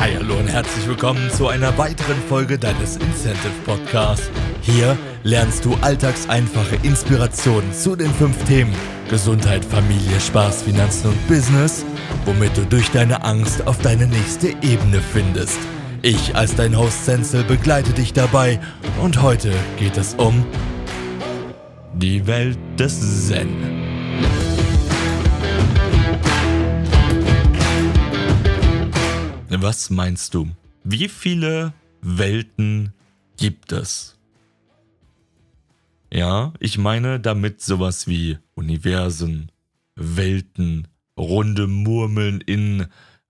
Hi, 0.00 0.12
hallo 0.16 0.36
und 0.36 0.48
herzlich 0.48 0.86
willkommen 0.88 1.30
zu 1.30 1.48
einer 1.48 1.78
weiteren 1.78 2.16
Folge 2.28 2.58
deines 2.58 2.96
Incentive 2.96 3.52
Podcasts. 3.64 4.28
Hier 4.60 4.98
lernst 5.22 5.64
du 5.64 5.74
alltagseinfache 5.80 6.76
Inspirationen 6.82 7.72
zu 7.72 7.94
den 7.94 8.10
fünf 8.12 8.44
Themen 8.44 8.74
Gesundheit, 9.08 9.64
Familie, 9.64 10.20
Spaß, 10.20 10.62
Finanzen 10.62 11.08
und 11.10 11.28
Business, 11.28 11.84
womit 12.24 12.56
du 12.56 12.66
durch 12.66 12.90
deine 12.90 13.22
Angst 13.24 13.66
auf 13.66 13.78
deine 13.78 14.06
nächste 14.06 14.48
Ebene 14.48 15.00
findest. 15.12 15.58
Ich 16.02 16.34
als 16.34 16.54
dein 16.56 16.76
Host 16.76 17.04
Senzel 17.06 17.44
begleite 17.44 17.92
dich 17.92 18.12
dabei 18.12 18.60
und 19.00 19.22
heute 19.22 19.52
geht 19.78 19.96
es 19.96 20.14
um 20.14 20.44
die 21.94 22.26
Welt 22.26 22.58
des 22.78 23.28
Zen. 23.28 23.83
Was 29.66 29.88
meinst 29.88 30.34
du? 30.34 30.54
Wie 30.82 31.08
viele 31.08 31.72
Welten 32.02 32.92
gibt 33.38 33.72
es? 33.72 34.18
Ja, 36.12 36.52
ich 36.60 36.76
meine 36.76 37.18
damit 37.18 37.62
sowas 37.62 38.06
wie 38.06 38.36
Universen, 38.52 39.50
Welten, 39.96 40.86
runde 41.18 41.66
Murmeln 41.66 42.42
in 42.42 42.88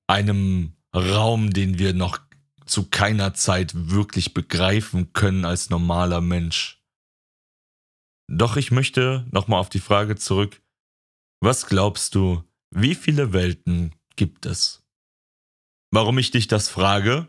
einem 0.09 0.73
Raum, 0.93 1.53
den 1.53 1.79
wir 1.79 1.95
noch 1.95 2.19
zu 2.67 2.91
keiner 2.91 3.35
Zeit 3.35 3.91
wirklich 3.93 4.35
begreifen 4.35 5.13
können 5.13 5.45
als 5.45 5.71
normaler 5.71 6.21
Mensch. 6.21 6.83
Doch 8.27 8.57
ich 8.57 8.73
möchte 8.73 9.25
nochmal 9.31 9.61
auf 9.61 9.69
die 9.69 9.79
Frage 9.79 10.17
zurück, 10.17 10.61
was 11.41 11.67
glaubst 11.67 12.17
du, 12.17 12.43
wie 12.73 12.97
viele 12.97 13.33
Welten 13.33 13.93
gibt 14.17 14.47
es? 14.47 14.84
Warum 15.97 16.19
ich 16.19 16.33
dich 16.33 16.49
das 16.49 16.69
frage? 16.69 17.29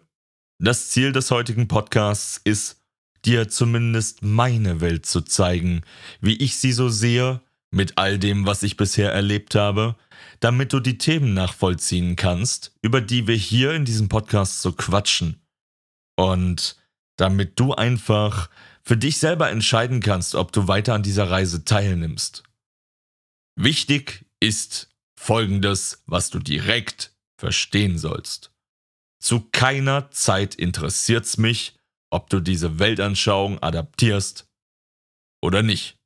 Das 0.57 0.89
Ziel 0.89 1.11
des 1.11 1.29
heutigen 1.29 1.67
Podcasts 1.67 2.41
ist, 2.43 2.81
dir 3.23 3.47
zumindest 3.47 4.23
meine 4.23 4.81
Welt 4.81 5.05
zu 5.05 5.21
zeigen, 5.21 5.83
wie 6.19 6.35
ich 6.37 6.57
sie 6.57 6.71
so 6.71 6.89
sehe, 6.89 7.41
mit 7.69 7.99
all 7.99 8.17
dem, 8.17 8.47
was 8.47 8.63
ich 8.63 8.75
bisher 8.75 9.11
erlebt 9.11 9.53
habe, 9.53 9.95
damit 10.39 10.73
du 10.73 10.79
die 10.79 10.97
Themen 10.97 11.35
nachvollziehen 11.35 12.15
kannst, 12.15 12.75
über 12.81 13.01
die 13.01 13.27
wir 13.27 13.35
hier 13.35 13.75
in 13.75 13.85
diesem 13.85 14.09
Podcast 14.09 14.63
so 14.63 14.71
quatschen. 14.71 15.39
Und 16.15 16.75
damit 17.17 17.59
du 17.59 17.75
einfach 17.75 18.49
für 18.81 18.97
dich 18.97 19.19
selber 19.19 19.51
entscheiden 19.51 19.99
kannst, 19.99 20.33
ob 20.33 20.51
du 20.51 20.67
weiter 20.67 20.95
an 20.95 21.03
dieser 21.03 21.29
Reise 21.29 21.65
teilnimmst. 21.65 22.41
Wichtig 23.55 24.25
ist 24.39 24.89
Folgendes, 25.15 26.01
was 26.07 26.31
du 26.31 26.39
direkt 26.39 27.11
verstehen 27.37 27.99
sollst. 27.99 28.54
Zu 29.25 29.49
keiner 29.51 30.11
Zeit 30.11 30.53
interessiert's 30.53 31.39
mich, 31.39 31.75
ob 32.13 32.29
du 32.29 32.39
diese 32.39 32.77
Weltanschauung 32.77 33.57
adaptierst 33.57 34.47
oder 35.43 35.63
nicht. 35.63 35.97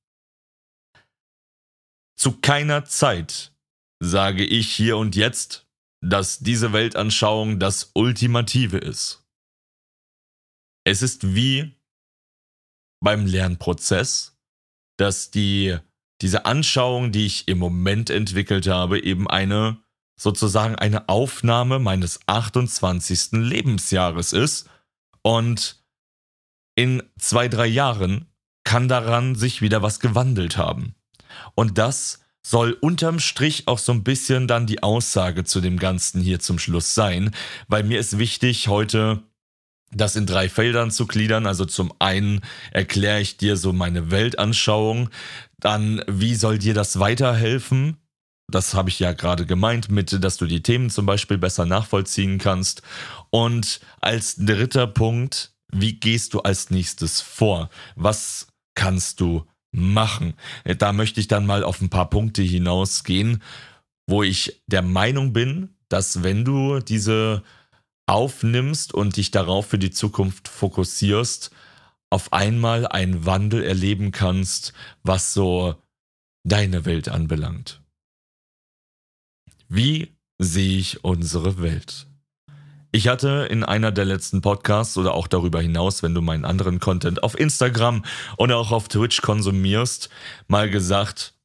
Zu 2.17 2.39
keiner 2.39 2.85
Zeit 2.85 3.53
sage 4.01 4.45
ich 4.45 4.73
hier 4.73 4.95
und 4.95 5.17
jetzt, 5.17 5.67
dass 6.01 6.39
diese 6.39 6.71
Weltanschauung 6.71 7.59
das 7.59 7.91
Ultimative 7.93 8.77
ist. 8.77 9.25
Es 10.85 11.01
ist 11.01 11.35
wie 11.35 11.75
beim 13.03 13.25
Lernprozess, 13.25 14.37
dass 14.97 15.29
die, 15.29 15.77
diese 16.21 16.45
Anschauung, 16.45 17.11
die 17.11 17.25
ich 17.25 17.49
im 17.49 17.57
Moment 17.57 18.09
entwickelt 18.09 18.67
habe, 18.67 19.03
eben 19.03 19.29
eine 19.29 19.83
sozusagen 20.19 20.75
eine 20.75 21.07
Aufnahme 21.07 21.79
meines 21.79 22.19
28. 22.27 23.31
Lebensjahres 23.31 24.33
ist. 24.33 24.69
Und 25.21 25.81
in 26.75 27.01
zwei, 27.17 27.47
drei 27.47 27.65
Jahren 27.65 28.27
kann 28.63 28.89
daran 28.89 29.35
sich 29.35 29.61
wieder 29.61 29.81
was 29.81 29.99
gewandelt 29.99 30.57
haben. 30.57 30.93
Und 31.55 31.77
das 31.77 32.19
soll 32.45 32.73
unterm 32.73 33.19
Strich 33.19 33.67
auch 33.67 33.79
so 33.79 33.93
ein 33.93 34.03
bisschen 34.03 34.47
dann 34.47 34.67
die 34.67 34.83
Aussage 34.83 35.45
zu 35.45 35.61
dem 35.61 35.79
Ganzen 35.79 36.21
hier 36.21 36.39
zum 36.39 36.59
Schluss 36.59 36.93
sein, 36.93 37.31
weil 37.67 37.83
mir 37.83 37.99
ist 37.99 38.17
wichtig, 38.17 38.67
heute 38.67 39.23
das 39.91 40.15
in 40.15 40.25
drei 40.25 40.49
Feldern 40.49 40.91
zu 40.91 41.07
gliedern. 41.07 41.47
Also 41.47 41.65
zum 41.65 41.93
einen 41.99 42.41
erkläre 42.71 43.21
ich 43.21 43.37
dir 43.37 43.57
so 43.57 43.73
meine 43.73 44.11
Weltanschauung, 44.11 45.09
dann 45.59 46.03
wie 46.07 46.35
soll 46.35 46.59
dir 46.59 46.73
das 46.73 46.99
weiterhelfen, 46.99 47.97
das 48.49 48.73
habe 48.73 48.89
ich 48.89 48.99
ja 48.99 49.13
gerade 49.13 49.45
gemeint, 49.45 49.89
mit, 49.89 50.23
dass 50.23 50.37
du 50.37 50.45
die 50.45 50.63
Themen 50.63 50.89
zum 50.89 51.05
Beispiel 51.05 51.37
besser 51.37 51.65
nachvollziehen 51.65 52.37
kannst. 52.37 52.81
Und 53.29 53.79
als 54.01 54.35
dritter 54.35 54.87
Punkt, 54.87 55.53
wie 55.71 55.93
gehst 55.93 56.33
du 56.33 56.41
als 56.41 56.69
nächstes 56.69 57.21
vor? 57.21 57.69
Was 57.95 58.47
kannst 58.75 59.19
du 59.19 59.45
machen? 59.71 60.33
Da 60.63 60.93
möchte 60.93 61.19
ich 61.19 61.27
dann 61.27 61.45
mal 61.45 61.63
auf 61.63 61.81
ein 61.81 61.89
paar 61.89 62.09
Punkte 62.09 62.41
hinausgehen, 62.41 63.41
wo 64.07 64.23
ich 64.23 64.61
der 64.67 64.81
Meinung 64.81 65.33
bin, 65.33 65.75
dass 65.89 66.23
wenn 66.23 66.45
du 66.45 66.79
diese 66.79 67.43
aufnimmst 68.07 68.93
und 68.93 69.17
dich 69.17 69.29
darauf 69.29 69.67
für 69.67 69.77
die 69.77 69.91
Zukunft 69.91 70.47
fokussierst, 70.47 71.51
auf 72.09 72.33
einmal 72.33 72.87
einen 72.87 73.25
Wandel 73.27 73.63
erleben 73.63 74.11
kannst, 74.11 74.73
was 75.03 75.33
so 75.33 75.75
deine 76.43 76.85
Welt 76.85 77.07
anbelangt. 77.09 77.81
Wie 79.71 80.15
sehe 80.39 80.79
ich 80.79 81.03
unsere 81.03 81.61
Welt? 81.61 82.07
Ich 82.91 83.07
hatte 83.07 83.47
in 83.51 83.63
einer 83.63 83.91
der 83.91 84.05
letzten 84.05 84.41
Podcasts 84.41 84.97
oder 84.97 85.13
auch 85.13 85.27
darüber 85.27 85.61
hinaus, 85.61 86.01
wenn 86.01 86.15
du 86.15 86.21
meinen 86.21 86.43
anderen 86.43 86.79
Content 86.79 87.21
auf 87.21 87.39
Instagram 87.39 88.03
und 88.35 88.51
auch 88.51 88.71
auf 88.71 88.87
Twitch 88.87 89.21
konsumierst, 89.21 90.09
mal 90.47 90.71
gesagt, 90.71 91.35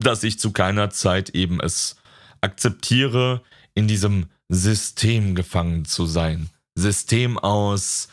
dass 0.00 0.24
ich 0.24 0.40
zu 0.40 0.50
keiner 0.50 0.90
Zeit 0.90 1.30
eben 1.30 1.60
es 1.60 1.94
akzeptiere, 2.40 3.42
in 3.72 3.86
diesem 3.86 4.26
System 4.48 5.36
gefangen 5.36 5.84
zu 5.84 6.06
sein. 6.06 6.50
System 6.74 7.38
aus 7.38 8.08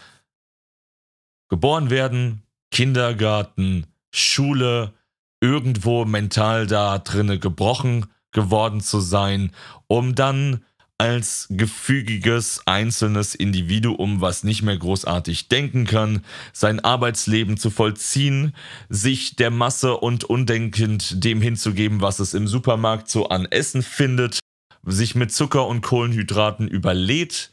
geboren 1.49 1.89
werden, 1.89 2.43
Kindergarten, 2.69 3.87
Schule, 4.13 4.93
irgendwo 5.41 6.05
mental 6.05 6.67
da 6.67 6.99
drinne 6.99 7.39
gebrochen 7.39 8.05
geworden 8.35 8.81
zu 8.81 8.99
sein, 8.99 9.51
um 9.87 10.13
dann 10.13 10.63
als 10.97 11.47
gefügiges 11.49 12.61
einzelnes 12.65 13.35
Individuum, 13.35 14.21
was 14.21 14.43
nicht 14.43 14.61
mehr 14.61 14.77
großartig 14.77 15.49
denken 15.49 15.85
kann, 15.85 16.23
sein 16.53 16.79
Arbeitsleben 16.79 17.57
zu 17.57 17.69
vollziehen, 17.69 18.55
sich 18.87 19.35
der 19.35 19.51
Masse 19.51 19.97
und 19.97 20.23
undenkend 20.23 21.23
dem 21.23 21.41
hinzugeben, 21.41 22.01
was 22.01 22.19
es 22.19 22.33
im 22.33 22.47
Supermarkt 22.47 23.09
so 23.09 23.27
an 23.27 23.45
Essen 23.45 23.83
findet, 23.83 24.39
sich 24.85 25.15
mit 25.15 25.33
Zucker 25.33 25.67
und 25.67 25.81
Kohlenhydraten 25.81 26.67
überlädt, 26.67 27.51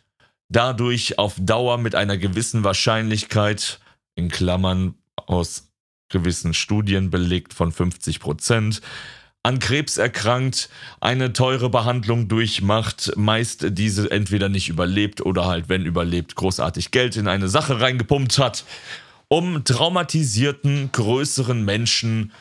dadurch 0.49 1.19
auf 1.19 1.35
Dauer 1.41 1.79
mit 1.79 1.95
einer 1.95 2.19
gewissen 2.19 2.63
Wahrscheinlichkeit, 2.63 3.81
in 4.15 4.29
Klammern 4.29 4.95
aus 5.17 5.73
gewissen 6.11 6.55
Studien 6.55 7.11
belegt 7.11 7.55
von 7.55 7.73
50 7.73 8.21
Prozent, 8.21 8.83
an 9.43 9.59
Krebs 9.59 9.97
erkrankt, 9.97 10.69
eine 11.01 11.33
teure 11.33 11.69
Behandlung 11.69 12.29
durchmacht, 12.29 13.13
meist 13.17 13.67
diese 13.71 14.11
entweder 14.11 14.49
nicht 14.49 14.69
überlebt 14.69 15.21
oder 15.21 15.47
halt, 15.47 15.69
wenn 15.69 15.85
überlebt, 15.85 16.37
großartig 16.37 16.93
Geld 16.93 17.17
in 17.17 17.27
eine 17.27 17.49
Sache 17.49 17.81
reingepumpt 17.81 18.39
hat, 18.39 18.65
um 19.29 19.65
traumatisierten, 19.65 20.93
größeren 20.93 21.65
Menschen 21.65 22.33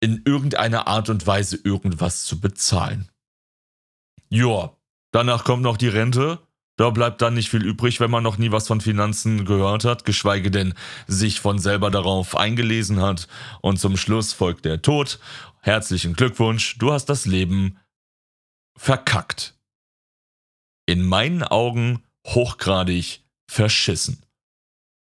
in 0.00 0.22
irgendeiner 0.24 0.88
Art 0.88 1.10
und 1.10 1.26
Weise 1.26 1.58
irgendwas 1.62 2.24
zu 2.24 2.40
bezahlen. 2.40 3.08
Joa, 4.28 4.76
danach 5.12 5.44
kommt 5.44 5.62
noch 5.62 5.76
die 5.76 5.88
Rente. 5.88 6.40
Da 6.76 6.90
bleibt 6.90 7.20
dann 7.20 7.34
nicht 7.34 7.50
viel 7.50 7.64
übrig, 7.64 8.00
wenn 8.00 8.10
man 8.10 8.22
noch 8.22 8.38
nie 8.38 8.50
was 8.50 8.66
von 8.66 8.80
Finanzen 8.80 9.44
gehört 9.44 9.84
hat, 9.84 10.04
geschweige 10.04 10.50
denn 10.50 10.74
sich 11.06 11.40
von 11.40 11.58
selber 11.58 11.90
darauf 11.90 12.36
eingelesen 12.36 13.00
hat. 13.00 13.28
Und 13.60 13.78
zum 13.78 13.96
Schluss 13.96 14.32
folgt 14.32 14.64
der 14.64 14.80
Tod 14.82 15.18
Herzlichen 15.60 16.14
Glückwunsch, 16.14 16.76
du 16.78 16.92
hast 16.92 17.04
das 17.06 17.24
Leben 17.24 17.78
verkackt. 18.76 19.54
In 20.86 21.06
meinen 21.06 21.44
Augen 21.44 22.02
hochgradig 22.26 23.20
verschissen. 23.48 24.24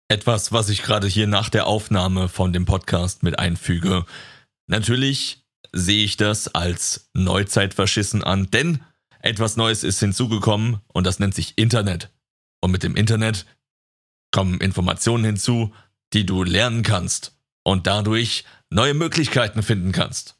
Etwas, 0.08 0.52
was 0.52 0.68
ich 0.68 0.82
gerade 0.82 1.06
hier 1.06 1.26
nach 1.26 1.48
der 1.48 1.66
Aufnahme 1.66 2.28
von 2.28 2.52
dem 2.52 2.66
Podcast 2.66 3.22
mit 3.22 3.38
einfüge. 3.38 4.04
Natürlich 4.66 5.46
sehe 5.72 6.04
ich 6.04 6.18
das 6.18 6.54
als 6.54 7.08
Neuzeitverschissen 7.14 8.22
an, 8.22 8.50
denn 8.50 8.84
etwas 9.22 9.56
Neues 9.56 9.84
ist 9.84 10.00
hinzugekommen 10.00 10.80
und 10.92 11.06
das 11.06 11.18
nennt 11.18 11.34
sich 11.34 11.56
Internet. 11.56 12.10
Und 12.60 12.70
mit 12.70 12.82
dem 12.82 12.96
Internet 12.96 13.46
kommen 14.30 14.60
Informationen 14.60 15.24
hinzu, 15.24 15.74
die 16.12 16.26
du 16.26 16.42
lernen 16.42 16.82
kannst 16.82 17.36
und 17.64 17.86
dadurch 17.86 18.44
neue 18.70 18.94
Möglichkeiten 18.94 19.62
finden 19.62 19.92
kannst 19.92 20.36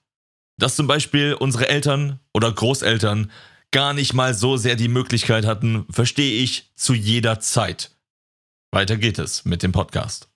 dass 0.63 0.77
zum 0.77 0.87
Beispiel 0.87 1.35
unsere 1.35 1.69
Eltern 1.69 2.21
oder 2.33 2.53
Großeltern 2.53 3.33
gar 3.73 3.95
nicht 3.95 4.15
mal 4.15 4.33
so 4.33 4.57
sehr 4.57 4.77
die 4.77 4.89
Möglichkeit 4.89 5.45
hatten, 5.45 5.87
verstehe 5.91 6.41
ich 6.43 6.73
zu 6.77 6.95
jeder 6.95 7.41
Zeit. 7.41 7.97
Weiter 8.71 8.97
geht 8.97 9.19
es 9.19 9.45
mit 9.45 9.63
dem 9.63 9.73
Podcast. 9.73 10.31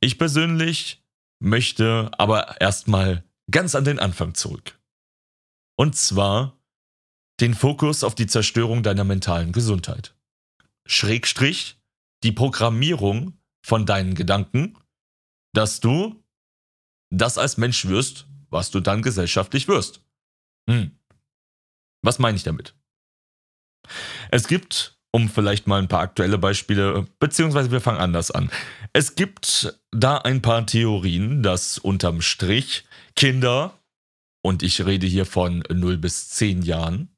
Ich 0.00 0.18
persönlich 0.18 1.02
möchte 1.40 2.10
aber 2.16 2.60
erstmal 2.60 3.24
ganz 3.50 3.74
an 3.74 3.84
den 3.84 3.98
Anfang 3.98 4.34
zurück. 4.34 4.78
Und 5.76 5.96
zwar 5.96 6.56
den 7.40 7.54
Fokus 7.54 8.04
auf 8.04 8.14
die 8.14 8.26
Zerstörung 8.26 8.82
deiner 8.82 9.04
mentalen 9.04 9.52
Gesundheit. 9.52 10.14
Schrägstrich 10.86 11.78
die 12.22 12.32
Programmierung 12.32 13.38
von 13.64 13.84
deinen 13.86 14.14
Gedanken, 14.14 14.78
dass 15.52 15.80
du 15.80 16.22
das 17.10 17.38
als 17.38 17.56
Mensch 17.56 17.86
wirst, 17.86 18.26
was 18.50 18.70
du 18.70 18.80
dann 18.80 19.02
gesellschaftlich 19.02 19.68
wirst. 19.68 20.00
Hm. 20.68 20.98
Was 22.02 22.18
meine 22.18 22.36
ich 22.36 22.42
damit? 22.42 22.74
Es 24.30 24.48
gibt, 24.48 24.98
um 25.12 25.28
vielleicht 25.28 25.66
mal 25.66 25.80
ein 25.80 25.88
paar 25.88 26.00
aktuelle 26.00 26.38
Beispiele, 26.38 27.06
beziehungsweise 27.18 27.70
wir 27.70 27.80
fangen 27.80 28.00
anders 28.00 28.30
an. 28.30 28.50
Es 28.92 29.14
gibt 29.14 29.78
da 29.90 30.18
ein 30.18 30.42
paar 30.42 30.66
Theorien, 30.66 31.42
dass 31.42 31.78
unterm 31.78 32.22
Strich 32.22 32.84
Kinder, 33.14 33.78
und 34.44 34.62
ich 34.62 34.84
rede 34.84 35.06
hier 35.06 35.26
von 35.26 35.64
0 35.68 35.98
bis 35.98 36.28
10 36.30 36.62
Jahren, 36.62 37.15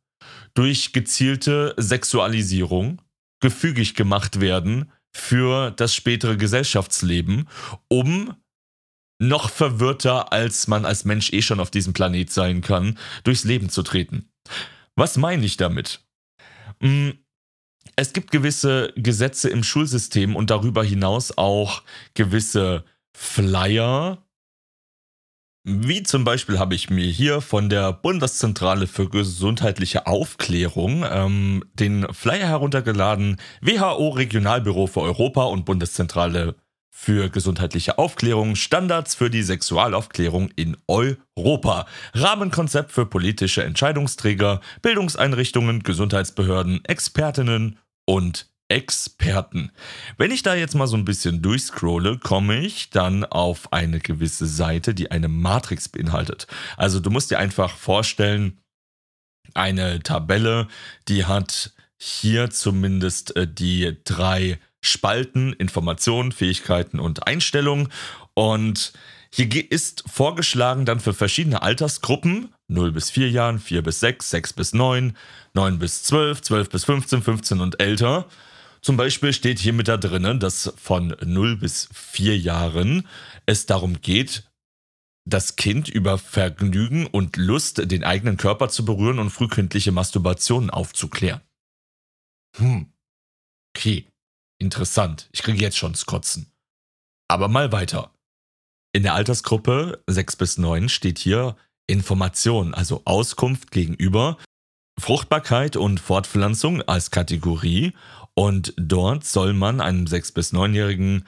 durch 0.59 0.93
gezielte 0.93 1.73
Sexualisierung 1.77 3.01
gefügig 3.41 3.95
gemacht 3.95 4.41
werden 4.41 4.91
für 5.15 5.71
das 5.71 5.95
spätere 5.95 6.37
Gesellschaftsleben, 6.37 7.49
um 7.87 8.35
noch 9.21 9.51
verwirrter, 9.51 10.33
als 10.33 10.67
man 10.67 10.85
als 10.85 11.05
Mensch 11.05 11.33
eh 11.33 11.43
schon 11.43 11.61
auf 11.61 11.71
diesem 11.71 11.93
Planet 11.93 12.33
sein 12.33 12.61
kann, 12.61 12.99
durchs 13.23 13.45
Leben 13.45 13.69
zu 13.69 13.85
treten. 13.85 14.31
Was 14.97 15.17
meine 15.17 15.47
ich 15.47 15.59
damit? 15.59 16.05
Hm, 16.81 17.17
es 17.95 18.13
gibt 18.13 18.33
gewisse 18.33 18.93
Gesetze 18.97 19.49
im 19.51 19.63
Schulsystem 19.63 20.35
und 20.35 20.51
darüber 20.51 20.83
hinaus 20.83 21.39
auch 21.39 21.85
gewisse 22.15 22.85
Flyer, 23.17 24.27
wie 25.65 26.03
zum 26.03 26.25
Beispiel 26.25 26.59
habe 26.59 26.75
ich 26.75 26.89
mir 26.89 27.07
hier 27.07 27.41
von 27.41 27.69
der 27.69 27.93
Bundeszentrale 27.93 28.87
für 28.87 29.09
gesundheitliche 29.09 30.07
Aufklärung 30.07 31.05
ähm, 31.11 31.65
den 31.75 32.07
Flyer 32.13 32.49
heruntergeladen. 32.49 33.39
WHO 33.61 34.11
Regionalbüro 34.11 34.87
für 34.87 35.01
Europa 35.01 35.45
und 35.45 35.65
Bundeszentrale 35.65 36.55
für 36.91 37.31
gesundheitliche 37.31 37.97
Aufklärung, 37.97 38.57
Standards 38.57 39.15
für 39.15 39.31
die 39.31 39.45
Sexualaufklärung 39.45 40.51
in 40.57 40.77
Europa, 40.89 41.87
Rahmenkonzept 42.13 42.91
für 42.91 43.07
politische 43.07 43.63
Entscheidungsträger, 43.63 44.61
Bildungseinrichtungen, 44.83 45.85
Gesundheitsbehörden, 45.85 46.85
Expertinnen 46.85 47.79
und 48.05 48.51
Experten. 48.69 49.73
Wenn 50.19 50.31
ich 50.31 50.43
da 50.43 50.55
jetzt 50.55 50.75
mal 50.75 50.87
so 50.87 50.97
ein 50.97 51.05
bisschen 51.05 51.43
durchscrolle, 51.43 52.19
komme 52.19 52.59
ich 52.59 52.91
dann 52.91 53.25
auf 53.25 53.73
eine 53.73 53.99
gewisse 53.99 54.47
Seite, 54.47 54.95
die 54.95 55.11
eine 55.11 55.29
Matrix 55.29 55.89
beinhaltet. 55.89 56.47
Also 56.77 57.01
du 57.01 57.11
musst 57.11 57.31
dir 57.31 57.39
einfach 57.39 57.77
vorstellen, 57.77 58.59
eine 59.55 60.01
Tabelle, 60.03 60.69
die 61.09 61.25
hat 61.25 61.73
hier 61.97 62.51
zumindest 62.51 63.35
äh, 63.37 63.47
die 63.47 63.97
drei 64.05 64.59
Spalten, 64.81 65.53
Informationen, 65.55 66.33
Fähigkeiten 66.33 67.01
und 67.01 67.27
Einstellungen. 67.27 67.89
Und 68.35 68.93
hier 69.31 69.71
ist 69.71 70.05
vorgeschlagen 70.07 70.85
dann 70.85 71.01
für 71.01 71.13
verschiedene 71.13 71.63
Altersgruppen, 71.63 72.55
0 72.69 72.93
bis 72.93 73.11
4 73.11 73.31
Jahren, 73.31 73.59
4 73.59 73.83
bis 73.83 74.01
6, 74.01 74.31
6 74.31 74.53
bis 74.53 74.73
9, 74.73 75.17
9 75.55 75.79
bis 75.79 76.03
12, 76.05 76.43
12 76.43 76.71
bis 76.71 76.85
15, 76.85 77.23
15 77.23 77.61
und 77.61 77.81
älter, 77.81 78.27
zum 78.81 78.97
Beispiel 78.97 79.33
steht 79.33 79.59
hier 79.59 79.73
mit 79.73 79.89
da 79.89 79.97
drinnen, 79.97 80.41
dass 80.41 80.73
von 80.77 81.17
0 81.25 81.57
bis 81.57 81.89
4 81.93 82.39
Jahren 82.39 83.07
es 83.47 83.67
darum 83.67 84.01
geht, 84.01 84.45
das 85.25 85.57
Kind 85.57 85.89
über 85.89 86.19
Vergnügen 86.19 87.07
und 87.07 87.37
Lust, 87.37 87.91
den 87.91 88.05
eigenen 88.05 88.37
Körper 88.37 88.69
zu 88.69 88.85
berühren 88.85 89.19
und 89.19 89.31
frühkindliche 89.31 89.93
Masturbationen 89.93 90.71
aufzuklären. 90.71 91.43
Hm. 92.57 92.93
Okay. 93.77 94.07
Interessant. 94.61 95.29
Ich 95.33 95.43
kriege 95.43 95.63
jetzt 95.63 95.77
schon 95.77 95.93
das 95.93 96.07
Kotzen. 96.07 96.51
Aber 97.29 97.49
mal 97.49 97.71
weiter. 97.71 98.13
In 98.93 99.03
der 99.03 99.15
Altersgruppe 99.15 100.03
6 100.09 100.37
bis 100.37 100.59
9 100.59 100.89
steht 100.89 101.19
hier 101.19 101.57
Information, 101.87 102.75
also 102.75 103.03
Auskunft 103.05 103.71
gegenüber 103.71 104.39
Fruchtbarkeit 104.99 105.77
und 105.77 106.01
Fortpflanzung 106.01 106.83
als 106.83 107.11
Kategorie 107.11 107.93
und 108.39 108.73
dort 108.77 109.25
soll 109.25 109.53
man 109.53 109.81
einem 109.81 110.05
6- 110.05 110.33
bis 110.33 110.53
9-Jährigen 110.53 111.25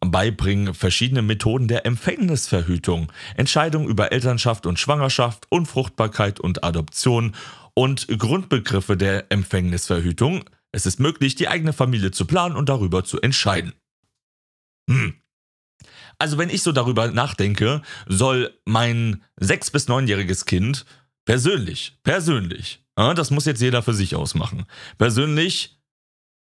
beibringen 0.00 0.72
verschiedene 0.72 1.20
Methoden 1.20 1.68
der 1.68 1.84
Empfängnisverhütung, 1.84 3.12
Entscheidungen 3.36 3.86
über 3.86 4.10
Elternschaft 4.10 4.64
und 4.64 4.78
Schwangerschaft, 4.78 5.44
Unfruchtbarkeit 5.50 6.40
und 6.40 6.64
Adoption 6.64 7.34
und 7.74 8.08
Grundbegriffe 8.08 8.96
der 8.96 9.30
Empfängnisverhütung. 9.30 10.48
Es 10.72 10.86
ist 10.86 10.98
möglich, 10.98 11.34
die 11.34 11.48
eigene 11.48 11.74
Familie 11.74 12.10
zu 12.10 12.24
planen 12.24 12.56
und 12.56 12.70
darüber 12.70 13.04
zu 13.04 13.20
entscheiden. 13.20 13.74
Hm. 14.88 15.12
Also 16.18 16.38
wenn 16.38 16.48
ich 16.48 16.62
so 16.62 16.72
darüber 16.72 17.08
nachdenke, 17.08 17.82
soll 18.06 18.58
mein 18.64 19.22
6- 19.42 19.72
bis 19.72 19.88
9-jähriges 19.88 20.46
Kind 20.46 20.86
persönlich, 21.26 21.98
persönlich, 22.02 22.82
das 22.94 23.30
muss 23.30 23.44
jetzt 23.44 23.60
jeder 23.60 23.82
für 23.82 23.92
sich 23.92 24.14
ausmachen, 24.14 24.64
persönlich 24.96 25.75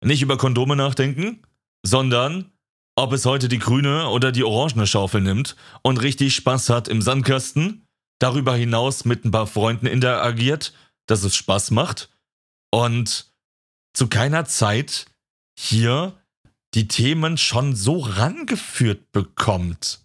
nicht 0.02 0.22
über 0.22 0.36
Kondome 0.36 0.76
nachdenken, 0.76 1.42
sondern 1.84 2.52
ob 2.96 3.12
es 3.12 3.24
heute 3.24 3.48
die 3.48 3.58
grüne 3.58 4.08
oder 4.08 4.32
die 4.32 4.44
orangene 4.44 4.86
Schaufel 4.86 5.20
nimmt 5.20 5.56
und 5.82 6.02
richtig 6.02 6.34
Spaß 6.34 6.68
hat 6.68 6.88
im 6.88 7.02
Sandkasten, 7.02 7.86
darüber 8.18 8.54
hinaus 8.54 9.04
mit 9.04 9.24
ein 9.24 9.30
paar 9.30 9.46
Freunden 9.46 9.86
interagiert, 9.86 10.74
dass 11.06 11.24
es 11.24 11.34
Spaß 11.34 11.70
macht 11.70 12.10
und 12.70 13.32
zu 13.94 14.08
keiner 14.08 14.44
Zeit 14.44 15.06
hier 15.58 16.14
die 16.74 16.88
Themen 16.88 17.36
schon 17.36 17.74
so 17.74 17.98
rangeführt 17.98 19.10
bekommt. 19.12 19.99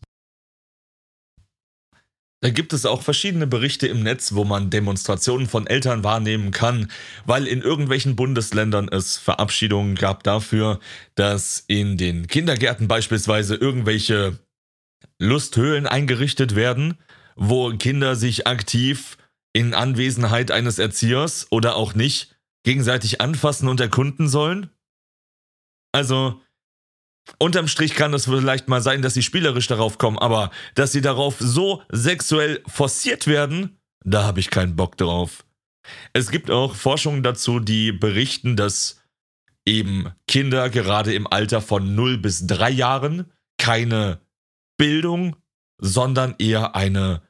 Da 2.46 2.52
gibt 2.52 2.74
es 2.74 2.86
auch 2.86 3.02
verschiedene 3.02 3.48
Berichte 3.48 3.88
im 3.88 4.04
Netz, 4.04 4.36
wo 4.36 4.44
man 4.44 4.70
Demonstrationen 4.70 5.48
von 5.48 5.66
Eltern 5.66 6.04
wahrnehmen 6.04 6.52
kann, 6.52 6.92
weil 7.26 7.48
in 7.48 7.64
irgendwelchen 7.64 8.16
Bundesländern 8.16 8.88
es 8.88 9.18
Verabschiedungen 9.18 9.96
gab 9.96 10.22
dafür, 10.22 10.80
dass 11.16 11.64
in 11.66 11.98
den 11.98 12.28
Kindergärten 12.28 12.88
beispielsweise 12.88 13.56
irgendwelche 13.56 14.38
Lusthöhlen 15.18 15.88
eingerichtet 15.88 16.56
werden, 16.56 17.00
wo 17.36 17.76
Kinder 17.76 18.16
sich 18.16 18.46
aktiv 18.46 19.18
in 19.54 19.74
Anwesenheit 19.74 20.52
eines 20.52 20.78
Erziehers 20.78 21.48
oder 21.50 21.76
auch 21.76 21.96
nicht 21.96 22.38
gegenseitig 22.64 23.22
anfassen 23.22 23.68
und 23.68 23.80
erkunden 23.80 24.30
sollen. 24.30 24.70
Also, 25.92 26.40
Unterm 27.40 27.68
Strich 27.68 27.96
kann 27.96 28.14
es 28.14 28.26
vielleicht 28.26 28.68
mal 28.68 28.82
sein, 28.82 29.02
dass 29.02 29.14
sie 29.14 29.24
spielerisch 29.24 29.68
darauf 29.68 29.98
kommen, 29.98 30.20
aber 30.20 30.52
dass 30.76 30.92
sie 30.92 31.02
darauf 31.02 31.36
so 31.40 31.82
sexuell 31.92 32.62
forciert 32.68 33.28
werden, 33.28 33.78
da 34.04 34.24
habe 34.24 34.40
ich 34.40 34.50
keinen 34.50 34.76
Bock 34.76 34.98
drauf. 34.98 35.46
Es 36.14 36.32
gibt 36.32 36.52
auch 36.52 36.76
Forschungen 36.76 37.24
dazu, 37.24 37.60
die 37.60 37.92
berichten, 37.92 38.56
dass 38.56 39.02
eben 39.66 40.12
Kinder 40.28 40.70
gerade 40.70 41.14
im 41.14 41.28
Alter 41.28 41.62
von 41.62 41.96
0 41.96 42.20
bis 42.20 42.46
3 42.48 42.70
Jahren 42.70 43.32
keine 43.58 44.20
Bildung, 44.78 45.36
sondern 45.80 46.36
eher 46.38 46.76
eine 46.76 47.22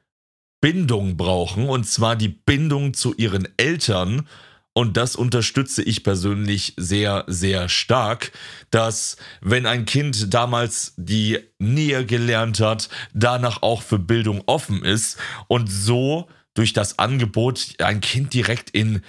Bindung 0.60 1.16
brauchen, 1.16 1.68
und 1.68 1.84
zwar 1.84 2.16
die 2.16 2.28
Bindung 2.28 2.94
zu 2.94 3.14
ihren 3.14 3.48
Eltern, 3.56 4.28
und 4.76 4.98
das 4.98 5.16
unterstütze 5.16 5.82
ich 5.82 6.04
persönlich 6.04 6.74
sehr, 6.76 7.24
sehr 7.28 7.70
stark, 7.70 8.32
dass 8.70 9.16
wenn 9.40 9.64
ein 9.64 9.86
Kind 9.86 10.34
damals 10.34 10.92
die 10.98 11.38
Nähe 11.58 12.04
gelernt 12.04 12.60
hat, 12.60 12.90
danach 13.14 13.62
auch 13.62 13.80
für 13.80 13.98
Bildung 13.98 14.42
offen 14.44 14.84
ist 14.84 15.16
und 15.48 15.68
so 15.68 16.28
durch 16.52 16.74
das 16.74 16.98
Angebot 16.98 17.76
ein 17.78 18.02
Kind 18.02 18.34
direkt 18.34 18.68
in, 18.68 19.00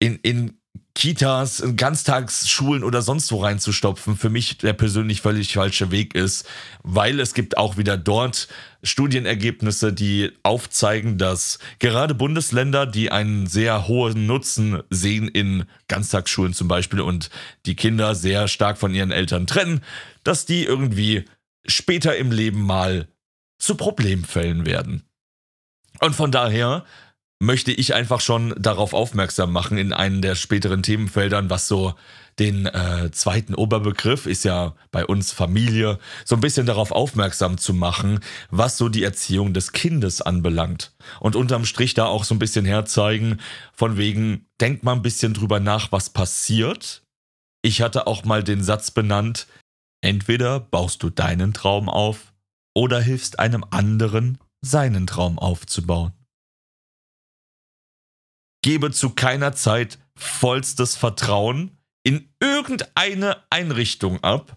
in, 0.00 0.16
in 0.16 0.59
Kitas, 0.94 1.62
Ganztagsschulen 1.76 2.82
oder 2.82 3.00
sonst 3.00 3.30
wo 3.30 3.42
reinzustopfen, 3.42 4.16
für 4.16 4.28
mich 4.28 4.58
der 4.58 4.72
persönlich 4.72 5.20
völlig 5.20 5.52
falsche 5.52 5.90
Weg 5.90 6.14
ist, 6.14 6.46
weil 6.82 7.20
es 7.20 7.32
gibt 7.32 7.56
auch 7.56 7.76
wieder 7.76 7.96
dort 7.96 8.48
Studienergebnisse, 8.82 9.92
die 9.92 10.32
aufzeigen, 10.42 11.16
dass 11.16 11.58
gerade 11.78 12.14
Bundesländer, 12.14 12.86
die 12.86 13.12
einen 13.12 13.46
sehr 13.46 13.86
hohen 13.86 14.26
Nutzen 14.26 14.82
sehen 14.90 15.28
in 15.28 15.64
Ganztagsschulen 15.88 16.54
zum 16.54 16.66
Beispiel 16.66 17.00
und 17.00 17.30
die 17.66 17.76
Kinder 17.76 18.14
sehr 18.14 18.48
stark 18.48 18.76
von 18.76 18.92
ihren 18.92 19.12
Eltern 19.12 19.46
trennen, 19.46 19.82
dass 20.24 20.44
die 20.44 20.64
irgendwie 20.64 21.24
später 21.66 22.16
im 22.16 22.32
Leben 22.32 22.62
mal 22.62 23.06
zu 23.58 23.76
Problemfällen 23.76 24.66
werden. 24.66 25.04
Und 26.00 26.14
von 26.14 26.32
daher 26.32 26.84
möchte 27.40 27.72
ich 27.72 27.94
einfach 27.94 28.20
schon 28.20 28.54
darauf 28.58 28.92
aufmerksam 28.92 29.50
machen 29.50 29.78
in 29.78 29.92
einem 29.92 30.20
der 30.20 30.34
späteren 30.34 30.82
Themenfeldern, 30.82 31.48
was 31.48 31.66
so 31.66 31.94
den 32.38 32.66
äh, 32.66 33.10
zweiten 33.12 33.54
Oberbegriff 33.54 34.26
ist 34.26 34.44
ja 34.44 34.74
bei 34.90 35.04
uns 35.04 35.32
Familie, 35.32 35.98
so 36.24 36.34
ein 36.34 36.40
bisschen 36.40 36.66
darauf 36.66 36.92
aufmerksam 36.92 37.58
zu 37.58 37.74
machen, 37.74 38.20
was 38.50 38.78
so 38.78 38.88
die 38.88 39.02
Erziehung 39.02 39.52
des 39.52 39.72
Kindes 39.72 40.22
anbelangt. 40.22 40.92
Und 41.18 41.34
unterm 41.34 41.64
Strich 41.64 41.94
da 41.94 42.06
auch 42.06 42.24
so 42.24 42.34
ein 42.34 42.38
bisschen 42.38 42.66
herzeigen, 42.66 43.40
von 43.74 43.96
wegen, 43.96 44.46
denkt 44.60 44.84
mal 44.84 44.92
ein 44.92 45.02
bisschen 45.02 45.34
drüber 45.34 45.60
nach, 45.60 45.92
was 45.92 46.10
passiert. 46.10 47.02
Ich 47.62 47.82
hatte 47.82 48.06
auch 48.06 48.24
mal 48.24 48.44
den 48.44 48.62
Satz 48.62 48.90
benannt, 48.90 49.46
entweder 50.02 50.60
baust 50.60 51.02
du 51.02 51.10
deinen 51.10 51.52
Traum 51.52 51.88
auf 51.88 52.32
oder 52.74 53.00
hilfst 53.00 53.38
einem 53.38 53.64
anderen, 53.70 54.38
seinen 54.62 55.06
Traum 55.06 55.38
aufzubauen. 55.38 56.12
Gebe 58.62 58.90
zu 58.90 59.10
keiner 59.10 59.54
Zeit 59.54 59.98
vollstes 60.14 60.96
Vertrauen 60.96 61.78
in 62.02 62.32
irgendeine 62.40 63.42
Einrichtung 63.50 64.22
ab. 64.22 64.56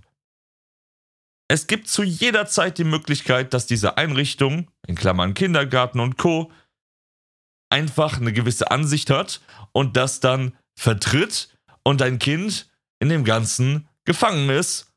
Es 1.47 1.67
gibt 1.67 1.87
zu 1.87 2.03
jeder 2.03 2.47
Zeit 2.47 2.77
die 2.77 2.83
Möglichkeit, 2.83 3.53
dass 3.53 3.67
diese 3.67 3.97
Einrichtung, 3.97 4.71
in 4.87 4.95
Klammern 4.95 5.33
Kindergarten 5.33 5.99
und 5.99 6.17
Co., 6.17 6.51
einfach 7.69 8.17
eine 8.17 8.33
gewisse 8.33 8.71
Ansicht 8.71 9.09
hat 9.09 9.41
und 9.71 9.97
das 9.97 10.19
dann 10.19 10.55
vertritt 10.75 11.49
und 11.83 12.01
dein 12.01 12.19
Kind 12.19 12.69
in 12.99 13.09
dem 13.09 13.23
Ganzen 13.23 13.87
gefangen 14.05 14.49
ist. 14.49 14.93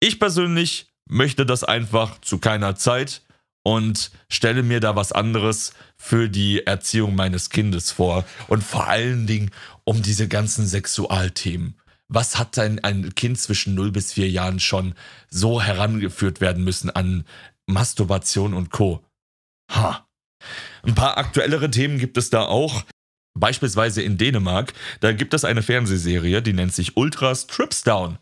Ich 0.00 0.18
persönlich 0.18 0.92
möchte 1.06 1.46
das 1.46 1.64
einfach 1.64 2.20
zu 2.20 2.38
keiner 2.38 2.76
Zeit 2.76 3.22
und 3.68 4.10
stelle 4.30 4.62
mir 4.62 4.80
da 4.80 4.96
was 4.96 5.12
anderes 5.12 5.74
für 5.98 6.30
die 6.30 6.66
Erziehung 6.66 7.14
meines 7.14 7.50
Kindes 7.50 7.90
vor. 7.90 8.24
Und 8.46 8.64
vor 8.64 8.88
allen 8.88 9.26
Dingen 9.26 9.50
um 9.84 10.00
diese 10.00 10.26
ganzen 10.26 10.66
Sexualthemen. 10.66 11.78
Was 12.08 12.38
hat 12.38 12.56
denn 12.56 12.82
ein 12.82 13.14
Kind 13.14 13.38
zwischen 13.38 13.74
0 13.74 13.92
bis 13.92 14.14
4 14.14 14.30
Jahren 14.30 14.58
schon 14.58 14.94
so 15.28 15.60
herangeführt 15.60 16.40
werden 16.40 16.64
müssen 16.64 16.88
an 16.88 17.26
Masturbation 17.66 18.54
und 18.54 18.70
Co? 18.70 19.04
Ha. 19.70 20.08
Ein 20.82 20.94
paar 20.94 21.18
aktuellere 21.18 21.70
Themen 21.70 21.98
gibt 21.98 22.16
es 22.16 22.30
da 22.30 22.46
auch. 22.46 22.84
Beispielsweise 23.38 24.00
in 24.00 24.16
Dänemark, 24.16 24.72
da 25.00 25.12
gibt 25.12 25.34
es 25.34 25.44
eine 25.44 25.62
Fernsehserie, 25.62 26.40
die 26.40 26.54
nennt 26.54 26.72
sich 26.72 26.96
Ultras 26.96 27.46
Trips 27.46 27.82
Down. 27.82 28.16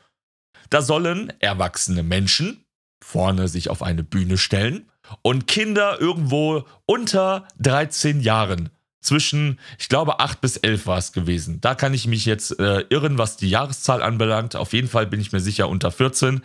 Da 0.71 0.83
sollen 0.83 1.33
erwachsene 1.39 2.03
Menschen 2.03 2.67
vorne 3.01 3.47
sich 3.47 3.71
auf 3.71 3.83
eine 3.83 4.03
Bühne 4.03 4.39
stellen 4.39 4.91
und 5.23 5.47
Kinder 5.47 6.01
irgendwo 6.01 6.65
unter 6.87 7.47
13 7.59 8.21
Jahren, 8.21 8.71
zwischen, 9.07 9.59
ich 9.79 9.89
glaube, 9.89 10.21
8 10.21 10.41
bis 10.41 10.57
11 10.57 10.87
war 10.87 10.99
es 10.99 11.13
gewesen. 11.13 11.61
Da 11.61 11.75
kann 11.75 11.95
ich 11.95 12.07
mich 12.07 12.27
jetzt 12.27 12.59
äh, 12.59 12.81
irren, 12.91 13.19
was 13.19 13.37
die 13.37 13.49
Jahreszahl 13.49 14.03
anbelangt. 14.03 14.57
Auf 14.57 14.73
jeden 14.73 14.89
Fall 14.89 15.07
bin 15.07 15.21
ich 15.21 15.33
mir 15.33 15.41
sicher 15.41 15.69
unter 15.69 15.91
14. 15.91 16.43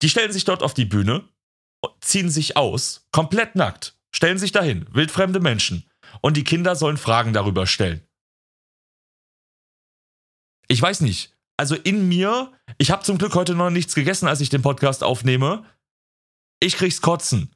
Die 0.00 0.08
stellen 0.08 0.32
sich 0.32 0.44
dort 0.44 0.62
auf 0.62 0.72
die 0.72 0.84
Bühne, 0.84 1.28
ziehen 2.00 2.30
sich 2.30 2.56
aus, 2.56 3.06
komplett 3.10 3.56
nackt, 3.56 3.98
stellen 4.14 4.38
sich 4.38 4.52
dahin, 4.52 4.86
wildfremde 4.92 5.40
Menschen. 5.40 5.84
Und 6.20 6.36
die 6.36 6.44
Kinder 6.44 6.76
sollen 6.76 6.96
Fragen 6.96 7.32
darüber 7.32 7.66
stellen. 7.66 8.06
Ich 10.68 10.80
weiß 10.80 11.00
nicht. 11.02 11.34
Also 11.56 11.74
in 11.74 12.08
mir, 12.08 12.52
ich 12.78 12.90
habe 12.90 13.04
zum 13.04 13.18
Glück 13.18 13.34
heute 13.34 13.54
noch 13.54 13.70
nichts 13.70 13.94
gegessen, 13.94 14.28
als 14.28 14.40
ich 14.40 14.48
den 14.48 14.62
Podcast 14.62 15.04
aufnehme. 15.04 15.64
Ich 16.60 16.76
krieg's 16.76 17.00
kotzen. 17.00 17.54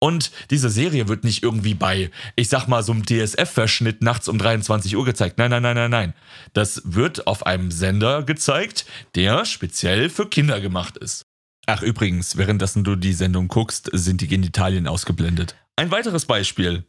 Und 0.00 0.30
diese 0.50 0.70
Serie 0.70 1.08
wird 1.08 1.24
nicht 1.24 1.42
irgendwie 1.42 1.74
bei, 1.74 2.10
ich 2.36 2.48
sag 2.48 2.68
mal, 2.68 2.82
so 2.82 2.92
einem 2.92 3.04
DSF-Verschnitt 3.04 4.00
nachts 4.00 4.28
um 4.28 4.38
23 4.38 4.96
Uhr 4.96 5.04
gezeigt. 5.04 5.38
Nein, 5.38 5.50
nein, 5.50 5.62
nein, 5.62 5.74
nein, 5.74 5.90
nein. 5.90 6.14
Das 6.52 6.82
wird 6.84 7.26
auf 7.26 7.46
einem 7.46 7.72
Sender 7.72 8.22
gezeigt, 8.22 8.86
der 9.16 9.44
speziell 9.44 10.08
für 10.08 10.28
Kinder 10.28 10.60
gemacht 10.60 10.96
ist. 10.96 11.22
Ach 11.66 11.82
übrigens, 11.82 12.36
währenddessen 12.36 12.84
du 12.84 12.96
die 12.96 13.12
Sendung 13.12 13.48
guckst, 13.48 13.90
sind 13.92 14.20
die 14.20 14.28
Genitalien 14.28 14.86
ausgeblendet. 14.86 15.56
Ein 15.76 15.90
weiteres 15.90 16.26
Beispiel. 16.26 16.84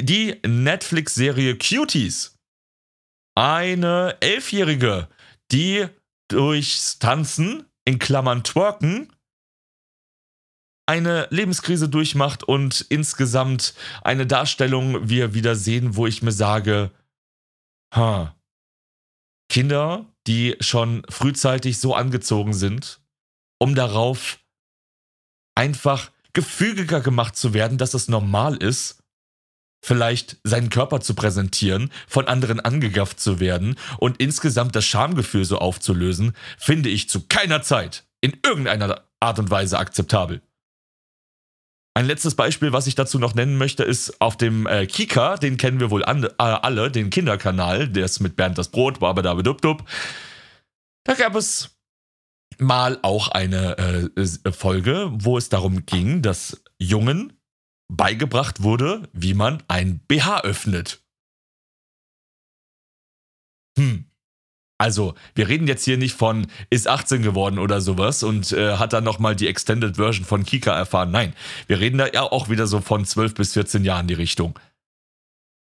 Die 0.00 0.36
Netflix-Serie 0.46 1.56
Cuties. 1.56 2.36
Eine 3.34 4.16
Elfjährige, 4.20 5.08
die 5.52 5.86
durchs 6.28 6.98
Tanzen, 6.98 7.66
in 7.84 7.98
Klammern 7.98 8.42
Twerken, 8.42 9.12
eine 10.86 11.26
Lebenskrise 11.30 11.88
durchmacht 11.88 12.44
und 12.44 12.86
insgesamt 12.88 13.74
eine 14.02 14.26
Darstellung 14.26 15.08
wir 15.08 15.34
wieder 15.34 15.56
sehen, 15.56 15.96
wo 15.96 16.06
ich 16.06 16.22
mir 16.22 16.32
sage, 16.32 16.92
ha, 17.94 18.34
Kinder, 19.48 20.06
die 20.26 20.56
schon 20.60 21.02
frühzeitig 21.08 21.78
so 21.78 21.94
angezogen 21.94 22.54
sind, 22.54 23.00
um 23.58 23.74
darauf 23.74 24.38
einfach 25.54 26.10
gefügiger 26.32 27.00
gemacht 27.00 27.36
zu 27.36 27.54
werden, 27.54 27.78
dass 27.78 27.94
es 27.94 28.08
normal 28.08 28.56
ist, 28.56 29.02
vielleicht 29.84 30.36
seinen 30.42 30.68
Körper 30.68 31.00
zu 31.00 31.14
präsentieren, 31.14 31.90
von 32.08 32.28
anderen 32.28 32.60
angegafft 32.60 33.20
zu 33.20 33.40
werden 33.40 33.76
und 33.98 34.20
insgesamt 34.20 34.74
das 34.74 34.84
Schamgefühl 34.84 35.44
so 35.44 35.58
aufzulösen, 35.58 36.36
finde 36.58 36.88
ich 36.88 37.08
zu 37.08 37.26
keiner 37.26 37.62
Zeit 37.62 38.04
in 38.20 38.36
irgendeiner 38.44 39.04
Art 39.20 39.38
und 39.38 39.50
Weise 39.50 39.78
akzeptabel. 39.78 40.42
Ein 41.96 42.04
letztes 42.04 42.34
Beispiel, 42.34 42.74
was 42.74 42.86
ich 42.86 42.94
dazu 42.94 43.18
noch 43.18 43.34
nennen 43.34 43.56
möchte, 43.56 43.82
ist 43.82 44.20
auf 44.20 44.36
dem 44.36 44.66
äh, 44.66 44.86
Kika, 44.86 45.38
den 45.38 45.56
kennen 45.56 45.80
wir 45.80 45.90
wohl 45.90 46.04
an, 46.04 46.24
äh, 46.24 46.28
alle, 46.36 46.90
den 46.90 47.08
Kinderkanal, 47.08 47.88
der 47.88 48.04
ist 48.04 48.20
mit 48.20 48.36
Bernd 48.36 48.58
das 48.58 48.68
Brot, 48.68 49.00
Babadabedubdub. 49.00 49.82
Da 51.04 51.14
gab 51.14 51.34
es 51.34 51.70
mal 52.58 52.98
auch 53.00 53.28
eine 53.28 54.10
äh, 54.14 54.52
Folge, 54.52 55.08
wo 55.10 55.38
es 55.38 55.48
darum 55.48 55.86
ging, 55.86 56.20
dass 56.20 56.62
Jungen 56.78 57.32
beigebracht 57.90 58.62
wurde, 58.62 59.08
wie 59.14 59.32
man 59.32 59.62
ein 59.66 60.00
BH 60.00 60.42
öffnet. 60.42 61.02
Hm, 63.78 64.04
also, 64.78 65.14
wir 65.34 65.48
reden 65.48 65.66
jetzt 65.66 65.84
hier 65.84 65.96
nicht 65.96 66.14
von 66.14 66.48
ist 66.68 66.86
18 66.86 67.22
geworden 67.22 67.58
oder 67.58 67.80
sowas 67.80 68.22
und 68.22 68.52
äh, 68.52 68.76
hat 68.76 68.92
dann 68.92 69.04
nochmal 69.04 69.34
die 69.34 69.48
Extended 69.48 69.96
Version 69.96 70.26
von 70.26 70.44
Kika 70.44 70.76
erfahren. 70.76 71.10
Nein, 71.10 71.32
wir 71.66 71.80
reden 71.80 71.96
da 71.98 72.06
ja 72.06 72.22
auch 72.22 72.50
wieder 72.50 72.66
so 72.66 72.80
von 72.80 73.04
12 73.04 73.34
bis 73.34 73.54
14 73.54 73.84
Jahren 73.84 74.06
die 74.06 74.14
Richtung. 74.14 74.58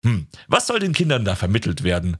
Hm, 0.06 0.28
was 0.48 0.68
soll 0.68 0.80
den 0.80 0.94
Kindern 0.94 1.26
da 1.26 1.36
vermittelt 1.36 1.84
werden? 1.84 2.18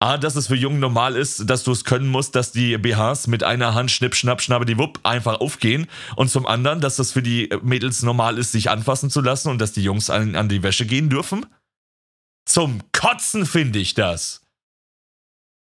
A, 0.00 0.16
dass 0.16 0.36
es 0.36 0.46
für 0.46 0.54
Jungen 0.54 0.78
normal 0.78 1.16
ist, 1.16 1.50
dass 1.50 1.64
du 1.64 1.72
es 1.72 1.82
können 1.82 2.06
musst, 2.06 2.36
dass 2.36 2.52
die 2.52 2.78
BHs 2.78 3.26
mit 3.26 3.42
einer 3.42 3.74
Hand 3.74 3.90
schnipp, 3.90 4.14
schnapp, 4.14 4.40
schnappe 4.40 4.64
die 4.64 4.78
Wupp 4.78 5.00
einfach 5.02 5.40
aufgehen. 5.40 5.88
Und 6.14 6.30
zum 6.30 6.46
anderen, 6.46 6.80
dass 6.80 7.00
es 7.00 7.12
für 7.12 7.22
die 7.22 7.48
Mädels 7.62 8.04
normal 8.04 8.38
ist, 8.38 8.52
sich 8.52 8.70
anfassen 8.70 9.10
zu 9.10 9.20
lassen 9.20 9.48
und 9.48 9.58
dass 9.58 9.72
die 9.72 9.82
Jungs 9.82 10.08
an, 10.08 10.36
an 10.36 10.48
die 10.48 10.62
Wäsche 10.62 10.86
gehen 10.86 11.08
dürfen? 11.08 11.46
Zum 12.44 12.80
Kotzen 12.92 13.44
finde 13.44 13.80
ich 13.80 13.94
das. 13.94 14.42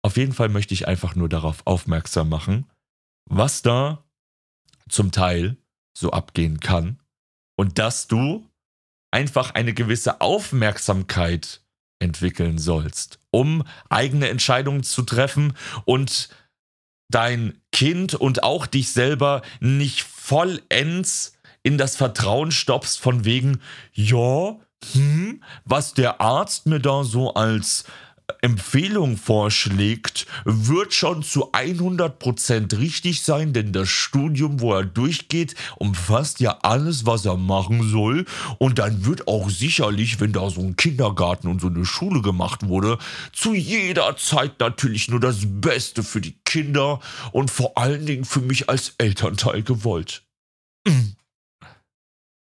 Auf 0.03 0.17
jeden 0.17 0.33
Fall 0.33 0.49
möchte 0.49 0.73
ich 0.73 0.87
einfach 0.87 1.15
nur 1.15 1.29
darauf 1.29 1.65
aufmerksam 1.65 2.29
machen, 2.29 2.69
was 3.25 3.61
da 3.61 4.03
zum 4.89 5.11
Teil 5.11 5.57
so 5.97 6.11
abgehen 6.11 6.59
kann 6.59 6.99
und 7.55 7.79
dass 7.79 8.07
du 8.07 8.47
einfach 9.11 9.51
eine 9.51 9.73
gewisse 9.73 10.21
Aufmerksamkeit 10.21 11.61
entwickeln 11.99 12.57
sollst, 12.57 13.19
um 13.31 13.63
eigene 13.89 14.27
Entscheidungen 14.27 14.83
zu 14.83 15.03
treffen 15.03 15.53
und 15.85 16.29
dein 17.09 17.61
Kind 17.71 18.15
und 18.15 18.43
auch 18.43 18.65
dich 18.65 18.91
selber 18.91 19.41
nicht 19.61 20.03
vollends 20.03 21.37
in 21.61 21.77
das 21.77 21.95
Vertrauen 21.95 22.51
stoppst 22.51 22.99
von 22.99 23.23
wegen, 23.23 23.61
ja, 23.93 24.57
hm, 24.91 25.43
was 25.63 25.93
der 25.93 26.19
Arzt 26.19 26.65
mir 26.65 26.79
da 26.79 27.03
so 27.03 27.33
als 27.35 27.85
Empfehlung 28.41 29.17
vorschlägt, 29.17 30.27
wird 30.45 30.93
schon 30.93 31.23
zu 31.23 31.53
100% 31.53 32.77
richtig 32.77 33.21
sein, 33.21 33.53
denn 33.53 33.71
das 33.71 33.89
Studium, 33.89 34.59
wo 34.59 34.73
er 34.73 34.83
durchgeht, 34.83 35.55
umfasst 35.77 36.39
ja 36.39 36.59
alles, 36.61 37.05
was 37.05 37.25
er 37.25 37.37
machen 37.37 37.89
soll. 37.89 38.25
Und 38.59 38.79
dann 38.79 39.05
wird 39.05 39.27
auch 39.27 39.49
sicherlich, 39.49 40.19
wenn 40.19 40.33
da 40.33 40.49
so 40.49 40.61
ein 40.61 40.75
Kindergarten 40.75 41.47
und 41.47 41.61
so 41.61 41.67
eine 41.67 41.85
Schule 41.85 42.21
gemacht 42.21 42.67
wurde, 42.67 42.97
zu 43.31 43.53
jeder 43.53 44.15
Zeit 44.17 44.59
natürlich 44.59 45.07
nur 45.09 45.19
das 45.19 45.37
Beste 45.45 46.03
für 46.03 46.21
die 46.21 46.35
Kinder 46.45 46.99
und 47.31 47.51
vor 47.51 47.77
allen 47.77 48.05
Dingen 48.05 48.25
für 48.25 48.41
mich 48.41 48.69
als 48.69 48.95
Elternteil 48.97 49.63
gewollt. 49.63 50.23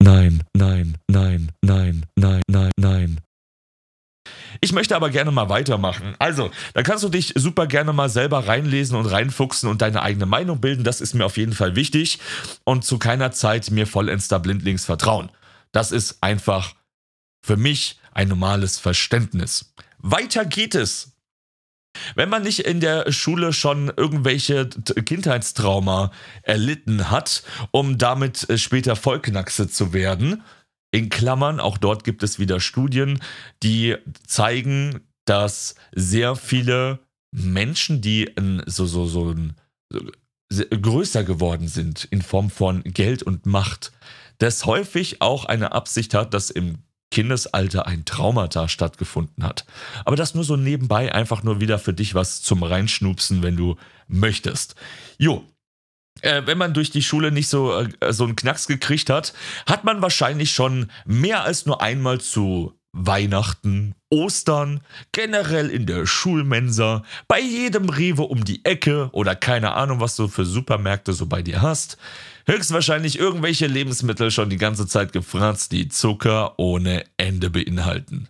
Nein, 0.02 0.44
nein, 0.54 0.98
nein, 1.10 1.52
nein, 1.62 2.06
nein, 2.16 2.42
nein, 2.48 2.72
nein. 2.78 3.20
Ich 4.62 4.74
möchte 4.74 4.96
aber 4.96 5.10
gerne 5.10 5.32
mal 5.32 5.50
weitermachen. 5.50 6.16
Also, 6.20 6.52
da 6.74 6.84
kannst 6.84 7.04
du 7.04 7.10
dich 7.10 7.34
super 7.36 7.68
gerne 7.68 7.94
mal 7.94 8.10
selber 8.10 8.48
reinlesen 8.48 8.98
und 8.98 9.06
reinfuchsen 9.06 9.70
und 9.70 9.82
deine 9.82 10.02
eigene 10.02 10.26
Meinung 10.26 10.60
bilden. 10.60 10.84
Das 10.84 11.02
ist 11.02 11.14
mir 11.14 11.26
auf 11.26 11.38
jeden 11.38 11.54
Fall 11.54 11.76
wichtig. 11.76 12.20
Und 12.66 12.84
zu 12.84 13.00
keiner 13.00 13.32
Zeit 13.32 13.72
mir 13.72 13.88
vollends 13.88 14.28
da 14.28 14.38
blindlings 14.38 14.86
vertrauen. 14.86 15.32
Das 15.72 15.92
ist 15.92 16.22
einfach 16.22 16.74
für 17.42 17.58
mich 17.58 18.00
ein 18.14 18.28
normales 18.28 18.80
Verständnis. 18.80 19.74
Weiter 20.00 20.46
geht 20.46 20.76
es. 20.76 21.14
Wenn 22.16 22.30
man 22.30 22.44
nicht 22.44 22.60
in 22.60 22.80
der 22.80 23.12
Schule 23.12 23.52
schon 23.52 23.92
irgendwelche 23.96 24.70
Kindheitstrauma 24.70 26.12
erlitten 26.44 27.10
hat, 27.10 27.44
um 27.72 27.98
damit 27.98 28.50
äh, 28.50 28.58
später 28.58 28.96
Vollknackse 28.96 29.70
zu 29.70 29.92
werden, 29.92 30.44
in 30.92 31.10
Klammern, 31.10 31.60
auch 31.60 31.78
dort 31.78 32.04
gibt 32.04 32.24
es 32.24 32.40
wieder 32.40 32.60
Studien, 32.60 33.22
die 33.64 33.96
zeigen, 34.26 35.02
dass 35.26 35.76
sehr 35.94 36.36
viele 36.36 37.00
Menschen, 37.32 38.02
die 38.02 38.32
so, 38.66 38.86
so, 38.86 39.06
so, 39.06 39.36
so 39.92 40.64
größer 40.70 41.24
geworden 41.24 41.68
sind 41.68 42.06
in 42.06 42.22
Form 42.22 42.50
von 42.50 42.84
Geld 42.84 43.22
und 43.22 43.46
Macht, 43.46 43.92
das 44.40 44.66
häufig 44.66 45.22
auch 45.22 45.46
eine 45.46 45.74
Absicht 45.74 46.14
hat, 46.14 46.34
dass 46.34 46.50
im 46.50 46.80
Kindesalter 47.12 47.88
ein 47.88 48.06
Traumata 48.06 48.68
stattgefunden 48.68 49.44
hat. 49.44 49.66
Aber 50.06 50.16
das 50.16 50.36
nur 50.36 50.44
so 50.44 50.56
nebenbei, 50.56 51.14
einfach 51.14 51.44
nur 51.44 51.60
wieder 51.60 51.80
für 51.80 51.94
dich 51.94 52.16
was 52.16 52.42
zum 52.42 52.64
Reinschnupsen, 52.64 53.44
wenn 53.44 53.58
du 53.58 53.76
möchtest. 54.08 54.76
Jo, 55.18 55.44
äh, 56.22 56.44
wenn 56.46 56.58
man 56.58 56.74
durch 56.74 56.90
die 56.90 57.04
Schule 57.04 57.32
nicht 57.32 57.48
so, 57.48 57.80
äh, 57.80 58.14
so 58.14 58.24
einen 58.26 58.36
Knacks 58.36 58.68
gekriegt 58.68 59.10
hat, 59.10 59.34
hat 59.68 59.84
man 59.84 60.02
wahrscheinlich 60.02 60.52
schon 60.52 60.92
mehr 61.06 61.44
als 61.44 61.66
nur 61.66 61.82
einmal 61.82 62.22
zu 62.22 62.74
Weihnachten, 62.92 63.94
Ostern, 64.10 64.82
generell 65.12 65.70
in 65.70 65.86
der 65.86 66.08
Schulmensa, 66.08 67.04
bei 67.28 67.40
jedem 67.40 67.90
Rewe 67.90 68.24
um 68.24 68.44
die 68.44 68.66
Ecke 68.66 69.10
oder 69.12 69.36
keine 69.36 69.74
Ahnung, 69.74 70.00
was 70.00 70.16
du 70.16 70.28
für 70.28 70.46
Supermärkte 70.46 71.14
so 71.14 71.28
bei 71.28 71.44
dir 71.44 71.62
hast, 71.62 71.98
höchstwahrscheinlich 72.48 73.20
irgendwelche 73.20 73.68
Lebensmittel 73.68 74.32
schon 74.32 74.50
die 74.50 74.58
ganze 74.58 74.88
Zeit 74.88 75.14
gefratzt, 75.14 75.72
die 75.72 75.88
Zucker 75.88 76.58
ohne 76.58 77.04
Ende 77.18 77.52
beinhalten. 77.52 78.28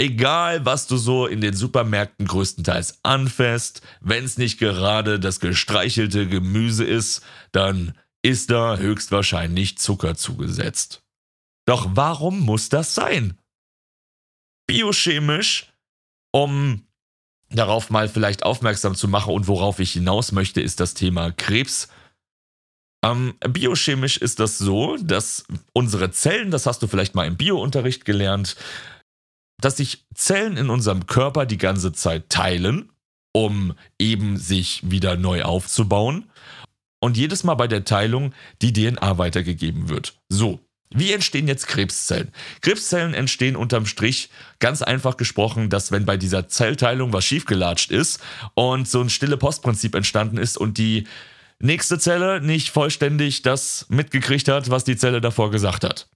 Egal, 0.00 0.64
was 0.64 0.86
du 0.86 0.96
so 0.96 1.26
in 1.26 1.42
den 1.42 1.52
Supermärkten 1.52 2.26
größtenteils 2.26 3.00
anfasst, 3.02 3.82
wenn 4.00 4.24
es 4.24 4.38
nicht 4.38 4.58
gerade 4.58 5.20
das 5.20 5.40
gestreichelte 5.40 6.26
Gemüse 6.26 6.84
ist, 6.84 7.22
dann 7.52 7.94
ist 8.22 8.50
da 8.50 8.78
höchstwahrscheinlich 8.78 9.76
Zucker 9.76 10.14
zugesetzt. 10.14 11.02
Doch 11.66 11.86
warum 11.92 12.40
muss 12.40 12.70
das 12.70 12.94
sein? 12.94 13.36
Biochemisch, 14.66 15.70
um 16.32 16.86
darauf 17.50 17.90
mal 17.90 18.08
vielleicht 18.08 18.42
aufmerksam 18.42 18.94
zu 18.94 19.06
machen 19.06 19.34
und 19.34 19.48
worauf 19.48 19.80
ich 19.80 19.92
hinaus 19.92 20.32
möchte, 20.32 20.62
ist 20.62 20.80
das 20.80 20.94
Thema 20.94 21.30
Krebs. 21.30 21.88
Ähm, 23.04 23.34
biochemisch 23.46 24.16
ist 24.16 24.40
das 24.40 24.56
so, 24.56 24.96
dass 24.96 25.44
unsere 25.74 26.10
Zellen, 26.10 26.50
das 26.50 26.64
hast 26.64 26.80
du 26.80 26.86
vielleicht 26.86 27.14
mal 27.14 27.26
im 27.26 27.36
Biounterricht 27.36 28.06
gelernt, 28.06 28.56
dass 29.60 29.76
sich 29.76 30.04
Zellen 30.14 30.56
in 30.56 30.70
unserem 30.70 31.06
Körper 31.06 31.46
die 31.46 31.58
ganze 31.58 31.92
Zeit 31.92 32.28
teilen, 32.28 32.90
um 33.32 33.74
eben 33.98 34.36
sich 34.36 34.90
wieder 34.90 35.16
neu 35.16 35.42
aufzubauen. 35.42 36.30
Und 37.00 37.16
jedes 37.16 37.44
Mal 37.44 37.54
bei 37.54 37.66
der 37.66 37.84
Teilung 37.84 38.34
die 38.60 38.72
DNA 38.72 39.16
weitergegeben 39.16 39.88
wird. 39.88 40.14
So, 40.28 40.60
wie 40.92 41.12
entstehen 41.12 41.46
jetzt 41.46 41.68
Krebszellen? 41.68 42.32
Krebszellen 42.62 43.14
entstehen 43.14 43.54
unterm 43.54 43.86
Strich 43.86 44.28
ganz 44.58 44.82
einfach 44.82 45.16
gesprochen, 45.16 45.70
dass 45.70 45.92
wenn 45.92 46.04
bei 46.04 46.16
dieser 46.16 46.48
Zellteilung 46.48 47.12
was 47.12 47.24
schiefgelatscht 47.24 47.92
ist 47.92 48.20
und 48.54 48.88
so 48.88 49.00
ein 49.00 49.08
stille 49.08 49.36
Postprinzip 49.36 49.94
entstanden 49.94 50.36
ist 50.36 50.58
und 50.58 50.78
die 50.78 51.06
nächste 51.60 51.98
Zelle 51.98 52.40
nicht 52.40 52.70
vollständig 52.70 53.42
das 53.42 53.86
mitgekriegt 53.88 54.48
hat, 54.48 54.70
was 54.70 54.82
die 54.82 54.96
Zelle 54.96 55.20
davor 55.20 55.52
gesagt 55.52 55.84
hat. 55.84 56.08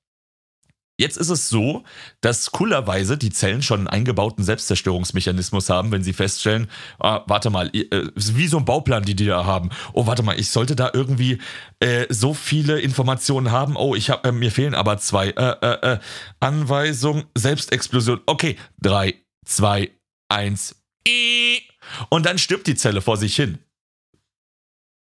Jetzt 0.96 1.16
ist 1.16 1.30
es 1.30 1.48
so, 1.48 1.82
dass 2.20 2.52
coolerweise 2.52 3.18
die 3.18 3.30
Zellen 3.30 3.62
schon 3.62 3.80
einen 3.80 3.88
eingebauten 3.88 4.44
Selbstzerstörungsmechanismus 4.44 5.68
haben, 5.68 5.90
wenn 5.90 6.04
sie 6.04 6.12
feststellen, 6.12 6.70
ah, 7.00 7.22
warte 7.26 7.50
mal, 7.50 7.68
äh, 7.74 8.10
wie 8.14 8.46
so 8.46 8.58
ein 8.58 8.64
Bauplan, 8.64 9.02
die 9.02 9.16
die 9.16 9.26
da 9.26 9.44
haben. 9.44 9.70
Oh, 9.92 10.06
warte 10.06 10.22
mal, 10.22 10.38
ich 10.38 10.50
sollte 10.50 10.76
da 10.76 10.92
irgendwie 10.94 11.38
äh, 11.80 12.06
so 12.10 12.32
viele 12.32 12.80
Informationen 12.80 13.50
haben. 13.50 13.74
Oh, 13.74 13.96
ich 13.96 14.10
hab, 14.10 14.24
äh, 14.24 14.30
mir 14.30 14.52
fehlen 14.52 14.74
aber 14.74 14.98
zwei. 14.98 15.30
Äh, 15.30 15.56
äh, 15.62 15.94
äh, 15.94 15.98
Anweisung, 16.38 17.24
Selbstexplosion. 17.34 18.20
Okay, 18.26 18.56
drei, 18.80 19.14
zwei, 19.44 19.90
eins. 20.28 20.76
Und 22.08 22.24
dann 22.24 22.38
stirbt 22.38 22.68
die 22.68 22.76
Zelle 22.76 23.00
vor 23.00 23.16
sich 23.16 23.34
hin. 23.34 23.58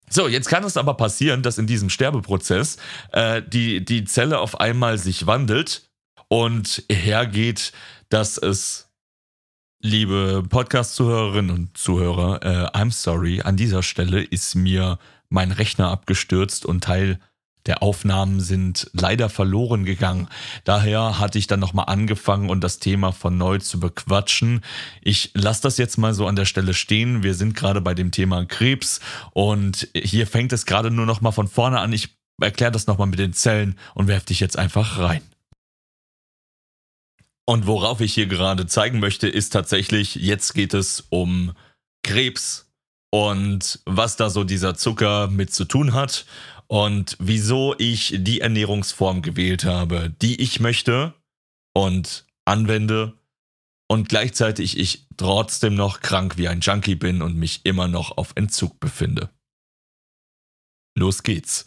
So, 0.09 0.29
jetzt 0.29 0.49
kann 0.49 0.65
es 0.65 0.77
aber 0.77 0.95
passieren, 0.95 1.43
dass 1.43 1.57
in 1.57 1.67
diesem 1.67 1.89
Sterbeprozess 1.89 2.77
äh, 3.13 3.43
die, 3.43 3.83
die 3.83 4.05
Zelle 4.05 4.41
auf 4.41 4.61
einmal 4.61 4.99
sich 4.99 5.27
wandelt 5.27 5.89
und 6.33 6.83
hergeht, 6.91 7.73
dass 8.09 8.39
es, 8.39 8.89
liebe 9.83 10.43
Podcast-Zuhörerinnen 10.49 11.51
und 11.55 11.77
Zuhörer, 11.77 12.43
äh, 12.43 12.79
I'm 12.79 12.91
sorry, 12.91 13.43
an 13.43 13.59
dieser 13.59 13.83
Stelle 13.83 14.23
ist 14.23 14.55
mir 14.55 14.99
mein 15.29 15.53
Rechner 15.53 15.91
abgestürzt 15.91 16.65
und 16.65 16.85
Teil 16.85 17.19
der 17.67 17.83
Aufnahmen 17.83 18.41
sind 18.41 18.89
leider 18.95 19.29
verloren 19.29 19.85
gegangen. 19.85 20.27
Daher 20.65 21.19
hatte 21.19 21.39
ich 21.39 21.49
dann 21.49 21.61
nochmal 21.61 21.91
angefangen 21.91 22.49
und 22.49 22.65
das 22.65 22.79
Thema 22.79 23.13
von 23.13 23.37
neu 23.37 23.59
zu 23.59 23.79
bequatschen. 23.79 24.63
Ich 25.03 25.33
lasse 25.35 25.61
das 25.61 25.77
jetzt 25.77 25.99
mal 25.99 26.15
so 26.15 26.27
an 26.27 26.37
der 26.37 26.47
Stelle 26.47 26.73
stehen. 26.73 27.23
Wir 27.23 27.35
sind 27.35 27.55
gerade 27.55 27.83
bei 27.83 27.93
dem 27.93 28.11
Thema 28.11 28.47
Krebs 28.47 29.01
und 29.33 29.87
hier 29.95 30.27
fängt 30.27 30.55
es 30.55 30.65
gerade 30.65 30.91
nur 30.91 31.05
nochmal 31.05 31.33
von 31.33 31.47
vorne 31.47 31.81
an. 31.81 31.93
Ich 31.93 32.09
erkläre 32.41 32.73
das 32.73 32.87
nochmal 32.87 33.09
mit 33.09 33.19
den 33.19 33.35
Zellen 33.35 33.79
und 33.93 34.09
werfe 34.09 34.25
dich 34.25 34.41
jetzt 34.41 34.59
einfach 34.59 34.99
rein. 34.99 35.21
Und 37.45 37.67
worauf 37.67 38.01
ich 38.01 38.15
hier 38.15 38.27
gerade 38.27 38.67
zeigen 38.67 39.01
möchte, 39.01 39.29
ist 39.29 39.51
tatsächlich, 39.51 40.15
jetzt 40.15 40.55
geht 40.55 40.75
es 40.75 41.07
um 41.11 41.53
Krebs 42.05 42.73
und 43.11 43.81
was 43.85 44.17
da 44.17 44.31
so 44.31 44.45
dieser 44.45 44.75
Zucker 44.75 45.29
mit 45.29 45.53
zu 45.53 45.65
tun 45.65 45.93
hat 45.93 46.25
und 46.69 47.17
wieso 47.21 47.75
ich 47.79 48.15
die 48.19 48.41
Ernährungsform 48.41 49.23
gewählt 49.23 49.65
habe, 49.65 50.15
die 50.23 50.41
ich 50.41 50.61
möchte 50.61 51.15
und 51.75 52.27
anwende 52.45 53.19
und 53.89 54.09
gleichzeitig 54.09 54.79
ich 54.79 55.07
trotzdem 55.17 55.75
noch 55.75 56.01
krank 56.01 56.39
wie 56.39 56.49
ein 56.49 56.61
Junkie 56.61 56.95
bin 56.95 57.21
und 57.23 57.37
mich 57.37 57.67
immer 57.67 57.89
noch 57.89 58.17
auf 58.17 58.33
Entzug 58.37 58.81
befinde. 58.81 59.29
Los 60.97 61.23
geht's. 61.23 61.67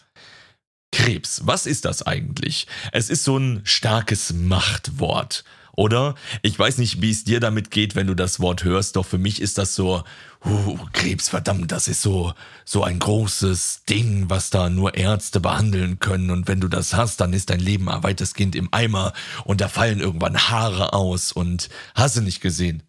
Krebs, 0.92 1.46
was 1.46 1.66
ist 1.66 1.86
das 1.86 2.04
eigentlich? 2.04 2.68
Es 2.92 3.10
ist 3.10 3.24
so 3.24 3.38
ein 3.38 3.62
starkes 3.66 4.34
Machtwort. 4.34 5.44
Oder? 5.76 6.16
Ich 6.42 6.58
weiß 6.58 6.78
nicht, 6.78 7.02
wie 7.02 7.12
es 7.12 7.24
dir 7.24 7.40
damit 7.40 7.72
geht, 7.72 7.96
wenn 7.96 8.08
du 8.08 8.16
das 8.16 8.40
Wort 8.40 8.64
hörst, 8.64 8.96
doch 8.96 9.06
für 9.06 9.18
mich 9.18 9.42
ist 9.42 9.58
das 9.58 9.76
so, 9.76 10.04
uh, 10.46 10.80
Krebs, 10.94 11.30
verdammt, 11.30 11.72
das 11.72 11.88
ist 11.88 12.02
so, 12.02 12.34
so 12.64 12.84
ein 12.84 13.00
großes 13.00 13.84
Ding, 13.90 14.30
was 14.30 14.50
da 14.50 14.70
nur 14.70 14.96
Ärzte 14.96 15.40
behandeln 15.40 16.00
können. 16.00 16.32
Und 16.32 16.48
wenn 16.48 16.62
du 16.62 16.68
das 16.68 16.94
hast, 16.94 17.20
dann 17.22 17.34
ist 17.34 17.50
dein 17.50 17.60
Leben 17.60 17.90
ein 17.90 18.04
weitestgehend 18.04 18.56
im 18.56 18.70
Eimer 18.72 19.14
und 19.44 19.62
da 19.62 19.68
fallen 19.68 20.00
irgendwann 20.00 20.50
Haare 20.50 20.94
aus 20.94 21.32
und 21.32 21.70
hast 21.94 22.18
du 22.18 22.22
nicht 22.22 22.42
gesehen. 22.42 22.84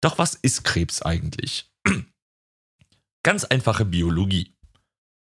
Doch 0.00 0.18
was 0.18 0.34
ist 0.34 0.64
Krebs 0.64 1.02
eigentlich? 1.02 1.70
Ganz 3.22 3.44
einfache 3.44 3.84
Biologie. 3.84 4.54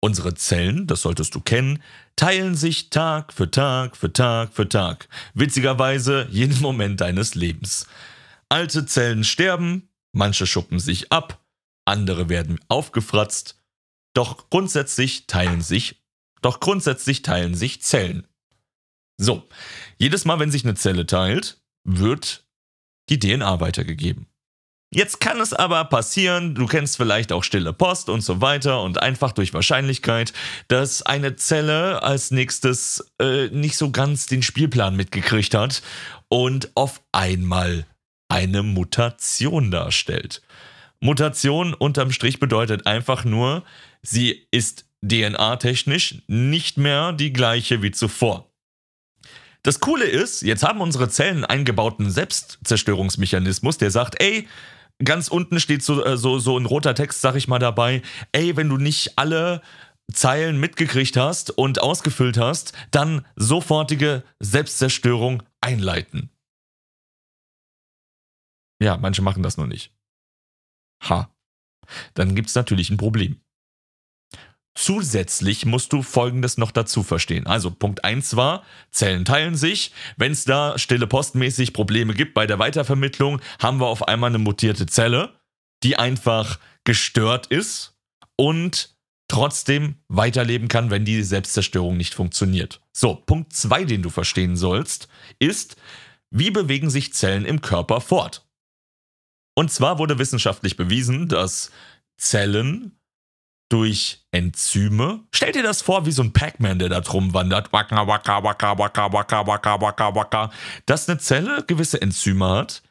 Unsere 0.03 0.35
Zellen, 0.35 0.87
das 0.87 1.03
solltest 1.03 1.35
du 1.35 1.41
kennen, 1.41 1.83
teilen 2.17 2.55
sich 2.55 2.89
Tag 2.89 3.35
für 3.35 3.51
Tag 3.51 3.97
für 3.97 4.13
Tag 4.13 4.55
für 4.55 4.69
Tag. 4.69 5.09
Witzigerweise 5.35 6.27
jeden 6.31 6.61
Moment 6.63 7.01
deines 7.01 7.35
Lebens. 7.35 7.87
Alte 8.49 8.87
Zellen 8.87 9.25
sterben, 9.25 9.91
manche 10.13 10.47
schuppen 10.47 10.81
sich 10.81 11.13
ab, 11.13 11.45
andere 11.85 12.29
werden 12.29 12.59
aufgefratzt, 12.69 13.61
doch 14.15 14.49
grundsätzlich 14.49 15.27
teilen 15.27 15.61
sich, 15.61 16.03
doch 16.41 16.61
grundsätzlich 16.61 17.23
teilen 17.23 17.55
sich 17.55 17.83
Zellen. 17.83 18.27
So, 19.19 19.47
jedes 19.99 20.25
Mal, 20.25 20.39
wenn 20.39 20.51
sich 20.51 20.65
eine 20.65 20.75
Zelle 20.75 21.05
teilt, 21.05 21.61
wird 21.85 22.47
die 23.11 23.19
DNA 23.19 23.61
weitergegeben. 23.61 24.30
Jetzt 24.93 25.21
kann 25.21 25.41
es 25.41 25.53
aber 25.53 25.85
passieren, 25.85 26.57
du 26.57 26.67
kennst 26.67 26.97
vielleicht 26.97 27.31
auch 27.31 27.45
stille 27.45 27.73
Post 27.73 28.09
und 28.09 28.23
so 28.23 28.41
weiter 28.41 28.83
und 28.83 29.01
einfach 29.01 29.31
durch 29.31 29.55
Wahrscheinlichkeit, 29.55 30.33
dass 30.67 31.03
eine 31.03 31.37
Zelle 31.37 32.03
als 32.03 32.33
nächstes 32.33 33.13
äh, 33.21 33.47
nicht 33.49 33.77
so 33.77 33.93
ganz 33.93 34.27
den 34.27 34.43
Spielplan 34.43 34.97
mitgekriegt 34.97 35.55
hat 35.55 35.83
und 36.29 36.73
auf 36.75 37.03
einmal 37.13 37.87
eine 38.29 38.65
Mutation 38.65 39.71
darstellt. 39.71 40.43
Mutation 40.99 41.73
unterm 41.73 42.11
Strich 42.11 42.41
bedeutet 42.41 42.89
einfach 42.89 43.25
nur, 43.25 43.63
sie 44.03 44.49
ist 44.51 44.87
DNA-technisch 45.03 46.23
nicht 46.27 46.79
mehr 46.79 47.13
die 47.13 47.33
gleiche 47.33 47.81
wie 47.83 47.93
zuvor. 47.93 48.51
Das 49.63 49.79
Coole 49.79 50.05
ist, 50.05 50.43
jetzt 50.43 50.65
haben 50.65 50.81
unsere 50.81 51.09
Zellen 51.09 51.37
einen 51.37 51.45
eingebauten 51.45 52.11
Selbstzerstörungsmechanismus, 52.11 53.79
der 53.79 53.91
sagt, 53.91 54.21
ey, 54.21 54.49
ganz 55.05 55.29
unten 55.29 55.61
steht 55.61 55.83
so, 55.83 56.05
äh, 56.05 56.17
so, 56.17 56.39
so 56.39 56.59
ein 56.59 56.67
roter 56.67 56.95
Text, 56.95 57.21
sag 57.21 57.35
ich 57.37 57.49
mal 57.49 57.59
dabei, 57.59 58.03
ey, 58.33 58.57
wenn 58.57 58.69
du 58.69 58.77
nicht 58.77 59.19
alle 59.19 59.63
Zeilen 60.13 60.59
mitgekriegt 60.59 61.17
hast 61.17 61.51
und 61.51 61.81
ausgefüllt 61.81 62.37
hast, 62.37 62.73
dann 62.91 63.27
sofortige 63.37 64.25
Selbstzerstörung 64.41 65.43
einleiten. 65.61 66.31
Ja, 68.83 68.97
manche 68.97 69.23
machen 69.23 69.43
das 69.43 69.57
nur 69.57 69.67
nicht. 69.67 69.95
Ha. 71.03 71.31
Dann 72.15 72.35
gibt 72.35 72.49
es 72.49 72.55
natürlich 72.55 72.91
ein 72.91 72.97
Problem. 72.97 73.41
Zusätzlich 74.75 75.67
musst 75.67 75.93
du 75.93 76.03
Folgendes 76.03 76.57
noch 76.57 76.71
dazu 76.71 77.03
verstehen. 77.03 77.47
Also 77.47 77.71
Punkt 77.71 78.05
1 78.05 78.37
war, 78.37 78.63
Zellen 78.91 79.25
teilen 79.25 79.57
sich. 79.57 79.93
Wenn 80.17 80.33
es 80.33 80.45
da 80.45 80.79
stille 80.79 81.07
postmäßig 81.07 81.73
Probleme 81.73 82.15
gibt 82.15 82.35
bei 82.35 82.47
der 82.47 82.59
Weitervermittlung, 82.59 83.41
haben 83.59 83.81
wir 83.81 83.87
auf 83.87 84.07
einmal 84.07 84.31
eine 84.31 84.39
mutierte 84.39 84.87
Zelle, 84.87 85.41
die 85.83 85.97
einfach 85.97 86.59
gestört 86.85 87.47
ist 87.49 87.99
und 88.37 88.97
trotzdem 89.29 89.97
weiterleben 90.09 90.69
kann, 90.69 90.91
wenn 90.91 91.05
die 91.05 91.23
Selbstzerstörung 91.23 91.97
nicht 91.97 92.15
funktioniert. 92.15 92.81
So, 92.93 93.15
Punkt 93.15 93.53
2, 93.53 93.85
den 93.85 94.03
du 94.03 94.11
verstehen 94.11 94.57
sollst, 94.57 95.09
ist, 95.39 95.77
wie 96.31 96.51
bewegen 96.51 96.91
sich 96.91 97.13
Zellen 97.13 97.45
im 97.45 97.61
Körper 97.61 98.01
fort? 98.01 98.47
Und 99.55 99.71
zwar 99.71 99.99
wurde 99.99 100.19
wissenschaftlich 100.19 100.77
bewiesen, 100.77 101.29
dass 101.29 101.71
Zellen 102.17 103.00
durch 103.71 104.27
Enzyme. 104.33 105.25
Stell 105.33 105.53
dir 105.53 105.63
das 105.63 105.81
vor 105.81 106.05
wie 106.05 106.13
so 106.13 106.23
ein 106.23 106.33
Pac-Man, 106.33 106.79
der 106.79 106.89
da 106.89 107.01
drum 107.01 107.33
wandert. 107.33 107.73
Waka, 107.73 108.07
waka, 108.07 108.43
waka, 108.43 108.79
waka, 108.79 109.13
waka, 109.13 109.47
waka, 109.47 109.81
waka, 109.81 110.15
waka. 110.15 110.51
Dass 110.87 111.09
eine 111.09 111.19
Zelle 111.19 111.65
gewisse 111.67 112.03
Enzyme 112.03 112.49
hat, 112.49 112.83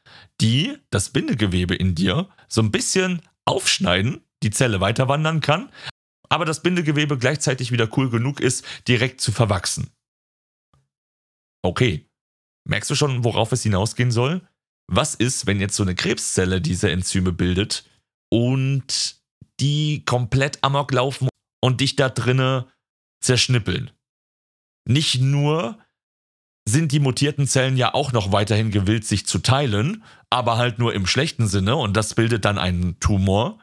die 0.42 0.78
das 0.90 1.10
Bindegewebe 1.10 1.76
in 1.76 1.96
dir 1.96 2.30
so 2.48 2.62
ein 2.62 2.72
bisschen 2.72 3.22
aufschneiden, 3.46 4.22
die 4.42 4.52
Zelle 4.52 4.80
weiter 4.80 5.08
wandern 5.08 5.42
kann, 5.42 5.70
aber 6.30 6.46
das 6.46 6.62
Bindegewebe 6.62 7.18
gleichzeitig 7.18 7.72
wieder 7.72 7.90
cool 7.98 8.10
genug 8.10 8.40
ist, 8.40 8.66
direkt 8.88 9.20
zu 9.20 9.32
verwachsen. 9.32 9.92
Okay. 11.62 12.06
Merkst 12.66 12.90
du 12.90 12.96
schon, 12.96 13.24
worauf 13.24 13.52
es 13.52 13.64
hinausgehen 13.64 14.12
soll? 14.12 14.48
Was 14.88 15.16
ist, 15.16 15.46
wenn 15.46 15.60
jetzt 15.60 15.76
so 15.76 15.84
eine 15.84 15.96
Krebszelle 15.96 16.62
diese 16.62 16.90
Enzyme 16.90 17.32
bildet 17.32 17.84
und 18.32 19.19
die 19.60 20.04
komplett 20.06 20.64
amok 20.64 20.92
laufen 20.92 21.30
und 21.62 21.82
dich 21.82 21.96
da 21.96 22.10
drinne 22.10 22.68
zerschnippeln? 23.22 23.92
Nicht 24.88 25.22
nur 25.22 25.78
sind 26.68 26.92
die 26.92 27.00
mutierten 27.00 27.48
Zellen 27.48 27.78
ja 27.78 27.94
auch 27.94 28.12
noch 28.12 28.32
weiterhin 28.32 28.72
gewillt, 28.72 29.06
sich 29.06 29.26
zu 29.26 29.40
teilen, 29.40 30.04
aber 30.30 30.58
halt 30.58 30.80
nur 30.80 30.94
im 30.94 31.08
schlechten 31.08 31.48
Sinne 31.48 31.76
und 31.76 31.98
das 31.98 32.14
bildet 32.14 32.46
dann 32.46 32.58
einen 32.58 33.00
Tumor, 33.00 33.60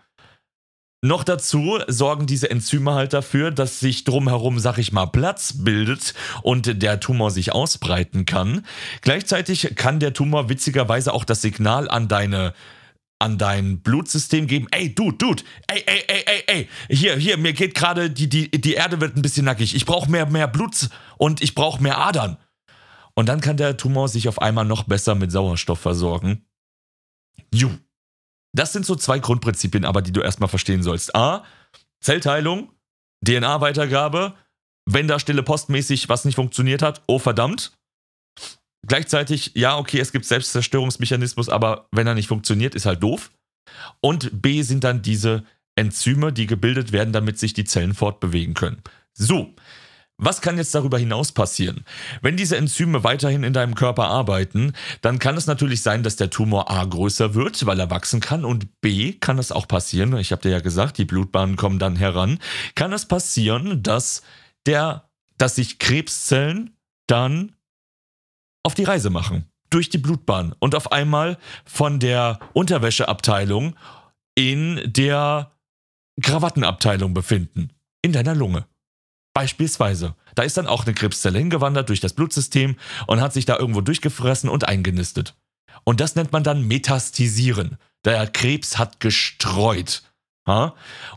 noch 1.07 1.25
dazu 1.25 1.79
sorgen 1.87 2.27
diese 2.27 2.51
Enzyme 2.51 2.95
halt 2.95 3.13
dafür, 3.13 3.51
dass 3.51 3.81
sich 3.81 4.05
drumherum, 4.05 4.59
sag 4.59 4.79
ich 4.79 4.93
mal, 4.93 5.07
Platz 5.07 5.53
bildet 5.59 6.15
und 6.43 6.83
der 6.83 7.01
Tumor 7.01 7.31
sich 7.31 7.53
ausbreiten 7.53 8.25
kann. 8.25 8.67
Gleichzeitig 9.03 9.75
kann 9.77 10.01
der 10.01 10.15
Tumor 10.15 10.49
witzigerweise 10.49 11.13
auch 11.13 11.25
das 11.25 11.43
Signal 11.43 11.89
an 11.89 12.09
deine 12.09 12.55
an 13.19 13.39
dein 13.39 13.81
Blutsystem 13.81 14.47
geben, 14.47 14.67
ey, 14.71 14.95
Dude, 14.95 15.17
Dude, 15.17 15.43
ey, 15.69 15.83
ey, 15.87 16.05
ey, 16.07 16.25
ey, 16.27 16.45
ey, 16.47 16.69
hier, 16.91 17.17
hier, 17.17 17.39
mir 17.39 17.53
geht 17.53 17.75
gerade, 17.75 18.11
die, 18.11 18.29
die, 18.29 18.51
die 18.51 18.75
Erde 18.75 19.01
wird 19.01 19.17
ein 19.17 19.23
bisschen 19.23 19.47
nackig, 19.47 19.75
ich 19.75 19.87
brauche 19.87 20.11
mehr, 20.11 20.27
mehr 20.27 20.49
Blut 20.49 20.89
und 21.17 21.43
ich 21.43 21.55
brauche 21.55 21.83
mehr 21.83 21.99
Adern. 21.99 22.37
Und 23.15 23.29
dann 23.29 23.41
kann 23.41 23.57
der 23.57 23.79
Tumor 23.79 24.09
sich 24.09 24.29
auf 24.29 24.43
einmal 24.43 24.67
noch 24.67 24.85
besser 24.85 25.15
mit 25.15 25.33
Sauerstoff 25.33 25.81
versorgen. 25.81 26.45
Juh. 27.53 27.71
Das 28.53 28.73
sind 28.73 28.87
so 28.87 28.95
zwei 28.95 29.19
Grundprinzipien, 29.19 29.85
aber 29.85 30.01
die 30.01 30.13
du 30.13 30.21
erstmal 30.21 30.49
verstehen 30.49 30.83
sollst. 30.83 31.15
A, 31.15 31.45
Zellteilung, 32.01 32.73
DNA-Weitergabe, 33.27 34.35
wenn 34.87 35.09
da 35.09 35.19
stille 35.19 35.43
postmäßig 35.43 36.09
was 36.09 36.25
nicht 36.25 36.37
funktioniert 36.37 36.83
hat, 36.83 37.03
oh 37.07 37.19
verdammt. 37.19 37.73
Gleichzeitig, 38.87 39.53
ja, 39.55 39.77
okay, 39.77 39.99
es 39.99 40.13
gibt 40.13 40.25
Selbstzerstörungsmechanismus, 40.25 41.49
aber 41.49 41.89
wenn 41.93 42.07
er 42.07 42.15
nicht 42.15 42.29
funktioniert, 42.29 42.75
ist 42.75 42.87
halt 42.87 43.03
doof. 43.03 43.31
Und 44.01 44.43
B 44.43 44.63
sind 44.63 44.85
dann 44.85 45.03
diese 45.03 45.45
Enzyme, 45.75 46.33
die 46.33 46.47
gebildet 46.47 46.93
werden, 46.93 47.13
damit 47.13 47.39
sich 47.39 47.53
die 47.53 47.65
Zellen 47.65 47.95
fortbewegen 47.95 48.55
können. 48.55 48.83
So, 49.13 49.55
was 50.19 50.41
kann 50.41 50.57
jetzt 50.57 50.75
darüber 50.75 50.99
hinaus 50.99 51.33
passieren? 51.33 51.85
Wenn 52.23 52.39
diese 52.39 52.57
Enzyme 52.57 53.05
weiterhin 53.05 53.43
in 53.43 53.53
deinem 53.53 53.75
Körper 53.75 54.07
arbeiten, 54.07 54.73
dann 55.03 55.19
kann 55.19 55.37
es 55.37 55.47
natürlich 55.47 55.83
sein, 55.83 56.03
dass 56.03 56.17
der 56.17 56.31
Tumor 56.31 56.71
A 56.71 56.85
größer 56.85 57.35
wird, 57.35 57.67
weil 57.67 57.79
er 57.79 57.91
wachsen 57.91 58.21
kann 58.21 58.47
und 58.47 58.81
B 58.81 59.13
kann 59.13 59.39
es 59.39 59.53
auch 59.53 59.69
passieren, 59.69 60.17
ich 60.17 60.33
habe 60.33 60.43
dir 60.43 60.51
ja 60.51 60.61
gesagt, 60.61 60.97
die 60.97 61.05
Blutbahnen 61.05 61.57
kommen 61.57 61.79
dann 61.79 61.97
heran, 61.97 62.39
kann 62.75 62.95
es 62.95 63.07
passieren, 63.07 63.83
dass 63.83 64.23
der 64.65 65.03
dass 65.39 65.57
sich 65.57 65.79
Krebszellen 65.79 66.75
dann 67.07 67.53
auf 68.67 68.75
die 68.75 68.85
Reise 68.85 69.11
machen 69.11 69.49
durch 69.71 69.91
die 69.91 69.99
Blutbahn 69.99 70.55
und 70.59 70.75
auf 70.75 70.93
einmal 70.93 71.39
von 71.65 71.99
der 71.99 72.39
Unterwäscheabteilung 72.53 73.77
in 74.35 74.81
der 74.85 75.53
Krawattenabteilung 76.21 77.15
befinden, 77.15 77.71
in 78.03 78.13
deiner 78.13 78.35
Lunge. 78.35 78.67
Beispielsweise. 79.35 80.15
Da 80.35 80.43
ist 80.43 80.57
dann 80.57 80.67
auch 80.67 80.85
eine 80.85 80.95
Krebszelle 80.95 81.39
hingewandert 81.39 81.89
durch 81.89 82.01
das 82.01 82.13
Blutsystem 82.13 82.77
und 83.07 83.21
hat 83.21 83.33
sich 83.33 83.45
da 83.45 83.57
irgendwo 83.59 83.81
durchgefressen 83.81 84.51
und 84.51 84.67
eingenistet. 84.67 85.35
Und 85.85 86.01
das 86.01 86.15
nennt 86.15 86.33
man 86.33 86.43
dann 86.43 86.67
Metastisieren. 86.67 87.79
Der 88.05 88.27
Krebs 88.27 88.79
hat 88.79 88.99
gestreut. 89.01 90.03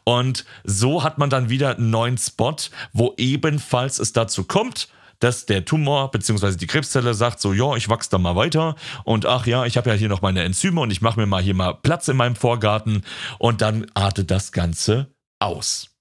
Und 0.04 0.46
so 0.64 1.04
hat 1.04 1.18
man 1.18 1.30
dann 1.30 1.50
wieder 1.50 1.78
einen 1.78 1.92
neuen 1.92 2.18
Spot, 2.18 2.56
wo 2.94 3.14
ebenfalls 3.18 4.00
es 4.00 4.12
dazu 4.12 4.44
kommt, 4.44 4.90
dass 5.20 5.46
der 5.46 5.66
Tumor 5.66 6.12
bzw. 6.12 6.56
die 6.56 6.68
Krebszelle 6.68 7.14
sagt 7.14 7.40
so, 7.40 7.54
ja, 7.54 7.76
ich 7.76 7.90
wachse 7.90 8.10
da 8.10 8.18
mal 8.18 8.36
weiter 8.36 8.76
und 9.04 9.26
ach 9.26 9.46
ja, 9.46 9.66
ich 9.66 9.78
habe 9.78 9.90
ja 9.90 9.96
hier 9.96 10.10
noch 10.10 10.22
meine 10.22 10.44
Enzyme 10.44 10.82
und 10.82 10.92
ich 10.92 11.02
mache 11.02 11.20
mir 11.20 11.26
mal 11.26 11.42
hier 11.42 11.54
mal 11.54 11.74
Platz 11.74 12.08
in 12.08 12.18
meinem 12.18 12.36
Vorgarten 12.36 13.04
und 13.38 13.62
dann 13.62 13.86
artet 13.94 14.32
das 14.32 14.52
Ganze 14.52 15.14
aus. 15.40 15.96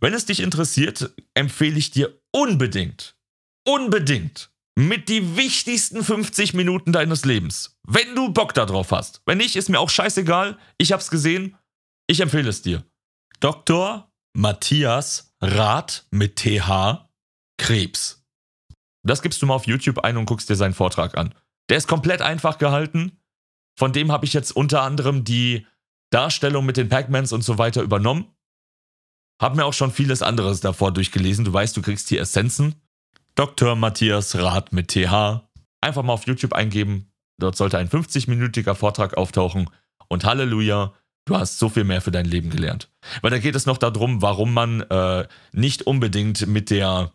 Wenn 0.00 0.14
es 0.14 0.26
dich 0.26 0.40
interessiert, 0.40 1.12
empfehle 1.34 1.76
ich 1.76 1.90
dir 1.90 2.20
unbedingt, 2.32 3.16
unbedingt 3.66 4.50
mit 4.76 5.08
die 5.08 5.36
wichtigsten 5.36 6.04
50 6.04 6.54
Minuten 6.54 6.92
deines 6.92 7.24
Lebens. 7.24 7.76
Wenn 7.82 8.14
du 8.14 8.32
Bock 8.32 8.54
darauf 8.54 8.92
hast. 8.92 9.22
Wenn 9.26 9.38
nicht, 9.38 9.56
ist 9.56 9.68
mir 9.68 9.80
auch 9.80 9.90
scheißegal. 9.90 10.56
Ich 10.78 10.92
hab's 10.92 11.10
gesehen. 11.10 11.56
Ich 12.06 12.20
empfehle 12.20 12.48
es 12.48 12.62
dir. 12.62 12.84
Dr. 13.40 14.08
Matthias 14.34 15.34
Rath 15.40 16.06
mit 16.12 16.36
TH 16.36 17.07
Krebs. 17.58 18.24
Das 19.06 19.22
gibst 19.22 19.42
du 19.42 19.46
mal 19.46 19.54
auf 19.54 19.66
YouTube 19.66 19.98
ein 19.98 20.16
und 20.16 20.26
guckst 20.26 20.48
dir 20.48 20.56
seinen 20.56 20.74
Vortrag 20.74 21.16
an. 21.16 21.34
Der 21.68 21.76
ist 21.76 21.88
komplett 21.88 22.22
einfach 22.22 22.58
gehalten. 22.58 23.20
Von 23.78 23.92
dem 23.92 24.10
habe 24.10 24.24
ich 24.24 24.32
jetzt 24.32 24.52
unter 24.52 24.82
anderem 24.82 25.24
die 25.24 25.66
Darstellung 26.10 26.64
mit 26.66 26.76
den 26.76 26.88
Pac-Mans 26.88 27.32
und 27.32 27.42
so 27.42 27.58
weiter 27.58 27.82
übernommen. 27.82 28.26
Hab 29.40 29.54
mir 29.54 29.64
auch 29.64 29.72
schon 29.72 29.92
vieles 29.92 30.22
anderes 30.22 30.60
davor 30.60 30.92
durchgelesen. 30.92 31.44
Du 31.44 31.52
weißt, 31.52 31.76
du 31.76 31.82
kriegst 31.82 32.08
hier 32.08 32.20
Essenzen. 32.20 32.74
Dr. 33.34 33.76
Matthias 33.76 34.34
Rath 34.36 34.72
mit 34.72 34.88
TH. 34.88 35.48
Einfach 35.80 36.02
mal 36.02 36.14
auf 36.14 36.26
YouTube 36.26 36.54
eingeben. 36.54 37.12
Dort 37.38 37.56
sollte 37.56 37.78
ein 37.78 37.88
50-minütiger 37.88 38.74
Vortrag 38.74 39.16
auftauchen. 39.16 39.70
Und 40.08 40.24
Halleluja, 40.24 40.92
du 41.24 41.36
hast 41.36 41.58
so 41.58 41.68
viel 41.68 41.84
mehr 41.84 42.00
für 42.00 42.10
dein 42.10 42.24
Leben 42.24 42.50
gelernt. 42.50 42.90
Weil 43.22 43.30
da 43.30 43.38
geht 43.38 43.54
es 43.54 43.66
noch 43.66 43.78
darum, 43.78 44.22
warum 44.22 44.52
man 44.52 44.80
äh, 44.80 45.28
nicht 45.52 45.82
unbedingt 45.82 46.48
mit 46.48 46.70
der 46.70 47.12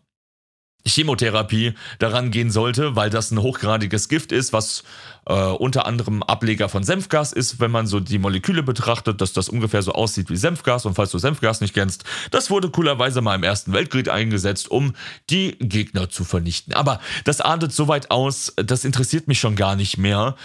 Chemotherapie 0.86 1.74
daran 2.00 2.32
gehen 2.32 2.52
sollte, 2.52 2.96
weil 2.96 3.10
das 3.10 3.32
ein 3.32 3.42
hochgradiges 3.42 4.10
Gift 4.10 4.32
ist, 4.32 4.52
was 4.52 4.84
äh, 5.26 5.34
unter 5.34 5.86
anderem 5.86 6.22
Ableger 6.24 6.68
von 6.68 6.84
Senfgas 6.84 7.32
ist, 7.32 7.60
wenn 7.60 7.72
man 7.72 7.88
so 7.88 8.00
die 8.00 8.20
Moleküle 8.20 8.64
betrachtet, 8.64 9.22
dass 9.22 9.34
das 9.34 9.50
ungefähr 9.50 9.82
so 9.82 9.94
aussieht 9.94 10.30
wie 10.30 10.36
Senfgas. 10.36 10.86
Und 10.86 10.96
falls 10.96 11.12
du 11.12 11.18
Senfgas 11.18 11.62
nicht 11.62 11.74
kennst, 11.74 12.04
das 12.32 12.50
wurde 12.50 12.70
coolerweise 12.70 13.22
mal 13.22 13.36
im 13.36 13.44
Ersten 13.44 13.74
Weltkrieg 13.74 14.10
eingesetzt, 14.10 14.70
um 14.70 14.94
die 15.30 15.58
Gegner 15.60 16.10
zu 16.10 16.24
vernichten. 16.24 16.74
Aber 16.74 17.00
das 17.24 17.40
ahndet 17.40 17.72
so 17.74 17.88
weit 17.88 18.12
aus, 18.12 18.54
das 18.58 18.84
interessiert 18.84 19.28
mich 19.28 19.40
schon 19.40 19.56
gar 19.56 19.76
nicht 19.76 19.98
mehr 19.98 20.36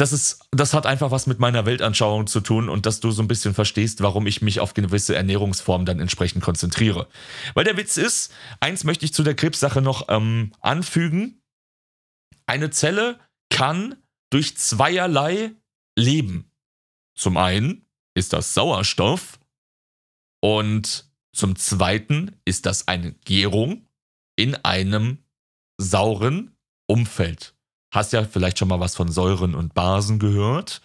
das 0.00 0.12
ist, 0.12 0.46
das 0.50 0.72
hat 0.72 0.86
einfach 0.86 1.10
was 1.10 1.26
mit 1.26 1.40
meiner 1.40 1.66
Weltanschauung 1.66 2.26
zu 2.26 2.40
tun 2.40 2.70
und 2.70 2.86
dass 2.86 3.00
du 3.00 3.10
so 3.10 3.22
ein 3.22 3.28
bisschen 3.28 3.52
verstehst, 3.52 4.00
warum 4.00 4.26
ich 4.26 4.40
mich 4.40 4.58
auf 4.58 4.72
gewisse 4.72 5.14
Ernährungsformen 5.14 5.84
dann 5.84 6.00
entsprechend 6.00 6.42
konzentriere. 6.42 7.06
Weil 7.52 7.64
der 7.64 7.76
Witz 7.76 7.98
ist, 7.98 8.32
eins 8.60 8.84
möchte 8.84 9.04
ich 9.04 9.12
zu 9.12 9.22
der 9.22 9.34
Krebssache 9.34 9.82
noch 9.82 10.08
ähm, 10.08 10.52
anfügen. 10.60 11.42
Eine 12.46 12.70
Zelle 12.70 13.20
kann 13.50 13.96
durch 14.30 14.56
zweierlei 14.56 15.52
leben. 15.98 16.50
Zum 17.14 17.36
einen 17.36 17.84
ist 18.14 18.32
das 18.32 18.54
Sauerstoff 18.54 19.38
und 20.42 21.10
zum 21.36 21.56
zweiten 21.56 22.40
ist 22.46 22.64
das 22.64 22.88
eine 22.88 23.12
Gärung 23.12 23.86
in 24.36 24.54
einem 24.54 25.18
sauren 25.78 26.56
Umfeld 26.86 27.54
hast 27.90 28.12
ja 28.12 28.24
vielleicht 28.24 28.58
schon 28.58 28.68
mal 28.68 28.80
was 28.80 28.96
von 28.96 29.10
Säuren 29.10 29.54
und 29.54 29.74
Basen 29.74 30.18
gehört. 30.18 30.80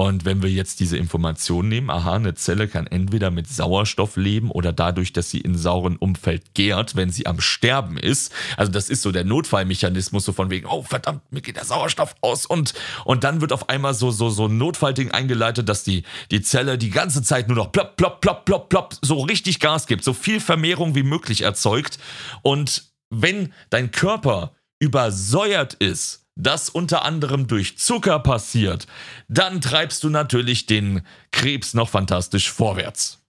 Und 0.00 0.24
wenn 0.24 0.42
wir 0.42 0.50
jetzt 0.50 0.78
diese 0.78 0.96
Information 0.96 1.68
nehmen, 1.68 1.90
aha, 1.90 2.14
eine 2.14 2.34
Zelle 2.34 2.68
kann 2.68 2.86
entweder 2.86 3.32
mit 3.32 3.48
Sauerstoff 3.48 4.16
leben 4.16 4.52
oder 4.52 4.72
dadurch, 4.72 5.12
dass 5.12 5.28
sie 5.28 5.40
in 5.40 5.58
sauren 5.58 5.96
Umfeld 5.96 6.54
gärt, 6.54 6.94
wenn 6.94 7.10
sie 7.10 7.26
am 7.26 7.40
Sterben 7.40 7.96
ist. 7.96 8.32
Also 8.56 8.70
das 8.70 8.90
ist 8.90 9.02
so 9.02 9.10
der 9.10 9.24
Notfallmechanismus, 9.24 10.24
so 10.24 10.32
von 10.32 10.50
wegen, 10.50 10.68
oh 10.68 10.84
verdammt, 10.84 11.22
mir 11.32 11.40
geht 11.40 11.56
der 11.56 11.64
Sauerstoff 11.64 12.14
aus 12.20 12.46
und, 12.46 12.74
und 13.06 13.24
dann 13.24 13.40
wird 13.40 13.52
auf 13.52 13.68
einmal 13.70 13.92
so, 13.92 14.12
so, 14.12 14.30
so 14.30 14.46
ein 14.46 14.56
Notfallding 14.56 15.10
eingeleitet, 15.10 15.68
dass 15.68 15.82
die, 15.82 16.04
die 16.30 16.42
Zelle 16.42 16.78
die 16.78 16.90
ganze 16.90 17.24
Zeit 17.24 17.48
nur 17.48 17.56
noch 17.56 17.72
plopp, 17.72 17.96
plopp, 17.96 18.20
plopp, 18.20 18.44
plopp, 18.44 18.68
plopp, 18.68 18.94
so 19.02 19.18
richtig 19.22 19.58
Gas 19.58 19.88
gibt, 19.88 20.04
so 20.04 20.12
viel 20.12 20.38
Vermehrung 20.38 20.94
wie 20.94 21.02
möglich 21.02 21.42
erzeugt. 21.42 21.98
Und 22.42 22.84
wenn 23.10 23.52
dein 23.70 23.90
Körper 23.90 24.52
übersäuert 24.78 25.74
ist, 25.74 26.27
das 26.38 26.70
unter 26.70 27.04
anderem 27.04 27.46
durch 27.48 27.76
Zucker 27.78 28.20
passiert, 28.20 28.86
dann 29.28 29.60
treibst 29.60 30.04
du 30.04 30.08
natürlich 30.08 30.64
den 30.66 31.02
Krebs 31.32 31.74
noch 31.74 31.90
fantastisch 31.90 32.50
vorwärts. 32.50 33.20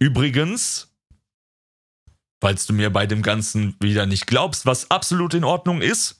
Übrigens, 0.00 0.92
falls 2.40 2.66
du 2.66 2.72
mir 2.72 2.90
bei 2.90 3.06
dem 3.06 3.22
Ganzen 3.22 3.76
wieder 3.80 4.06
nicht 4.06 4.26
glaubst, 4.26 4.66
was 4.66 4.90
absolut 4.90 5.34
in 5.34 5.44
Ordnung 5.44 5.80
ist, 5.82 6.18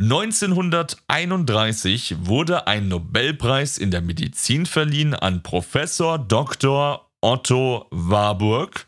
1931 0.00 2.26
wurde 2.26 2.68
ein 2.68 2.86
Nobelpreis 2.86 3.78
in 3.78 3.90
der 3.90 4.00
Medizin 4.00 4.64
verliehen 4.64 5.12
an 5.14 5.42
Professor 5.42 6.20
Dr. 6.20 7.10
Otto 7.20 7.88
Warburg, 7.90 8.86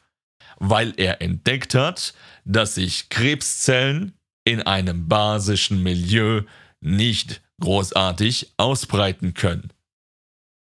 weil 0.61 0.95
er 0.99 1.21
entdeckt 1.21 1.75
hat, 1.75 2.15
dass 2.45 2.77
sich 2.77 3.09
Krebszellen 3.09 4.15
in 4.45 4.63
einem 4.63 5.09
basischen 5.09 5.83
Milieu 5.83 6.43
nicht 6.81 7.43
großartig 7.61 8.53
ausbreiten 8.57 9.35
können. 9.35 9.73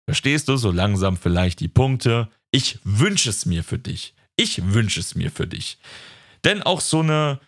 Verstehst 0.07 0.47
du 0.47 0.57
so 0.57 0.71
langsam 0.71 1.17
vielleicht 1.17 1.59
die 1.59 1.67
Punkte? 1.67 2.29
Ich 2.51 2.79
wünsche 2.83 3.29
es 3.29 3.45
mir 3.45 3.63
für 3.63 3.77
dich. 3.77 4.15
Ich 4.35 4.73
wünsche 4.73 4.99
es 4.99 5.13
mir 5.13 5.29
für 5.29 5.45
dich. 5.45 5.77
Denn 6.43 6.63
auch 6.63 6.81
so 6.81 7.01
eine 7.01 7.39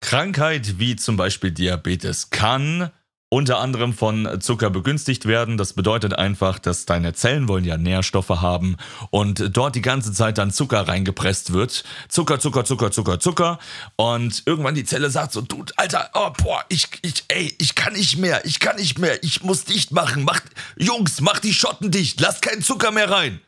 Krankheit 0.00 0.78
wie 0.78 0.96
zum 0.96 1.16
Beispiel 1.16 1.50
Diabetes 1.50 2.30
kann 2.30 2.90
unter 3.30 3.58
anderem 3.58 3.92
von 3.92 4.40
Zucker 4.40 4.70
begünstigt 4.70 5.26
werden. 5.26 5.58
Das 5.58 5.74
bedeutet 5.74 6.14
einfach, 6.14 6.58
dass 6.58 6.86
deine 6.86 7.12
Zellen 7.12 7.48
wollen 7.48 7.64
ja 7.64 7.76
Nährstoffe 7.76 8.28
haben 8.28 8.76
und 9.10 9.56
dort 9.56 9.74
die 9.74 9.82
ganze 9.82 10.12
Zeit 10.12 10.38
dann 10.38 10.50
Zucker 10.50 10.88
reingepresst 10.88 11.52
wird. 11.52 11.84
Zucker, 12.08 12.40
Zucker, 12.40 12.64
Zucker, 12.64 12.90
Zucker, 12.90 13.20
Zucker. 13.20 13.58
Und 13.96 14.42
irgendwann 14.46 14.74
die 14.74 14.84
Zelle 14.84 15.10
sagt 15.10 15.32
so, 15.32 15.42
du, 15.42 15.64
Alter, 15.76 16.10
oh, 16.14 16.30
boah, 16.42 16.64
ich, 16.68 16.88
ich, 17.02 17.24
ey, 17.28 17.54
ich 17.58 17.74
kann 17.74 17.92
nicht 17.92 18.16
mehr, 18.16 18.44
ich 18.46 18.60
kann 18.60 18.76
nicht 18.76 18.98
mehr, 18.98 19.22
ich 19.22 19.42
muss 19.42 19.64
dicht 19.64 19.92
machen. 19.92 20.24
Macht, 20.24 20.44
Jungs, 20.78 21.20
mach 21.20 21.38
die 21.38 21.54
Schotten 21.54 21.90
dicht, 21.90 22.20
lass 22.20 22.40
keinen 22.40 22.62
Zucker 22.62 22.92
mehr 22.92 23.10
rein. 23.10 23.40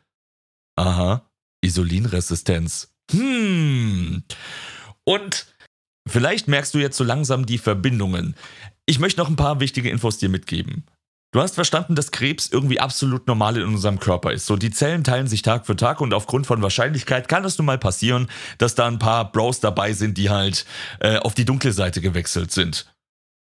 Aha, 0.76 1.22
Isolinresistenz. 1.62 2.88
Hm. 3.12 4.22
Und 5.04 5.46
vielleicht 6.06 6.48
merkst 6.48 6.74
du 6.74 6.78
jetzt 6.78 6.96
so 6.96 7.04
langsam 7.04 7.46
die 7.46 7.58
Verbindungen. 7.58 8.34
Ich 8.90 8.98
möchte 8.98 9.20
noch 9.20 9.29
ein 9.29 9.37
paar 9.37 9.61
wichtige 9.61 9.88
Infos 9.88 10.18
dir 10.18 10.29
mitgeben. 10.29 10.83
Du 11.31 11.40
hast 11.40 11.55
verstanden, 11.55 11.94
dass 11.94 12.11
Krebs 12.11 12.48
irgendwie 12.50 12.81
absolut 12.81 13.29
normal 13.29 13.57
in 13.57 13.62
unserem 13.62 14.00
Körper 14.00 14.33
ist. 14.33 14.46
So, 14.46 14.57
die 14.57 14.72
Zellen 14.72 15.05
teilen 15.05 15.29
sich 15.29 15.42
Tag 15.42 15.64
für 15.64 15.76
Tag 15.76 16.00
und 16.00 16.12
aufgrund 16.12 16.48
von 16.48 16.61
Wahrscheinlichkeit 16.61 17.29
kann 17.29 17.44
es 17.44 17.57
nun 17.57 17.66
mal 17.66 17.79
passieren, 17.79 18.29
dass 18.59 18.74
da 18.74 18.88
ein 18.88 18.98
paar 18.98 19.31
Bros 19.31 19.61
dabei 19.61 19.92
sind, 19.92 20.18
die 20.18 20.29
halt 20.29 20.66
äh, 20.98 21.18
auf 21.18 21.35
die 21.35 21.44
dunkle 21.44 21.70
Seite 21.70 22.00
gewechselt 22.00 22.50
sind. 22.50 22.92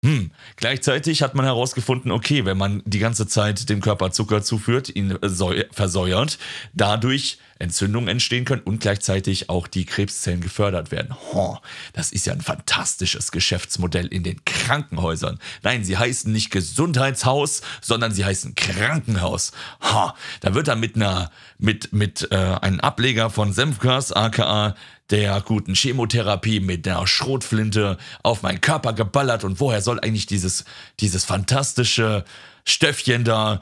Hm. 0.05 0.33
Gleichzeitig 0.57 1.23
hat 1.23 1.37
man 1.37 1.45
herausgefunden, 1.45 2.11
okay, 2.11 2.45
wenn 2.45 2.59
man 2.59 2.83
die 2.85 2.99
ganze 2.99 3.29
Zeit 3.29 3.69
dem 3.69 3.81
Körper 3.81 4.11
Zucker 4.11 4.43
zuführt, 4.43 4.89
ihn 4.97 5.13
äh, 5.13 5.65
versäuert, 5.71 6.39
dadurch 6.75 7.39
Entzündungen 7.59 8.09
entstehen 8.09 8.45
können 8.45 8.63
und 8.63 8.81
gleichzeitig 8.81 9.49
auch 9.49 9.67
die 9.67 9.85
Krebszellen 9.85 10.41
gefördert 10.41 10.91
werden. 10.91 11.15
Oh, 11.33 11.57
das 11.93 12.13
ist 12.13 12.27
ja 12.27 12.33
ein 12.33 12.43
fantastisches 12.43 13.33
Geschäftsmodell 13.33 14.07
in 14.07 14.23
den 14.23 14.45
Krankenhäusern. 14.45 15.39
Nein, 15.63 15.85
sie 15.85 15.97
heißen 15.97 16.31
nicht 16.31 16.51
Gesundheitshaus, 16.51 17.63
sondern 17.81 18.13
sie 18.13 18.25
heißen 18.25 18.55
Krankenhaus. 18.55 19.53
Ha, 19.81 20.15
da 20.41 20.55
wird 20.55 20.69
dann 20.69 20.81
mit 20.81 20.97
einer 20.97 21.31
mit 21.59 21.93
mit 21.93 22.29
äh, 22.31 22.37
einem 22.37 22.81
Ableger 22.81 23.31
von 23.31 23.53
Senfgas 23.53 24.13
aka 24.13 24.75
der 25.11 25.41
guten 25.41 25.75
Chemotherapie 25.75 26.61
mit 26.61 26.85
der 26.85 27.07
Schrotflinte 27.07 27.97
auf 28.23 28.43
meinen 28.43 28.61
Körper 28.61 28.93
geballert 28.93 29.45
und 29.45 29.61
woher 29.61 29.81
soll 29.81 30.01
eigentlich 30.01 30.27
dieses 30.27 30.65
dieses 31.01 31.25
fantastische 31.25 32.25
Stöffchen 32.65 33.25
da 33.25 33.61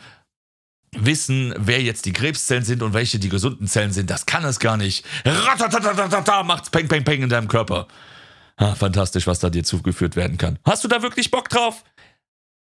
wissen, 0.98 1.54
wer 1.56 1.82
jetzt 1.82 2.06
die 2.06 2.12
Krebszellen 2.12 2.64
sind 2.64 2.82
und 2.82 2.94
welche 2.94 3.18
die 3.18 3.28
gesunden 3.28 3.66
Zellen 3.66 3.92
sind. 3.92 4.10
Das 4.10 4.26
kann 4.26 4.44
es 4.44 4.58
gar 4.58 4.76
nicht. 4.76 5.04
Ratatatatata 5.24 6.42
macht's 6.42 6.70
peng, 6.70 6.88
peng, 6.88 7.04
peng 7.04 7.22
in 7.22 7.28
deinem 7.28 7.48
Körper. 7.48 7.88
Ah, 8.56 8.74
fantastisch, 8.74 9.26
was 9.26 9.40
da 9.40 9.50
dir 9.50 9.64
zugeführt 9.64 10.16
werden 10.16 10.38
kann. 10.38 10.58
Hast 10.64 10.84
du 10.84 10.88
da 10.88 11.02
wirklich 11.02 11.30
Bock 11.30 11.48
drauf? 11.48 11.84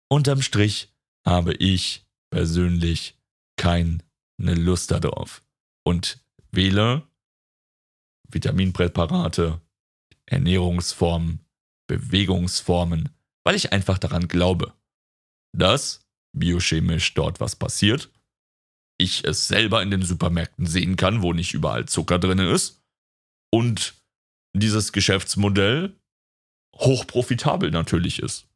Unterm 0.08 0.42
Strich 0.42 0.92
habe 1.26 1.54
ich 1.54 2.06
persönlich 2.30 3.18
keine 3.56 4.00
Lust 4.38 4.90
darauf. 4.90 5.42
Und 5.84 6.18
wähle 6.52 7.02
Vitaminpräparate, 8.28 9.60
Ernährungsformen, 10.26 11.40
Bewegungsformen, 11.88 13.08
weil 13.44 13.56
ich 13.56 13.72
einfach 13.72 13.98
daran 13.98 14.28
glaube, 14.28 14.72
dass 15.52 16.06
biochemisch 16.32 17.14
dort 17.14 17.40
was 17.40 17.56
passiert 17.56 18.10
ich 19.00 19.24
es 19.24 19.48
selber 19.48 19.82
in 19.82 19.90
den 19.90 20.02
Supermärkten 20.02 20.66
sehen 20.66 20.96
kann, 20.96 21.22
wo 21.22 21.32
nicht 21.32 21.54
überall 21.54 21.86
Zucker 21.86 22.18
drin 22.18 22.38
ist. 22.38 22.80
Und 23.50 23.94
dieses 24.54 24.92
Geschäftsmodell 24.92 25.96
hochprofitabel 26.76 27.70
natürlich 27.70 28.20
ist. 28.20 28.46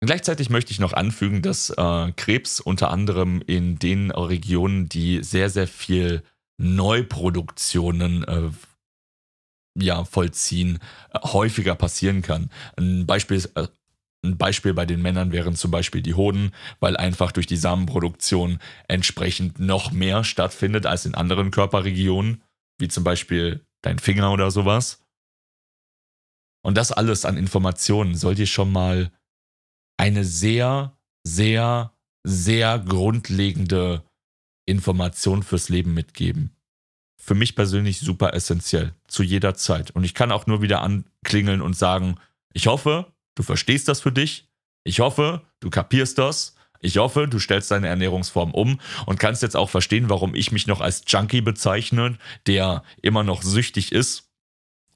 Gleichzeitig 0.00 0.50
möchte 0.50 0.72
ich 0.72 0.78
noch 0.78 0.92
anfügen, 0.92 1.42
dass 1.42 1.70
äh, 1.70 2.12
Krebs 2.12 2.60
unter 2.60 2.90
anderem 2.90 3.42
in 3.46 3.78
den 3.78 4.10
Regionen, 4.10 4.88
die 4.88 5.22
sehr, 5.22 5.48
sehr 5.48 5.66
viel 5.66 6.22
Neuproduktionen 6.58 8.24
äh, 8.24 8.50
ja, 9.78 10.04
vollziehen, 10.04 10.78
äh, 11.12 11.20
häufiger 11.20 11.74
passieren 11.74 12.22
kann. 12.22 12.50
Ein 12.76 13.06
Beispiel 13.06 13.42
äh, 13.54 13.68
ein 14.26 14.38
Beispiel 14.38 14.74
bei 14.74 14.86
den 14.86 15.02
Männern 15.02 15.32
wären 15.32 15.56
zum 15.56 15.70
Beispiel 15.70 16.02
die 16.02 16.14
Hoden, 16.14 16.52
weil 16.80 16.96
einfach 16.96 17.32
durch 17.32 17.46
die 17.46 17.56
Samenproduktion 17.56 18.58
entsprechend 18.88 19.58
noch 19.58 19.92
mehr 19.92 20.24
stattfindet 20.24 20.86
als 20.86 21.06
in 21.06 21.14
anderen 21.14 21.50
Körperregionen, 21.50 22.42
wie 22.78 22.88
zum 22.88 23.04
Beispiel 23.04 23.64
dein 23.82 23.98
Finger 23.98 24.32
oder 24.32 24.50
sowas. 24.50 25.02
Und 26.62 26.76
das 26.76 26.92
alles 26.92 27.24
an 27.24 27.36
Informationen 27.36 28.16
soll 28.16 28.34
dir 28.34 28.46
schon 28.46 28.72
mal 28.72 29.12
eine 29.96 30.24
sehr, 30.24 30.98
sehr, 31.24 31.92
sehr 32.24 32.78
grundlegende 32.80 34.02
Information 34.66 35.42
fürs 35.42 35.68
Leben 35.68 35.94
mitgeben. 35.94 36.56
Für 37.22 37.34
mich 37.34 37.54
persönlich 37.54 38.00
super 38.00 38.34
essentiell, 38.34 38.94
zu 39.06 39.22
jeder 39.22 39.54
Zeit. 39.54 39.92
Und 39.92 40.04
ich 40.04 40.14
kann 40.14 40.32
auch 40.32 40.46
nur 40.46 40.60
wieder 40.60 40.82
anklingeln 40.82 41.62
und 41.62 41.76
sagen, 41.76 42.16
ich 42.52 42.66
hoffe, 42.66 43.12
Du 43.36 43.44
verstehst 43.44 43.86
das 43.86 44.00
für 44.00 44.10
dich. 44.10 44.48
Ich 44.82 44.98
hoffe, 44.98 45.42
du 45.60 45.70
kapierst 45.70 46.18
das. 46.18 46.56
Ich 46.80 46.98
hoffe, 46.98 47.28
du 47.28 47.38
stellst 47.38 47.70
deine 47.70 47.88
Ernährungsform 47.88 48.52
um 48.52 48.80
und 49.06 49.18
kannst 49.18 49.42
jetzt 49.42 49.56
auch 49.56 49.70
verstehen, 49.70 50.10
warum 50.10 50.34
ich 50.34 50.52
mich 50.52 50.66
noch 50.66 50.80
als 50.80 51.04
Junkie 51.06 51.40
bezeichne, 51.40 52.18
der 52.46 52.82
immer 53.02 53.22
noch 53.22 53.42
süchtig 53.42 53.92
ist 53.92 54.25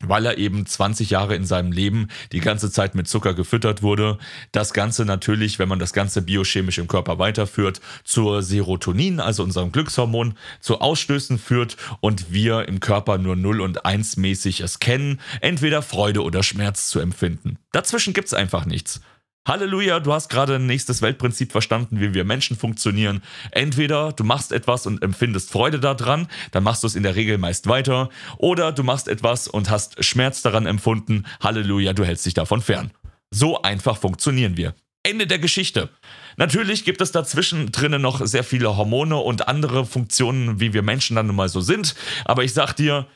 weil 0.02 0.26
er 0.26 0.38
eben 0.38 0.66
20 0.66 1.10
Jahre 1.10 1.34
in 1.34 1.44
seinem 1.44 1.72
Leben 1.72 2.08
die 2.32 2.40
ganze 2.40 2.70
Zeit 2.70 2.94
mit 2.94 3.08
Zucker 3.08 3.34
gefüttert 3.34 3.82
wurde. 3.82 4.18
Das 4.52 4.72
Ganze 4.72 5.04
natürlich, 5.04 5.58
wenn 5.58 5.68
man 5.68 5.78
das 5.78 5.92
Ganze 5.92 6.22
biochemisch 6.22 6.78
im 6.78 6.88
Körper 6.88 7.18
weiterführt, 7.18 7.80
zur 8.04 8.42
Serotonin, 8.42 9.20
also 9.20 9.42
unserem 9.42 9.72
Glückshormon, 9.72 10.34
zu 10.60 10.80
Ausstößen 10.80 11.38
führt 11.38 11.76
und 12.00 12.32
wir 12.32 12.66
im 12.68 12.80
Körper 12.80 13.18
nur 13.18 13.36
0 13.36 13.60
und 13.60 13.84
1 13.84 14.16
mäßig 14.16 14.60
es 14.60 14.78
kennen, 14.80 15.20
entweder 15.40 15.82
Freude 15.82 16.22
oder 16.22 16.42
Schmerz 16.42 16.88
zu 16.88 17.00
empfinden. 17.00 17.58
Dazwischen 17.72 18.14
gibt's 18.14 18.34
einfach 18.34 18.64
nichts. 18.64 19.00
Halleluja, 19.48 20.00
du 20.00 20.12
hast 20.12 20.28
gerade 20.28 20.56
ein 20.56 20.66
nächstes 20.66 21.00
Weltprinzip 21.00 21.50
verstanden, 21.50 21.98
wie 21.98 22.12
wir 22.12 22.24
Menschen 22.24 22.58
funktionieren. 22.58 23.22
Entweder 23.52 24.12
du 24.12 24.22
machst 24.22 24.52
etwas 24.52 24.86
und 24.86 25.02
empfindest 25.02 25.50
Freude 25.50 25.80
daran, 25.80 26.28
dann 26.50 26.62
machst 26.62 26.82
du 26.82 26.86
es 26.86 26.94
in 26.94 27.02
der 27.02 27.16
Regel 27.16 27.38
meist 27.38 27.66
weiter, 27.66 28.10
oder 28.36 28.70
du 28.70 28.82
machst 28.82 29.08
etwas 29.08 29.48
und 29.48 29.70
hast 29.70 30.04
Schmerz 30.04 30.42
daran 30.42 30.66
empfunden. 30.66 31.24
Halleluja, 31.40 31.94
du 31.94 32.04
hältst 32.04 32.26
dich 32.26 32.34
davon 32.34 32.60
fern. 32.60 32.90
So 33.30 33.62
einfach 33.62 33.96
funktionieren 33.96 34.58
wir. 34.58 34.74
Ende 35.02 35.26
der 35.26 35.38
Geschichte. 35.38 35.88
Natürlich 36.36 36.84
gibt 36.84 37.00
es 37.00 37.10
dazwischen 37.10 37.72
drinnen 37.72 38.02
noch 38.02 38.24
sehr 38.26 38.44
viele 38.44 38.76
Hormone 38.76 39.16
und 39.16 39.48
andere 39.48 39.86
Funktionen, 39.86 40.60
wie 40.60 40.74
wir 40.74 40.82
Menschen 40.82 41.16
dann 41.16 41.26
nun 41.26 41.36
mal 41.36 41.48
so 41.48 41.62
sind, 41.62 41.94
aber 42.26 42.44
ich 42.44 42.52
sag 42.52 42.74
dir, 42.74 43.06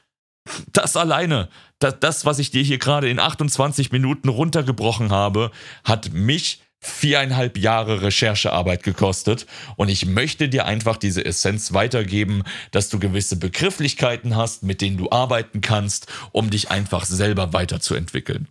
das 0.73 0.97
alleine, 0.97 1.49
das, 1.79 1.99
das, 2.01 2.25
was 2.25 2.39
ich 2.39 2.51
dir 2.51 2.63
hier 2.63 2.79
gerade 2.79 3.09
in 3.09 3.19
28 3.19 3.93
Minuten 3.93 4.29
runtergebrochen 4.29 5.11
habe, 5.11 5.51
hat 5.85 6.13
mich 6.13 6.61
viereinhalb 6.81 7.57
Jahre 7.57 8.03
Recherchearbeit 8.03 8.83
gekostet 8.83 9.47
und 9.77 9.89
ich 9.89 10.05
möchte 10.05 10.51
dir 10.51 10.67
einfach 10.67 10.99
diese 10.99 11.25
Essenz 11.25 11.73
weitergeben, 11.73 12.43
dass 12.73 12.91
du 12.91 12.99
gewisse 12.99 13.37
Begrifflichkeiten 13.37 14.37
hast, 14.37 14.65
mit 14.65 14.83
denen 14.83 14.99
du 14.99 15.11
arbeiten 15.11 15.63
kannst, 15.63 16.13
um 16.33 16.51
dich 16.51 16.71
einfach 16.71 17.07
selber 17.07 17.55
weiterzuentwickeln. 17.55 18.49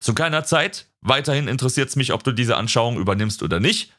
Zu 0.00 0.14
keiner 0.14 0.44
Zeit, 0.44 0.86
weiterhin 1.00 1.48
interessiert 1.48 1.88
es 1.88 1.96
mich, 1.96 2.12
ob 2.12 2.22
du 2.24 2.32
diese 2.32 2.58
Anschauung 2.58 2.98
übernimmst 2.98 3.42
oder 3.42 3.58
nicht. 3.58 3.92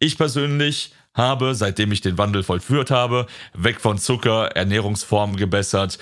Ich 0.00 0.18
persönlich 0.18 0.92
habe, 1.16 1.54
seitdem 1.54 1.90
ich 1.92 2.00
den 2.00 2.18
Wandel 2.18 2.42
vollführt 2.42 2.90
habe, 2.90 3.26
weg 3.54 3.80
von 3.80 3.98
Zucker, 3.98 4.48
Ernährungsformen 4.54 5.36
gebessert, 5.36 5.98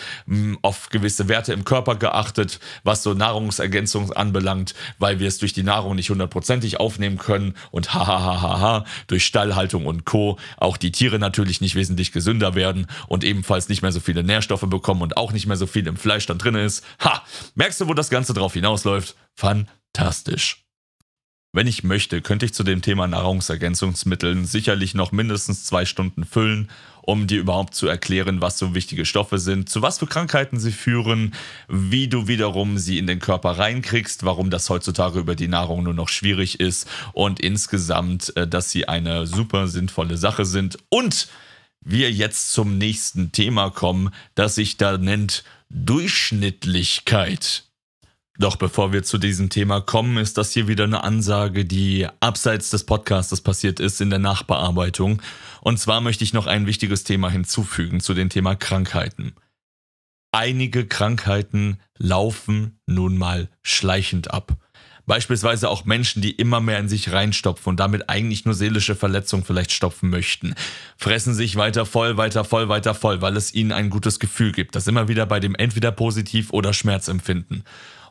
auf 0.62 0.90
gewisse 0.90 1.29
Werte 1.29 1.53
im 1.53 1.64
Körper 1.64 1.96
geachtet, 1.96 2.61
was 2.83 3.03
so 3.03 3.14
Nahrungsergänzung 3.14 4.12
anbelangt, 4.12 4.74
weil 4.98 5.20
wir 5.20 5.29
es 5.29 5.38
durch 5.38 5.53
die 5.53 5.62
Nahrung 5.62 5.94
nicht 5.96 6.11
hundertprozentig 6.11 6.81
aufnehmen 6.81 7.18
können 7.18 7.55
und 7.70 7.94
hahaha, 7.94 8.85
durch 9.07 9.24
Stallhaltung 9.24 9.87
und 9.87 10.05
Co. 10.05 10.38
auch 10.57 10.77
die 10.77 10.92
Tiere 10.92 11.18
natürlich 11.18 11.61
nicht 11.61 11.74
wesentlich 11.74 12.12
gesünder 12.12 12.55
werden 12.55 12.87
und 13.07 13.24
ebenfalls 13.24 13.68
nicht 13.68 13.83
mehr 13.83 13.92
so 13.92 14.00
viele 14.00 14.22
Nährstoffe 14.22 14.66
bekommen 14.68 15.03
und 15.03 15.16
auch 15.16 15.33
nicht 15.33 15.46
mehr 15.46 15.57
so 15.57 15.66
viel 15.66 15.87
im 15.87 15.96
Fleisch 15.96 16.27
dann 16.27 16.38
drin 16.38 16.57
ist. 16.57 16.85
Ha! 17.00 17.22
Merkst 17.55 17.81
du, 17.81 17.88
wo 17.88 17.94
das 17.94 18.11
Ganze 18.11 18.35
drauf 18.35 18.55
hinausläuft? 18.55 19.16
Fantastisch. 19.35 20.63
Wenn 21.55 21.69
ich 21.69 21.85
möchte, 21.85 22.21
könnte 22.21 22.47
ich 22.47 22.53
zu 22.53 22.64
dem 22.64 22.83
Thema 22.83 23.07
Nahrungsergänzungsmitteln 23.07 24.45
sicherlich 24.45 24.95
noch 24.95 25.12
mindestens 25.12 25.64
zwei 25.64 25.85
Stunden 25.85 26.25
füllen, 26.25 26.69
um 27.01 27.29
dir 27.29 27.38
überhaupt 27.38 27.77
zu 27.77 27.87
erklären, 27.87 28.40
was 28.40 28.59
so 28.59 28.75
wichtige 28.75 29.05
Stoffe 29.05 29.38
sind, 29.38 29.69
zu 29.69 29.81
was 29.81 30.01
für 30.01 30.09
Krankheiten 30.09 30.59
sie 30.59 30.73
führen, 30.73 31.33
wie 31.69 32.09
du 32.09 32.27
wiederum 32.27 32.77
sie 32.77 32.99
in 32.99 33.07
den 33.07 33.21
Körper 33.21 33.53
reinkriegst, 33.53 34.25
warum 34.25 34.51
das 34.51 34.69
heutzutage 34.69 35.21
über 35.21 35.37
die 35.37 35.47
Nahrung 35.47 35.85
nur 35.85 35.95
noch 35.95 36.09
schwierig 36.09 36.59
ist 36.59 36.88
und 37.12 37.38
insgesamt, 37.38 38.37
äh, 38.37 38.49
dass 38.49 38.73
sie 38.73 38.88
eine 38.88 39.29
super 39.29 39.69
sinnvolle 39.69 40.17
Sache 40.17 40.47
sind 40.47 40.79
und 40.88 41.29
wir 41.83 42.11
jetzt 42.11 42.51
zum 42.51 42.79
nächsten 42.79 43.31
Thema 43.31 43.71
kommen, 43.71 44.11
das 44.35 44.57
sich 44.57 44.77
da 44.77 44.99
nennt 44.99 45.45
Durchschnittlichkeit. 45.69 47.62
Doch 48.37 48.57
bevor 48.57 48.92
wir 48.92 49.05
zu 49.05 49.18
diesem 49.18 49.49
Thema 49.49 49.81
kommen, 49.81 50.16
ist 50.16 50.38
das 50.38 50.53
hier 50.53 50.66
wieder 50.66 50.85
eine 50.85 51.05
Ansage, 51.05 51.64
die 51.64 52.09
abseits 52.18 52.70
des 52.70 52.85
Podcasts 52.85 53.40
passiert 53.40 53.79
ist 53.79 54.01
in 54.01 54.11
der 54.11 54.18
Nachbearbeitung. 54.18 55.23
Und 55.61 55.79
zwar 55.79 56.01
möchte 56.01 56.25
ich 56.25 56.33
noch 56.33 56.49
ein 56.49 56.66
wichtiges 56.66 57.05
Thema 57.05 57.31
hinzufügen 57.31 58.01
zu 58.01 58.12
dem 58.12 58.31
Thema 58.31 58.57
Krankheiten. 58.57 59.35
Einige 60.33 60.85
Krankheiten 60.85 61.79
laufen 61.97 62.81
nun 62.87 63.16
mal 63.16 63.49
schleichend 63.62 64.33
ab. 64.33 64.57
Beispielsweise 65.07 65.68
auch 65.68 65.85
Menschen, 65.85 66.23
die 66.23 66.33
immer 66.33 66.61
mehr 66.61 66.79
in 66.79 66.88
sich 66.88 67.12
reinstopfen 67.12 67.70
und 67.70 67.79
damit 67.79 68.09
eigentlich 68.09 68.47
nur 68.47 68.55
seelische 68.55 68.97
Verletzungen 68.97 69.44
vielleicht 69.44 69.70
stopfen 69.70 70.09
möchten. 70.11 70.55
Fressen 70.97 71.35
sich 71.35 71.55
weiter 71.55 71.87
voll, 71.87 72.16
weiter 72.16 72.42
voll, 72.42 72.68
weiter 72.68 72.94
voll, 72.94 73.20
weil 73.20 73.37
es 73.37 73.55
ihnen 73.55 73.70
ein 73.70 73.90
gutes 73.90 74.18
Gefühl 74.18 74.51
gibt. 74.51 74.75
Das 74.75 74.88
immer 74.88 75.07
wieder 75.07 75.27
bei 75.27 75.38
dem 75.38 75.55
entweder 75.55 75.92
positiv 75.92 76.53
oder 76.53 76.73
Schmerzempfinden 76.73 77.62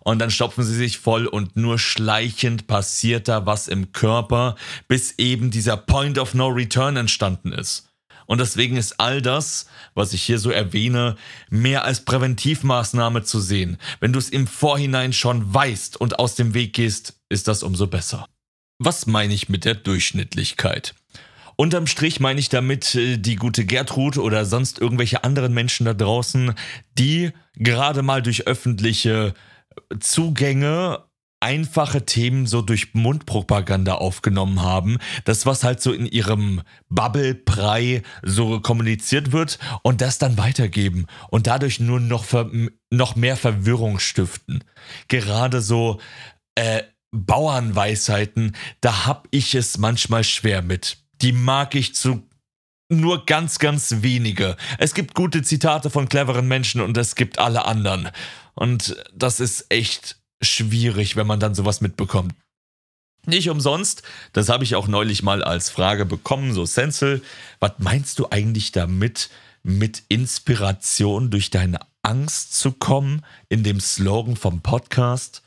und 0.04 0.20
dann 0.20 0.32
stopfen 0.32 0.64
sie 0.64 0.76
sich 0.76 0.98
voll 0.98 1.26
und 1.28 1.56
nur 1.56 1.80
schleichend 1.80 2.68
passiert 2.68 3.28
da 3.28 3.46
was 3.46 3.68
im 3.68 3.92
Körper, 3.92 4.56
bis 4.88 5.16
eben 5.18 5.52
dieser 5.52 5.78
Point 5.78 6.20
of 6.20 6.34
No 6.34 6.48
Return 6.48 6.98
entstanden 6.98 7.54
ist. 7.54 7.90
Und 8.26 8.40
deswegen 8.40 8.78
ist 8.78 9.00
all 9.00 9.22
das, 9.22 9.68
was 9.96 10.14
ich 10.14 10.24
hier 10.24 10.40
so 10.40 10.50
erwähne, 10.50 11.18
mehr 11.50 11.84
als 11.84 12.06
Präventivmaßnahme 12.06 13.24
zu 13.24 13.40
sehen. 13.40 13.78
Wenn 14.00 14.14
du 14.14 14.20
es 14.20 14.30
im 14.30 14.48
Vorhinein 14.48 15.14
schon 15.14 15.54
weißt 15.54 16.00
und 16.00 16.20
aus 16.20 16.36
dem 16.36 16.54
Weg 16.54 16.74
gehst, 16.74 17.20
ist 17.30 17.48
das 17.48 17.64
umso 17.64 17.88
besser. 17.88 18.28
Was 18.80 19.08
meine 19.08 19.34
ich 19.34 19.50
mit 19.50 19.66
der 19.66 19.76
Durchschnittlichkeit? 19.76 20.96
Unterm 21.56 21.86
Strich 21.86 22.20
meine 22.20 22.40
ich 22.40 22.50
damit 22.50 22.96
äh, 22.96 23.18
die 23.18 23.36
gute 23.36 23.66
Gertrud 23.66 24.18
oder 24.18 24.46
sonst 24.46 24.80
irgendwelche 24.80 25.24
anderen 25.24 25.54
Menschen 25.54 25.86
da 25.86 25.94
draußen, 25.94 26.56
die 26.98 27.32
gerade 27.56 28.02
mal 28.02 28.24
durch 28.24 28.48
öffentliche 28.48 29.34
Zugänge 30.00 31.04
einfache 31.44 32.06
Themen 32.06 32.48
so 32.48 32.62
durch 32.62 32.94
Mundpropaganda 32.94 33.96
aufgenommen 33.96 34.62
haben. 34.62 34.98
Das, 35.26 35.46
was 35.46 35.66
halt 35.66 35.82
so 35.82 35.92
in 35.92 36.06
ihrem 36.06 36.62
Bubble-Brei 36.88 38.02
so 38.24 38.62
kommuniziert 38.62 39.34
wird 39.34 39.60
und 39.82 40.00
das 40.00 40.18
dann 40.18 40.38
weitergeben 40.38 41.08
und 41.30 41.48
dadurch 41.48 41.82
nur 41.82 42.00
noch, 42.00 42.26
noch 42.90 43.16
mehr 43.18 43.36
Verwirrung 43.36 44.00
stiften. 44.00 44.64
Gerade 45.10 45.60
so 45.60 46.00
äh, 46.56 46.84
Bauernweisheiten, 47.12 48.56
da 48.80 49.06
hab 49.06 49.28
ich 49.30 49.54
es 49.54 49.78
manchmal 49.78 50.24
schwer 50.24 50.62
mit. 50.62 50.98
Die 51.22 51.34
mag 51.34 51.76
ich 51.76 51.94
zu 51.94 52.24
nur 52.90 53.26
ganz, 53.26 53.60
ganz 53.60 53.96
wenige. 54.02 54.56
Es 54.78 54.94
gibt 54.94 55.14
gute 55.14 55.42
Zitate 55.42 55.90
von 55.90 56.08
cleveren 56.08 56.48
Menschen 56.48 56.82
und 56.82 56.98
es 56.98 57.16
gibt 57.16 57.40
alle 57.40 57.66
anderen. 57.66 58.10
Und 58.56 58.96
das 59.14 59.40
ist 59.40 59.66
echt 59.70 60.18
schwierig, 60.42 61.16
wenn 61.16 61.28
man 61.28 61.40
dann 61.40 61.56
sowas 61.56 61.82
mitbekommt. 61.82 62.34
Nicht 63.26 63.50
umsonst, 63.50 64.04
das 64.34 64.50
habe 64.50 64.66
ich 64.66 64.76
auch 64.76 64.88
neulich 64.88 65.24
mal 65.24 65.44
als 65.44 65.70
Frage 65.70 66.06
bekommen, 66.06 66.54
so 66.54 66.66
Senzel, 66.66 67.22
was 67.60 67.74
meinst 67.78 68.20
du 68.20 68.28
eigentlich 68.30 68.74
damit, 68.74 69.30
mit 69.64 70.04
Inspiration 70.10 71.32
durch 71.32 71.50
deine 71.50 71.80
Angst 72.02 72.54
zu 72.54 72.74
kommen, 72.74 73.26
in 73.48 73.64
dem 73.64 73.80
Slogan 73.80 74.36
vom 74.36 74.62
Podcast? 74.62 75.42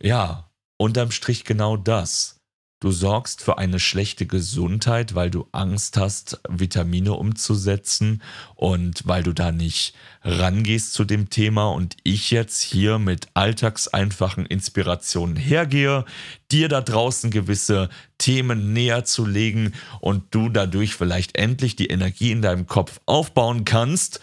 Ja, 0.00 0.50
unterm 0.78 1.10
Strich 1.10 1.44
genau 1.44 1.76
das. 1.76 2.39
Du 2.82 2.92
sorgst 2.92 3.42
für 3.42 3.58
eine 3.58 3.78
schlechte 3.78 4.24
Gesundheit, 4.24 5.14
weil 5.14 5.30
du 5.30 5.46
Angst 5.52 5.98
hast, 5.98 6.40
Vitamine 6.48 7.12
umzusetzen 7.12 8.22
und 8.54 9.06
weil 9.06 9.22
du 9.22 9.34
da 9.34 9.52
nicht 9.52 9.94
rangehst 10.22 10.94
zu 10.94 11.04
dem 11.04 11.28
Thema. 11.28 11.68
Und 11.68 11.98
ich 12.04 12.30
jetzt 12.30 12.62
hier 12.62 12.98
mit 12.98 13.28
alltagseinfachen 13.34 14.46
Inspirationen 14.46 15.36
hergehe, 15.36 16.06
dir 16.50 16.70
da 16.70 16.80
draußen 16.80 17.30
gewisse 17.30 17.90
Themen 18.16 18.72
näher 18.72 19.04
zu 19.04 19.26
legen 19.26 19.74
und 20.00 20.34
du 20.34 20.48
dadurch 20.48 20.94
vielleicht 20.94 21.36
endlich 21.36 21.76
die 21.76 21.88
Energie 21.88 22.30
in 22.30 22.40
deinem 22.40 22.66
Kopf 22.66 22.98
aufbauen 23.04 23.66
kannst, 23.66 24.20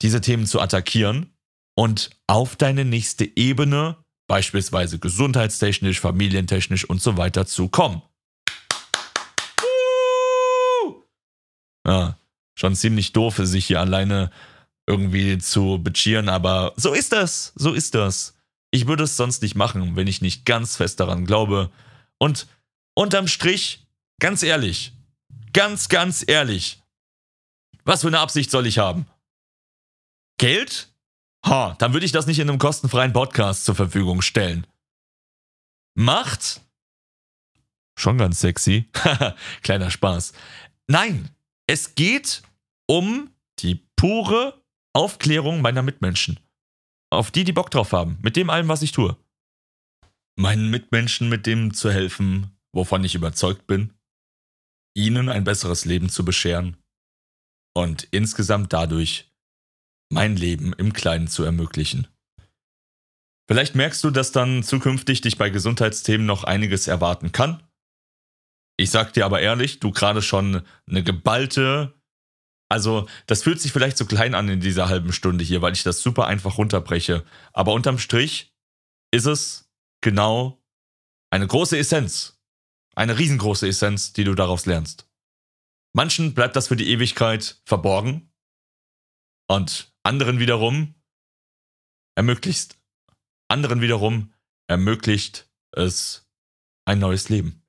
diese 0.00 0.22
Themen 0.22 0.46
zu 0.46 0.62
attackieren 0.62 1.34
und 1.74 2.08
auf 2.26 2.56
deine 2.56 2.86
nächste 2.86 3.36
Ebene 3.36 3.98
beispielsweise 4.26 4.98
gesundheitstechnisch, 4.98 6.00
familientechnisch 6.00 6.84
und 6.88 7.02
so 7.02 7.16
weiter 7.16 7.46
zu 7.46 7.68
kommen. 7.68 8.02
Ja, 11.86 12.16
schon 12.58 12.74
ziemlich 12.74 13.12
doof, 13.12 13.36
sich 13.38 13.66
hier 13.66 13.80
alleine 13.80 14.30
irgendwie 14.86 15.38
zu 15.38 15.80
bechieren, 15.82 16.28
aber 16.28 16.72
so 16.76 16.92
ist 16.92 17.12
das, 17.12 17.52
so 17.56 17.72
ist 17.72 17.94
das. 17.94 18.34
Ich 18.70 18.86
würde 18.86 19.04
es 19.04 19.16
sonst 19.16 19.42
nicht 19.42 19.54
machen, 19.54 19.96
wenn 19.96 20.06
ich 20.06 20.20
nicht 20.20 20.44
ganz 20.44 20.76
fest 20.76 21.00
daran 21.00 21.26
glaube. 21.26 21.70
Und 22.18 22.46
unterm 22.94 23.28
Strich, 23.28 23.86
ganz 24.20 24.42
ehrlich, 24.42 24.92
ganz, 25.52 25.88
ganz 25.88 26.24
ehrlich, 26.26 26.82
was 27.84 28.00
für 28.00 28.08
eine 28.08 28.18
Absicht 28.18 28.50
soll 28.50 28.66
ich 28.66 28.78
haben? 28.78 29.06
Geld? 30.38 30.88
Ha, 31.44 31.74
dann 31.78 31.92
würde 31.92 32.06
ich 32.06 32.12
das 32.12 32.26
nicht 32.26 32.38
in 32.38 32.48
einem 32.48 32.58
kostenfreien 32.58 33.12
Podcast 33.12 33.64
zur 33.64 33.74
Verfügung 33.74 34.22
stellen. 34.22 34.66
Macht? 35.94 36.62
Schon 37.98 38.18
ganz 38.18 38.40
sexy. 38.40 38.88
Kleiner 39.62 39.90
Spaß. 39.90 40.32
Nein, 40.88 41.30
es 41.66 41.94
geht 41.94 42.42
um 42.86 43.30
die 43.60 43.86
pure 43.96 44.62
Aufklärung 44.94 45.60
meiner 45.60 45.82
Mitmenschen. 45.82 46.40
Auf 47.10 47.30
die, 47.30 47.44
die 47.44 47.52
Bock 47.52 47.70
drauf 47.70 47.92
haben. 47.92 48.18
Mit 48.22 48.36
dem 48.36 48.50
allem, 48.50 48.68
was 48.68 48.82
ich 48.82 48.92
tue. 48.92 49.16
Meinen 50.36 50.70
Mitmenschen 50.70 51.28
mit 51.28 51.46
dem 51.46 51.74
zu 51.74 51.92
helfen, 51.92 52.56
wovon 52.72 53.04
ich 53.04 53.14
überzeugt 53.14 53.66
bin. 53.66 53.92
Ihnen 54.96 55.28
ein 55.28 55.44
besseres 55.44 55.84
Leben 55.84 56.08
zu 56.08 56.24
bescheren. 56.24 56.76
Und 57.76 58.08
insgesamt 58.10 58.72
dadurch 58.72 59.32
mein 60.10 60.36
Leben 60.36 60.72
im 60.72 60.92
Kleinen 60.92 61.28
zu 61.28 61.44
ermöglichen. 61.44 62.08
Vielleicht 63.48 63.74
merkst 63.74 64.02
du, 64.02 64.10
dass 64.10 64.32
dann 64.32 64.62
zukünftig 64.62 65.20
dich 65.20 65.36
bei 65.36 65.50
Gesundheitsthemen 65.50 66.26
noch 66.26 66.44
einiges 66.44 66.88
erwarten 66.88 67.32
kann. 67.32 67.62
Ich 68.76 68.90
sag 68.90 69.12
dir 69.12 69.24
aber 69.24 69.40
ehrlich, 69.40 69.80
du 69.80 69.90
gerade 69.90 70.22
schon 70.22 70.62
eine 70.88 71.04
geballte, 71.04 71.94
also 72.70 73.08
das 73.26 73.42
fühlt 73.42 73.60
sich 73.60 73.72
vielleicht 73.72 73.98
so 73.98 74.06
klein 74.06 74.34
an 74.34 74.48
in 74.48 74.60
dieser 74.60 74.88
halben 74.88 75.12
Stunde 75.12 75.44
hier, 75.44 75.62
weil 75.62 75.74
ich 75.74 75.82
das 75.82 76.00
super 76.00 76.26
einfach 76.26 76.58
runterbreche. 76.58 77.24
Aber 77.52 77.72
unterm 77.72 77.98
Strich 77.98 78.54
ist 79.12 79.26
es 79.26 79.70
genau 80.00 80.62
eine 81.30 81.46
große 81.46 81.78
Essenz. 81.78 82.40
Eine 82.96 83.18
riesengroße 83.18 83.68
Essenz, 83.68 84.12
die 84.12 84.24
du 84.24 84.34
daraus 84.34 84.66
lernst. 84.66 85.08
Manchen 85.92 86.34
bleibt 86.34 86.56
das 86.56 86.68
für 86.68 86.76
die 86.76 86.90
Ewigkeit 86.90 87.60
verborgen. 87.64 88.32
Und 89.48 89.93
anderen 90.04 90.38
wiederum 90.38 90.94
ermöglicht, 92.14 92.78
anderen 93.48 93.80
wiederum 93.80 94.32
ermöglicht 94.68 95.48
es 95.72 96.28
ein 96.84 97.00
neues 97.00 97.28
Leben. 97.28 97.62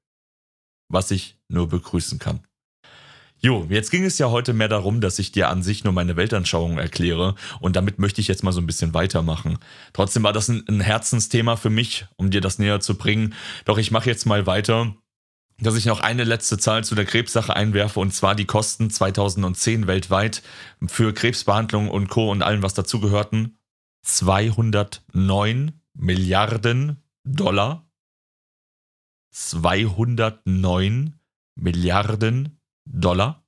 Was 0.87 1.09
ich 1.09 1.39
nur 1.47 1.67
begrüßen 1.67 2.19
kann. 2.19 2.45
Jo, 3.39 3.65
jetzt 3.69 3.91
ging 3.91 4.05
es 4.05 4.17
ja 4.17 4.29
heute 4.29 4.53
mehr 4.53 4.67
darum, 4.67 5.01
dass 5.01 5.19
ich 5.19 5.31
dir 5.31 5.49
an 5.49 5.61
sich 5.61 5.83
nur 5.83 5.93
meine 5.93 6.15
Weltanschauung 6.15 6.77
erkläre 6.77 7.35
und 7.59 7.75
damit 7.75 7.99
möchte 7.99 8.21
ich 8.21 8.27
jetzt 8.27 8.43
mal 8.43 8.51
so 8.51 8.61
ein 8.61 8.67
bisschen 8.67 8.93
weitermachen. 8.93 9.59
Trotzdem 9.93 10.23
war 10.23 10.33
das 10.33 10.47
ein, 10.47 10.63
ein 10.67 10.79
Herzensthema 10.79 11.55
für 11.55 11.69
mich, 11.69 12.05
um 12.15 12.31
dir 12.31 12.41
das 12.41 12.59
näher 12.59 12.79
zu 12.79 12.97
bringen. 12.97 13.33
Doch 13.65 13.77
ich 13.77 13.91
mache 13.91 14.09
jetzt 14.09 14.25
mal 14.25 14.47
weiter, 14.47 14.95
dass 15.59 15.75
ich 15.75 15.85
noch 15.85 16.01
eine 16.01 16.23
letzte 16.23 16.57
Zahl 16.57 16.83
zu 16.83 16.95
der 16.95 17.05
Krebssache 17.05 17.55
einwerfe 17.55 17.99
und 17.99 18.13
zwar 18.13 18.35
die 18.35 18.45
Kosten 18.45 18.89
2010 18.89 19.87
weltweit 19.87 20.43
für 20.87 21.13
Krebsbehandlung 21.13 21.89
und 21.89 22.09
Co. 22.09 22.29
und 22.31 22.41
allem, 22.41 22.61
was 22.61 22.73
dazugehörten. 22.73 23.57
209 24.03 25.79
Milliarden 25.93 27.01
Dollar. 27.23 27.89
209 29.31 31.19
Milliarden 31.55 32.59
Dollar. 32.85 33.43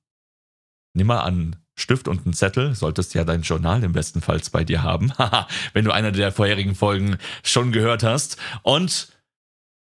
Nimm 0.94 1.06
mal 1.06 1.20
an 1.20 1.56
Stift 1.74 2.08
und 2.08 2.24
einen 2.24 2.32
Zettel, 2.34 2.74
solltest 2.74 3.14
ja 3.14 3.24
dein 3.24 3.42
Journal 3.42 3.84
im 3.84 3.92
besten 3.92 4.20
Fall 4.20 4.40
bei 4.50 4.64
dir 4.64 4.82
haben, 4.82 5.12
wenn 5.74 5.84
du 5.84 5.92
eine 5.92 6.10
der 6.10 6.32
vorherigen 6.32 6.74
Folgen 6.74 7.18
schon 7.44 7.70
gehört 7.70 8.02
hast. 8.02 8.36
Und 8.62 9.08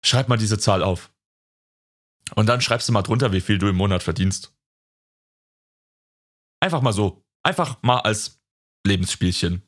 schreib 0.03 0.27
mal 0.27 0.37
diese 0.37 0.59
Zahl 0.59 0.83
auf. 0.83 1.09
Und 2.35 2.47
dann 2.47 2.61
schreibst 2.61 2.87
du 2.87 2.93
mal 2.93 3.01
drunter, 3.01 3.31
wie 3.31 3.41
viel 3.41 3.57
du 3.57 3.67
im 3.67 3.75
Monat 3.75 4.03
verdienst. 4.03 4.53
Einfach 6.59 6.81
mal 6.81 6.93
so. 6.93 7.23
Einfach 7.43 7.81
mal 7.81 7.99
als 7.99 8.39
Lebensspielchen. 8.85 9.61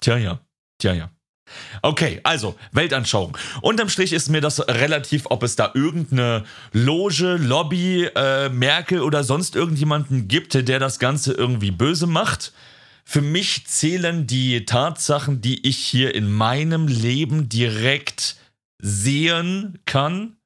Tja, 0.00 0.16
ja. 0.16 0.40
Tja, 0.78 0.92
ja. 0.92 1.10
Okay, 1.82 2.20
also 2.22 2.56
Weltanschauung. 2.72 3.36
Unterm 3.60 3.88
Strich 3.88 4.12
ist 4.12 4.30
mir 4.30 4.40
das 4.40 4.66
relativ, 4.66 5.26
ob 5.26 5.42
es 5.42 5.56
da 5.56 5.72
irgendeine 5.74 6.44
Loge, 6.72 7.36
Lobby, 7.36 8.04
äh, 8.04 8.48
Merkel 8.48 9.00
oder 9.00 9.24
sonst 9.24 9.54
irgendjemanden 9.54 10.26
gibt, 10.28 10.54
der 10.54 10.78
das 10.78 10.98
Ganze 10.98 11.34
irgendwie 11.34 11.70
böse 11.70 12.06
macht. 12.06 12.52
Für 13.04 13.20
mich 13.20 13.66
zählen 13.66 14.26
die 14.26 14.64
Tatsachen, 14.64 15.42
die 15.42 15.66
ich 15.66 15.76
hier 15.76 16.14
in 16.14 16.32
meinem 16.32 16.88
Leben 16.88 17.50
direkt 17.50 18.36
sehen 18.78 19.78
kann 19.84 20.36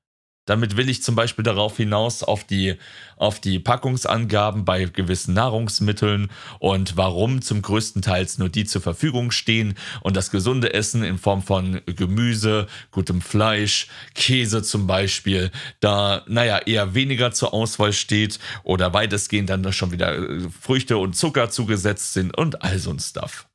damit 0.48 0.76
will 0.76 0.88
ich 0.88 1.02
zum 1.02 1.14
Beispiel 1.14 1.42
darauf 1.42 1.76
hinaus 1.76 2.22
auf 2.22 2.44
die, 2.44 2.76
auf 3.16 3.38
die 3.40 3.58
Packungsangaben 3.58 4.64
bei 4.64 4.84
gewissen 4.84 5.34
Nahrungsmitteln 5.34 6.30
und 6.58 6.96
warum 6.96 7.42
zum 7.42 7.60
größten 7.60 8.02
Teil 8.02 8.26
nur 8.38 8.48
die 8.48 8.64
zur 8.64 8.80
Verfügung 8.80 9.30
stehen 9.30 9.74
und 10.00 10.16
das 10.16 10.30
gesunde 10.30 10.72
Essen 10.72 11.04
in 11.04 11.18
Form 11.18 11.42
von 11.42 11.80
Gemüse, 11.86 12.66
gutem 12.90 13.20
Fleisch, 13.20 13.88
Käse 14.14 14.62
zum 14.62 14.86
Beispiel, 14.86 15.50
da, 15.80 16.24
naja, 16.26 16.58
eher 16.58 16.94
weniger 16.94 17.32
zur 17.32 17.52
Auswahl 17.52 17.92
steht 17.92 18.38
oder 18.64 18.92
weitestgehend 18.92 19.50
dann 19.50 19.72
schon 19.72 19.92
wieder 19.92 20.16
äh, 20.16 20.48
Früchte 20.60 20.98
und 20.98 21.14
Zucker 21.14 21.50
zugesetzt 21.50 22.14
sind 22.14 22.36
und 22.36 22.62
all 22.62 22.78
so 22.78 22.90
ein 22.90 22.98
Stuff. 22.98 23.48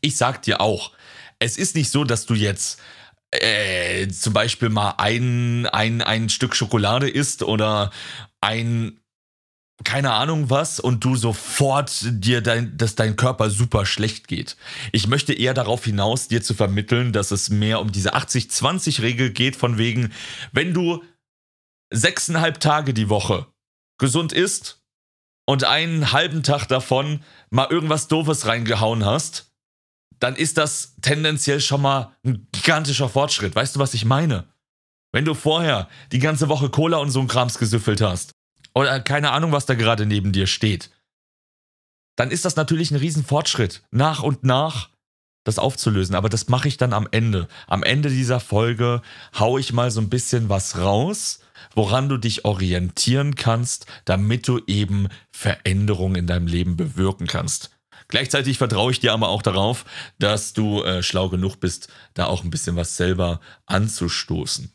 Ich 0.00 0.16
sag 0.16 0.42
dir 0.42 0.60
auch, 0.60 0.92
es 1.40 1.56
ist 1.56 1.74
nicht 1.74 1.90
so, 1.90 2.04
dass 2.04 2.26
du 2.26 2.34
jetzt 2.34 2.80
äh, 3.30 4.08
zum 4.08 4.32
Beispiel 4.32 4.68
mal 4.68 4.94
ein, 4.98 5.66
ein, 5.66 6.02
ein 6.02 6.28
Stück 6.28 6.56
Schokolade 6.56 7.08
isst 7.08 7.42
oder 7.42 7.90
ein, 8.40 9.00
keine 9.84 10.12
Ahnung 10.12 10.50
was, 10.50 10.80
und 10.80 11.04
du 11.04 11.14
sofort 11.14 11.92
dir 12.02 12.40
dein, 12.40 12.76
dass 12.76 12.94
dein 12.94 13.16
Körper 13.16 13.50
super 13.50 13.86
schlecht 13.86 14.28
geht. 14.28 14.56
Ich 14.92 15.06
möchte 15.06 15.32
eher 15.32 15.54
darauf 15.54 15.84
hinaus, 15.84 16.28
dir 16.28 16.42
zu 16.42 16.54
vermitteln, 16.54 17.12
dass 17.12 17.30
es 17.30 17.50
mehr 17.50 17.80
um 17.80 17.92
diese 17.92 18.14
80-20-Regel 18.14 19.30
geht, 19.30 19.56
von 19.56 19.78
wegen, 19.78 20.12
wenn 20.52 20.74
du 20.74 21.04
sechseinhalb 21.90 22.60
Tage 22.60 22.92
die 22.92 23.08
Woche 23.08 23.46
gesund 23.98 24.32
isst 24.32 24.82
und 25.46 25.64
einen 25.64 26.12
halben 26.12 26.42
Tag 26.42 26.66
davon 26.66 27.22
mal 27.50 27.68
irgendwas 27.70 28.08
Doofes 28.08 28.46
reingehauen 28.46 29.04
hast, 29.04 29.47
dann 30.20 30.36
ist 30.36 30.58
das 30.58 30.94
tendenziell 31.00 31.60
schon 31.60 31.82
mal 31.82 32.12
ein 32.24 32.46
gigantischer 32.52 33.08
Fortschritt. 33.08 33.54
Weißt 33.54 33.76
du, 33.76 33.80
was 33.80 33.94
ich 33.94 34.04
meine? 34.04 34.44
Wenn 35.12 35.24
du 35.24 35.34
vorher 35.34 35.88
die 36.12 36.18
ganze 36.18 36.48
Woche 36.48 36.68
Cola 36.68 36.98
und 36.98 37.10
so 37.10 37.20
ein 37.20 37.28
Krams 37.28 37.58
gesüffelt 37.58 38.00
hast 38.00 38.32
oder 38.74 39.00
keine 39.00 39.30
Ahnung, 39.30 39.52
was 39.52 39.66
da 39.66 39.74
gerade 39.74 40.06
neben 40.06 40.32
dir 40.32 40.46
steht, 40.46 40.90
dann 42.16 42.30
ist 42.30 42.44
das 42.44 42.56
natürlich 42.56 42.90
ein 42.90 42.96
Riesenfortschritt, 42.96 43.82
nach 43.90 44.22
und 44.22 44.44
nach 44.44 44.90
das 45.44 45.58
aufzulösen. 45.58 46.14
Aber 46.14 46.28
das 46.28 46.48
mache 46.48 46.68
ich 46.68 46.76
dann 46.76 46.92
am 46.92 47.08
Ende. 47.10 47.48
Am 47.66 47.82
Ende 47.82 48.10
dieser 48.10 48.40
Folge 48.40 49.02
haue 49.38 49.60
ich 49.60 49.72
mal 49.72 49.90
so 49.90 50.00
ein 50.00 50.10
bisschen 50.10 50.48
was 50.48 50.78
raus, 50.78 51.40
woran 51.74 52.08
du 52.08 52.18
dich 52.18 52.44
orientieren 52.44 53.34
kannst, 53.34 53.86
damit 54.04 54.46
du 54.46 54.60
eben 54.66 55.08
Veränderungen 55.32 56.16
in 56.16 56.26
deinem 56.26 56.46
Leben 56.46 56.76
bewirken 56.76 57.26
kannst. 57.26 57.70
Gleichzeitig 58.08 58.56
vertraue 58.56 58.90
ich 58.90 59.00
dir 59.00 59.12
aber 59.12 59.28
auch 59.28 59.42
darauf, 59.42 59.84
dass 60.18 60.54
du 60.54 60.82
äh, 60.82 61.02
schlau 61.02 61.28
genug 61.28 61.60
bist, 61.60 61.88
da 62.14 62.26
auch 62.26 62.42
ein 62.42 62.50
bisschen 62.50 62.74
was 62.76 62.96
selber 62.96 63.40
anzustoßen. 63.66 64.72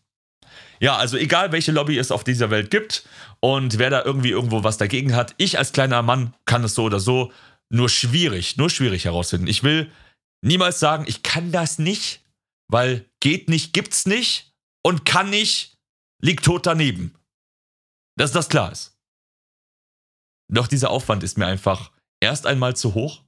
Ja, 0.80 0.98
also 0.98 1.18
egal 1.18 1.52
welche 1.52 1.72
Lobby 1.72 1.98
es 1.98 2.12
auf 2.12 2.24
dieser 2.24 2.52
Welt 2.52 2.70
gibt 2.70 3.08
und 3.40 3.80
wer 3.80 3.90
da 3.90 4.04
irgendwie 4.04 4.30
irgendwo 4.30 4.64
was 4.64 4.78
dagegen 4.78 5.16
hat, 5.16 5.34
ich 5.38 5.58
als 5.58 5.72
kleiner 5.72 6.02
Mann 6.02 6.36
kann 6.46 6.64
es 6.64 6.76
so 6.76 6.84
oder 6.84 7.00
so 7.00 7.32
nur 7.70 7.90
schwierig, 7.90 8.58
nur 8.58 8.70
schwierig 8.70 9.06
herausfinden. 9.06 9.48
Ich 9.48 9.64
will 9.64 9.92
niemals 10.42 10.80
sagen, 10.80 11.06
ich 11.08 11.24
kann 11.24 11.52
das 11.52 11.80
nicht, 11.80 12.22
weil 12.68 13.10
geht 13.20 13.50
nicht, 13.50 13.74
gibt's 13.74 14.06
nicht 14.06 14.54
und 14.84 15.06
kann 15.06 15.30
nicht, 15.30 15.80
liegt 16.22 16.46
tot 16.46 16.68
daneben. 16.68 17.16
Dass 18.16 18.32
das 18.32 18.50
klar 18.50 18.72
ist. 18.72 18.96
Doch 20.52 20.68
dieser 20.68 20.92
Aufwand 20.92 21.24
ist 21.24 21.38
mir 21.38 21.48
einfach 21.48 21.92
erst 22.20 22.46
einmal 22.46 22.76
zu 22.76 22.94
hoch 22.94 23.23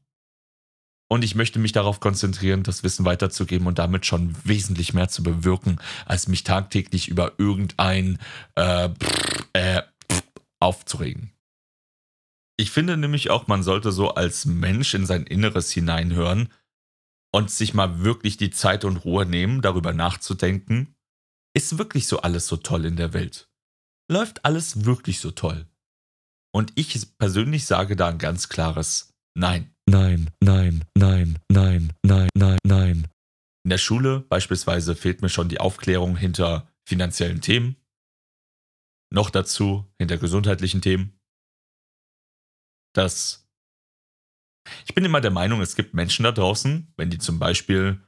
und 1.08 1.24
ich 1.24 1.36
möchte 1.36 1.60
mich 1.60 1.72
darauf 1.72 2.00
konzentrieren, 2.00 2.64
das 2.64 2.84
Wissen 2.84 3.06
weiterzugeben 3.06 3.68
und 3.68 3.80
damit 3.80 4.06
schon 4.06 4.36
wesentlich 4.44 4.94
mehr 4.94 5.10
zu 5.10 5.24
bewirken, 5.24 5.80
als 6.06 6.28
mich 6.28 6.44
tagtäglich 6.44 7.08
über 7.08 7.34
irgendein 7.38 8.20
äh, 8.56 8.90
äh, 9.54 9.82
aufzuregen. 10.60 11.32
Ich 12.58 12.72
finde 12.72 12.98
nämlich 12.98 13.30
auch, 13.30 13.48
man 13.48 13.64
sollte 13.64 13.92
so 13.92 14.12
als 14.12 14.46
Mensch 14.46 14.94
in 14.94 15.06
sein 15.06 15.26
Inneres 15.26 15.72
hineinhören 15.72 16.50
und 17.34 17.52
sich 17.52 17.74
mal 17.74 18.02
wirklich 18.02 18.38
die 18.38 18.50
Zeit 18.50 18.86
und 18.86 18.98
Ruhe 18.98 19.26
nehmen, 19.26 19.62
darüber 19.62 19.94
nachzudenken, 19.94 20.96
ist 21.54 21.78
wirklich 21.78 22.08
so 22.08 22.22
alles 22.22 22.48
so 22.48 22.58
toll 22.58 22.86
in 22.86 22.96
der 22.96 23.14
Welt? 23.14 23.50
Läuft 24.10 24.46
alles 24.46 24.86
wirklich 24.86 25.20
so 25.20 25.32
toll? 25.32 25.68
Und 26.54 26.72
ich 26.76 27.18
persönlich 27.18 27.66
sage 27.66 27.98
da 27.98 28.08
ein 28.08 28.18
ganz 28.18 28.48
klares 28.48 29.14
Nein. 29.38 29.75
Nein, 29.88 30.32
nein, 30.42 30.84
nein, 30.96 31.40
nein, 31.50 31.94
nein, 32.04 32.30
nein, 32.36 32.58
nein. 32.64 33.08
In 33.64 33.70
der 33.70 33.78
Schule 33.78 34.22
beispielsweise 34.22 34.96
fehlt 34.96 35.22
mir 35.22 35.30
schon 35.30 35.50
die 35.50 35.60
Aufklärung 35.60 36.18
hinter 36.18 36.72
finanziellen 36.88 37.42
Themen. 37.42 37.76
Noch 39.14 39.30
dazu 39.30 39.86
hinter 40.00 40.18
gesundheitlichen 40.18 40.82
Themen. 40.82 41.20
Das. 42.94 43.48
Ich 44.86 44.96
bin 44.96 45.06
immer 45.06 45.22
der 45.22 45.32
Meinung, 45.32 45.62
es 45.62 45.76
gibt 45.76 45.94
Menschen 45.94 46.24
da 46.24 46.32
draußen, 46.32 46.92
wenn 46.98 47.12
die 47.12 47.20
zum 47.20 47.38
Beispiel 47.38 48.02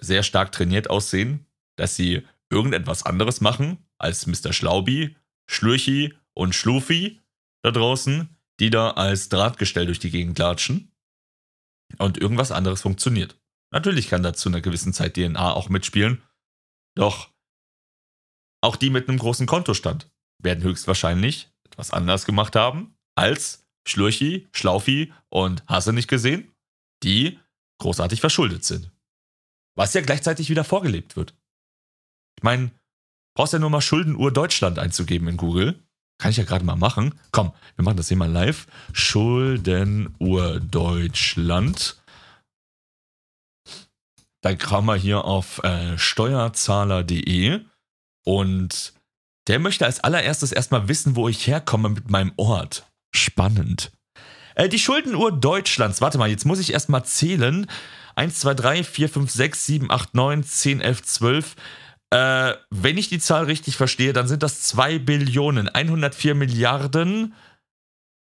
sehr 0.00 0.24
stark 0.24 0.50
trainiert 0.50 0.90
aussehen, 0.90 1.46
dass 1.76 1.94
sie 1.94 2.26
irgendetwas 2.50 3.04
anderes 3.04 3.40
machen 3.40 3.78
als 3.98 4.26
Mr. 4.26 4.52
Schlaubi, 4.52 5.16
Schlürchi 5.48 6.14
und 6.34 6.56
Schlufi 6.56 7.20
da 7.62 7.70
draußen, 7.70 8.36
die 8.58 8.70
da 8.70 8.90
als 8.90 9.28
Drahtgestell 9.28 9.86
durch 9.86 10.00
die 10.00 10.10
Gegend 10.10 10.38
latschen 10.38 10.92
und 11.98 12.18
irgendwas 12.18 12.52
anderes 12.52 12.82
funktioniert. 12.82 13.38
Natürlich 13.72 14.08
kann 14.08 14.22
da 14.22 14.32
zu 14.32 14.48
einer 14.48 14.60
gewissen 14.60 14.92
Zeit 14.92 15.14
DNA 15.14 15.52
auch 15.52 15.68
mitspielen, 15.68 16.22
doch 16.96 17.30
auch 18.62 18.76
die 18.76 18.90
mit 18.90 19.08
einem 19.08 19.18
großen 19.18 19.46
Kontostand 19.46 20.10
werden 20.42 20.64
höchstwahrscheinlich 20.64 21.50
etwas 21.64 21.90
anders 21.90 22.24
gemacht 22.26 22.56
haben 22.56 22.96
als 23.16 23.66
Schlurchi, 23.86 24.48
Schlaufi 24.52 25.12
und 25.28 25.66
Hasse 25.68 25.92
nicht 25.92 26.08
gesehen, 26.08 26.52
die 27.02 27.38
großartig 27.80 28.20
verschuldet 28.20 28.64
sind. 28.64 28.90
Was 29.76 29.94
ja 29.94 30.00
gleichzeitig 30.00 30.48
wieder 30.48 30.64
vorgelebt 30.64 31.16
wird. 31.16 31.36
Ich 32.38 32.42
meine, 32.42 32.70
brauchst 33.36 33.52
ja 33.52 33.58
nur 33.58 33.70
mal 33.70 33.80
Schuldenuhr 33.80 34.32
Deutschland 34.32 34.78
einzugeben 34.78 35.28
in 35.28 35.36
Google 35.36 35.85
kann 36.18 36.30
ich 36.30 36.36
ja 36.36 36.44
gerade 36.44 36.64
mal 36.64 36.76
machen. 36.76 37.14
Komm, 37.30 37.52
wir 37.76 37.84
machen 37.84 37.96
das 37.96 38.08
hier 38.08 38.16
mal 38.16 38.30
live. 38.30 38.66
Schuldenuhr 38.92 40.60
Deutschland. 40.60 41.96
Da 44.42 44.54
kam 44.54 44.86
wir 44.86 44.96
hier 44.96 45.24
auf 45.24 45.62
äh, 45.64 45.98
steuerzahler.de 45.98 47.60
und 48.24 48.92
der 49.48 49.58
möchte 49.58 49.84
als 49.86 50.00
allererstes 50.00 50.52
erstmal 50.52 50.88
wissen, 50.88 51.16
wo 51.16 51.28
ich 51.28 51.46
herkomme 51.46 51.88
mit 51.88 52.10
meinem 52.10 52.32
Ort. 52.36 52.86
Spannend. 53.14 53.92
Äh, 54.54 54.68
die 54.68 54.78
Schuldenuhr 54.78 55.32
Deutschlands. 55.32 56.00
Warte 56.00 56.18
mal, 56.18 56.30
jetzt 56.30 56.44
muss 56.44 56.58
ich 56.58 56.72
erstmal 56.72 57.04
zählen. 57.04 57.66
1, 58.16 58.40
2, 58.40 58.54
3, 58.54 58.84
4, 58.84 59.08
5, 59.08 59.30
6, 59.30 59.66
7, 59.66 59.90
8, 59.90 60.14
9, 60.14 60.42
10, 60.42 60.80
11, 60.80 61.02
12. 61.02 61.56
Äh, 62.10 62.54
wenn 62.70 62.98
ich 62.98 63.08
die 63.08 63.18
Zahl 63.18 63.44
richtig 63.44 63.76
verstehe, 63.76 64.12
dann 64.12 64.28
sind 64.28 64.42
das 64.42 64.62
2 64.62 64.98
Billionen, 65.00 65.68
104 65.68 66.34
Milliarden. 66.34 67.34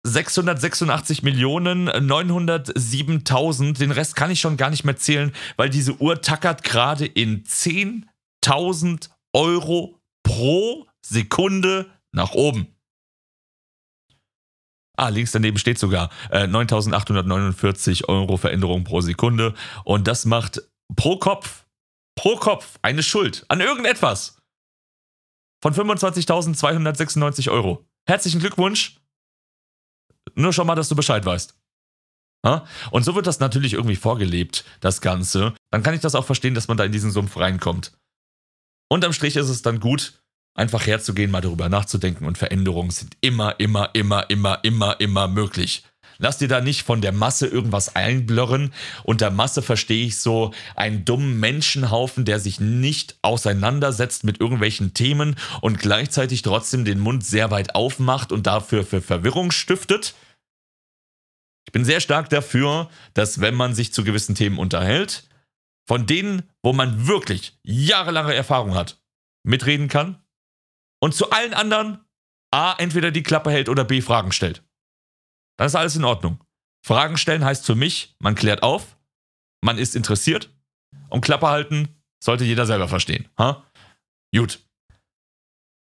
686 0.04 1.22
Millionen 1.22 1.88
907.000. 1.88 3.78
Den 3.78 3.92
Rest 3.92 4.16
kann 4.16 4.32
ich 4.32 4.40
schon 4.40 4.58
gar 4.58 4.72
nicht 4.72 4.84
mehr 4.84 4.98
zählen, 4.98 5.32
weil 5.58 5.70
diese 5.70 5.96
Uhr 6.02 6.22
tackert 6.22 6.64
gerade 6.64 7.06
in 7.06 7.44
10.000 7.44 9.10
Euro 9.34 10.00
pro 10.24 10.88
Sekunde 11.06 11.86
nach 12.12 12.32
oben. 12.32 12.68
Ah, 14.98 15.10
links 15.10 15.32
daneben 15.32 15.58
steht 15.58 15.80
sogar 15.80 16.10
äh, 16.30 16.44
9.849 16.44 18.08
Euro 18.08 18.38
Veränderung 18.38 18.84
pro 18.84 19.02
Sekunde. 19.02 19.54
Und 19.84 20.08
das 20.08 20.26
macht 20.26 20.62
pro 20.96 21.18
Kopf, 21.18 21.61
pro 22.16 22.36
Kopf 22.36 22.78
eine 22.82 23.04
Schuld 23.04 23.46
an 23.48 23.62
irgendetwas 23.62 24.38
von 25.62 25.74
25.296 25.74 27.52
Euro. 27.52 27.86
Herzlichen 28.08 28.40
Glückwunsch. 28.40 29.00
Nur 30.36 30.54
schon 30.54 30.68
mal, 30.68 30.76
dass 30.76 30.90
du 30.90 30.96
Bescheid 30.96 31.26
weißt. 31.26 31.58
Und 32.90 33.04
so 33.04 33.14
wird 33.16 33.28
das 33.28 33.40
natürlich 33.40 33.74
irgendwie 33.74 33.96
vorgelebt, 33.96 34.66
das 34.80 35.02
Ganze. 35.02 35.54
Dann 35.70 35.84
kann 35.84 35.94
ich 35.94 36.02
das 36.02 36.16
auch 36.16 36.26
verstehen, 36.26 36.56
dass 36.56 36.68
man 36.68 36.78
da 36.78 36.84
in 36.84 36.92
diesen 36.92 37.12
Sumpf 37.12 37.38
reinkommt. 37.38 37.92
Unterm 38.90 39.14
Strich 39.14 39.36
ist 39.36 39.50
es 39.50 39.62
dann 39.62 39.80
gut, 39.80 40.24
einfach 40.56 40.86
herzugehen, 40.86 41.32
mal 41.32 41.42
darüber 41.42 41.70
nachzudenken 41.70 42.26
und 42.26 42.38
Veränderungen 42.38 42.90
sind 42.90 43.16
immer, 43.22 43.60
immer, 43.60 43.92
immer, 43.94 44.30
immer, 44.30 44.64
immer, 44.64 45.00
immer 45.00 45.28
möglich. 45.28 45.84
Lass 46.24 46.38
dir 46.38 46.48
da 46.48 46.62
nicht 46.62 46.84
von 46.84 47.02
der 47.02 47.14
Masse 47.14 47.48
irgendwas 47.48 47.96
einblurren. 47.96 48.74
Unter 49.04 49.32
Masse 49.32 49.64
verstehe 49.64 50.06
ich 50.06 50.20
so 50.20 50.54
einen 50.76 51.04
dummen 51.04 51.40
Menschenhaufen, 51.40 52.26
der 52.26 52.40
sich 52.40 52.60
nicht 52.60 53.18
auseinandersetzt 53.24 54.24
mit 54.24 54.40
irgendwelchen 54.40 54.94
Themen 54.94 55.36
und 55.62 55.80
gleichzeitig 55.80 56.44
trotzdem 56.44 56.86
den 56.86 57.00
Mund 57.00 57.26
sehr 57.26 57.50
weit 57.50 57.74
aufmacht 57.74 58.32
und 58.32 58.46
dafür 58.46 58.86
für 58.86 59.02
Verwirrung 59.02 59.50
stiftet. 59.50 60.14
Ich 61.68 61.72
bin 61.72 61.86
sehr 61.86 62.02
stark 62.02 62.30
dafür, 62.30 62.92
dass 63.16 63.42
wenn 63.42 63.56
man 63.56 63.74
sich 63.74 63.92
zu 63.92 64.04
gewissen 64.04 64.36
Themen 64.36 64.60
unterhält, 64.60 65.28
von 65.88 66.06
denen, 66.06 66.44
wo 66.62 66.72
man 66.72 67.08
wirklich 67.08 67.58
jahrelange 67.64 68.36
Erfahrung 68.36 68.76
hat, 68.76 69.02
mitreden 69.44 69.88
kann 69.88 70.22
und 71.02 71.16
zu 71.16 71.32
allen 71.32 71.56
anderen 71.56 72.06
A, 72.52 72.76
entweder 72.78 73.10
die 73.10 73.24
Klappe 73.24 73.50
hält 73.50 73.70
oder 73.70 73.86
B, 73.86 74.02
Fragen 74.02 74.32
stellt. 74.32 74.62
Dann 75.62 75.68
ist 75.68 75.76
alles 75.76 75.96
in 75.96 76.06
Ordnung. 76.06 76.40
Fragen 76.84 77.18
stellen 77.18 77.46
heißt 77.46 77.68
für 77.68 77.76
mich, 77.76 78.16
man 78.18 78.34
klärt 78.34 78.64
auf, 78.64 78.98
man 79.64 79.78
ist 79.78 79.96
interessiert 79.96 80.50
und 81.10 81.22
Klappe 81.22 81.50
halten 81.50 81.90
sollte 82.20 82.46
jeder 82.46 82.66
selber 82.66 82.88
verstehen. 82.88 83.28
Ha? 83.38 83.64
Gut. 84.36 84.58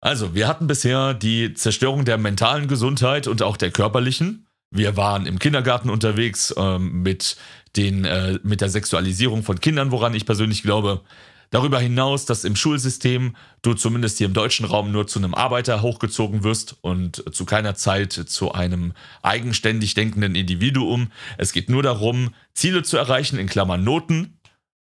Also, 0.02 0.36
wir 0.36 0.48
hatten 0.48 0.68
bisher 0.68 1.16
die 1.16 1.56
Zerstörung 1.56 2.06
der 2.06 2.20
mentalen 2.20 2.68
Gesundheit 2.68 3.26
und 3.26 3.42
auch 3.42 3.58
der 3.58 3.72
körperlichen. 3.72 4.46
Wir 4.70 4.98
waren 4.98 5.26
im 5.26 5.40
Kindergarten 5.40 5.90
unterwegs 5.90 6.54
ähm, 6.60 7.02
mit, 7.02 7.36
den, 7.76 8.06
äh, 8.06 8.38
mit 8.44 8.62
der 8.62 8.70
Sexualisierung 8.70 9.42
von 9.42 9.60
Kindern, 9.60 9.90
woran 9.90 10.14
ich 10.14 10.28
persönlich 10.28 10.62
glaube. 10.62 11.02
Darüber 11.50 11.80
hinaus, 11.80 12.26
dass 12.26 12.44
im 12.44 12.56
Schulsystem 12.56 13.36
du 13.62 13.74
zumindest 13.74 14.18
hier 14.18 14.28
im 14.28 14.34
deutschen 14.34 14.66
Raum 14.66 14.92
nur 14.92 15.08
zu 15.08 15.20
einem 15.20 15.34
Arbeiter 15.34 15.82
hochgezogen 15.82 16.44
wirst 16.44 16.78
und 16.82 17.24
zu 17.34 17.46
keiner 17.46 17.76
Zeit 17.76 18.14
zu 18.14 18.52
einem 18.52 18.94
eigenständig 19.22 19.94
denkenden 19.94 20.36
Individuum. 20.36 21.12
Es 21.38 21.52
geht 21.54 21.70
nur 21.70 21.84
darum, 21.84 22.34
Ziele 22.54 22.84
zu 22.84 22.98
erreichen, 22.98 23.38
in 23.38 23.48
Klammern 23.48 23.84
Noten. 23.84 24.40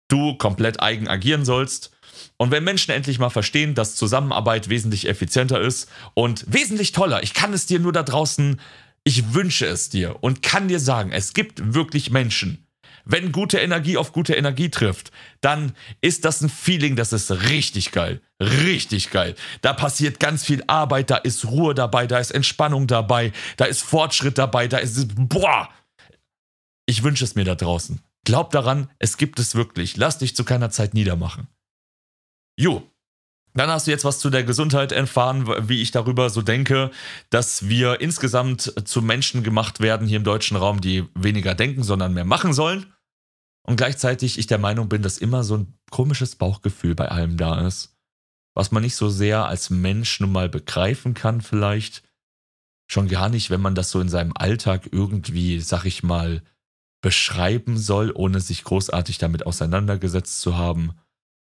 Du 0.07 0.35
komplett 0.35 0.81
eigen 0.81 1.07
agieren 1.07 1.45
sollst. 1.45 1.91
Und 2.37 2.51
wenn 2.51 2.63
Menschen 2.63 2.91
endlich 2.91 3.19
mal 3.19 3.29
verstehen, 3.29 3.75
dass 3.75 3.95
Zusammenarbeit 3.95 4.69
wesentlich 4.69 5.07
effizienter 5.07 5.61
ist 5.61 5.89
und 6.13 6.45
wesentlich 6.47 6.91
toller, 6.91 7.23
ich 7.23 7.33
kann 7.33 7.53
es 7.53 7.65
dir 7.65 7.79
nur 7.79 7.93
da 7.93 8.03
draußen, 8.03 8.59
ich 9.03 9.33
wünsche 9.33 9.65
es 9.65 9.89
dir 9.89 10.17
und 10.21 10.41
kann 10.41 10.67
dir 10.67 10.79
sagen, 10.79 11.11
es 11.11 11.33
gibt 11.33 11.73
wirklich 11.73 12.11
Menschen, 12.11 12.67
wenn 13.09 13.31
gute 13.31 13.57
Energie 13.57 13.97
auf 13.97 14.13
gute 14.13 14.35
Energie 14.35 14.69
trifft, 14.69 15.11
dann 15.41 15.73
ist 15.99 16.25
das 16.25 16.41
ein 16.41 16.49
Feeling, 16.49 16.95
das 16.95 17.11
ist 17.11 17.31
richtig 17.49 17.91
geil. 17.91 18.21
Richtig 18.39 19.09
geil. 19.09 19.35
Da 19.61 19.73
passiert 19.73 20.19
ganz 20.19 20.45
viel 20.45 20.63
Arbeit, 20.67 21.09
da 21.09 21.17
ist 21.17 21.45
Ruhe 21.45 21.73
dabei, 21.73 22.07
da 22.07 22.19
ist 22.19 22.31
Entspannung 22.31 22.87
dabei, 22.87 23.33
da 23.57 23.65
ist 23.65 23.81
Fortschritt 23.81 24.37
dabei, 24.37 24.67
da 24.67 24.77
ist. 24.77 25.07
Boah! 25.15 25.69
Ich 26.85 27.03
wünsche 27.03 27.23
es 27.23 27.35
mir 27.35 27.45
da 27.45 27.55
draußen. 27.55 27.99
Glaub 28.25 28.51
daran, 28.51 28.89
es 28.99 29.17
gibt 29.17 29.39
es 29.39 29.55
wirklich. 29.55 29.97
Lass 29.97 30.19
dich 30.19 30.35
zu 30.35 30.43
keiner 30.43 30.69
Zeit 30.69 30.93
niedermachen. 30.93 31.47
Jo, 32.57 32.89
dann 33.55 33.69
hast 33.69 33.87
du 33.87 33.91
jetzt 33.91 34.05
was 34.05 34.19
zu 34.19 34.29
der 34.29 34.43
Gesundheit 34.43 34.91
erfahren, 34.91 35.47
wie 35.67 35.81
ich 35.81 35.91
darüber 35.91 36.29
so 36.29 36.41
denke, 36.41 36.91
dass 37.29 37.67
wir 37.67 37.99
insgesamt 38.01 38.73
zu 38.85 39.01
Menschen 39.01 39.43
gemacht 39.43 39.79
werden 39.79 40.07
hier 40.07 40.17
im 40.17 40.23
deutschen 40.23 40.55
Raum, 40.55 40.81
die 40.81 41.05
weniger 41.15 41.55
denken, 41.55 41.83
sondern 41.83 42.13
mehr 42.13 42.25
machen 42.25 42.53
sollen. 42.53 42.93
Und 43.69 43.75
gleichzeitig 43.75 44.39
ich 44.39 44.47
der 44.47 44.57
Meinung 44.57 44.89
bin, 44.89 45.03
dass 45.03 45.19
immer 45.19 45.43
so 45.43 45.55
ein 45.55 45.77
komisches 45.91 46.35
Bauchgefühl 46.35 46.95
bei 46.95 47.09
allem 47.09 47.37
da 47.37 47.67
ist, 47.67 47.95
was 48.55 48.71
man 48.71 48.81
nicht 48.81 48.95
so 48.95 49.09
sehr 49.09 49.45
als 49.45 49.69
Mensch 49.69 50.19
nun 50.19 50.31
mal 50.31 50.49
begreifen 50.49 51.13
kann 51.13 51.41
vielleicht. 51.41 52.01
Schon 52.91 53.07
gar 53.07 53.29
nicht, 53.29 53.51
wenn 53.51 53.61
man 53.61 53.75
das 53.75 53.91
so 53.91 54.01
in 54.01 54.09
seinem 54.09 54.35
Alltag 54.35 54.89
irgendwie, 54.91 55.59
sag 55.59 55.85
ich 55.85 56.01
mal, 56.01 56.41
beschreiben 57.03 57.77
soll, 57.77 58.11
ohne 58.11 58.39
sich 58.41 58.63
großartig 58.63 59.19
damit 59.19 59.45
auseinandergesetzt 59.45 60.41
zu 60.41 60.57
haben, 60.57 60.93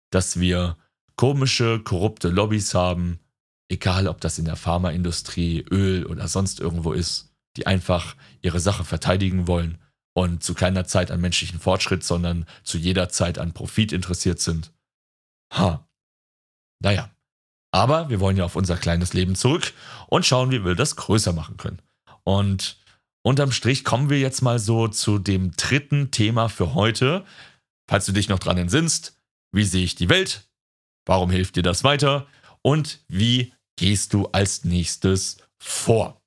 dass 0.10 0.38
wir 0.38 0.76
komische, 1.16 1.80
korrupte 1.80 2.28
Lobbys 2.28 2.74
haben, 2.74 3.22
egal 3.70 4.10
ob 4.10 4.20
das 4.20 4.38
in 4.38 4.44
der 4.44 4.58
Pharmaindustrie, 4.58 5.64
Öl 5.72 6.06
oder 6.06 6.28
sonst 6.28 6.60
irgendwo 6.60 6.92
ist, 6.92 7.34
die 7.56 7.68
einfach 7.68 8.18
ihre 8.42 8.60
Sache 8.60 8.84
verteidigen 8.84 9.48
wollen 9.48 9.81
und 10.14 10.44
zu 10.44 10.54
keiner 10.54 10.86
Zeit 10.86 11.12
an 11.12 11.22
menschlichen 11.22 11.60
Fortschritt, 11.60 12.04
sondern 12.04 12.46
zu 12.64 12.78
jeder 12.78 13.10
Zeit 13.10 13.38
an 13.38 13.54
Profit 13.54 13.92
interessiert 13.92 14.40
sind. 14.40 14.72
Ha. 15.54 15.88
Naja. 16.82 17.10
Aber 17.74 18.10
wir 18.10 18.20
wollen 18.20 18.36
ja 18.36 18.44
auf 18.44 18.58
unser 18.58 18.76
kleines 18.76 19.14
Leben 19.14 19.36
zurück 19.36 19.74
und 20.08 20.26
schauen, 20.26 20.52
wie 20.52 20.66
wir 20.66 20.76
das 20.76 20.98
größer 20.98 21.32
machen 21.32 21.56
können. 21.56 21.82
Und 22.24 22.78
unterm 23.24 23.54
Strich 23.54 23.86
kommen 23.86 24.10
wir 24.10 24.20
jetzt 24.20 24.42
mal 24.42 24.60
so 24.60 24.90
zu 24.90 25.20
dem 25.20 25.52
dritten 25.56 26.12
Thema 26.12 26.50
für 26.50 26.74
heute. 26.74 27.26
Falls 27.90 28.06
du 28.06 28.12
dich 28.12 28.28
noch 28.28 28.40
dran 28.40 28.58
entsinnst, 28.58 29.18
wie 29.54 29.64
sehe 29.64 29.86
ich 29.86 29.96
die 29.96 30.10
Welt? 30.10 30.50
Warum 31.06 31.32
hilft 31.32 31.56
dir 31.56 31.64
das 31.64 31.84
weiter? 31.84 32.28
Und 32.62 33.00
wie 33.08 33.54
gehst 33.78 34.14
du 34.14 34.28
als 34.28 34.66
nächstes 34.66 35.38
vor? 35.58 36.21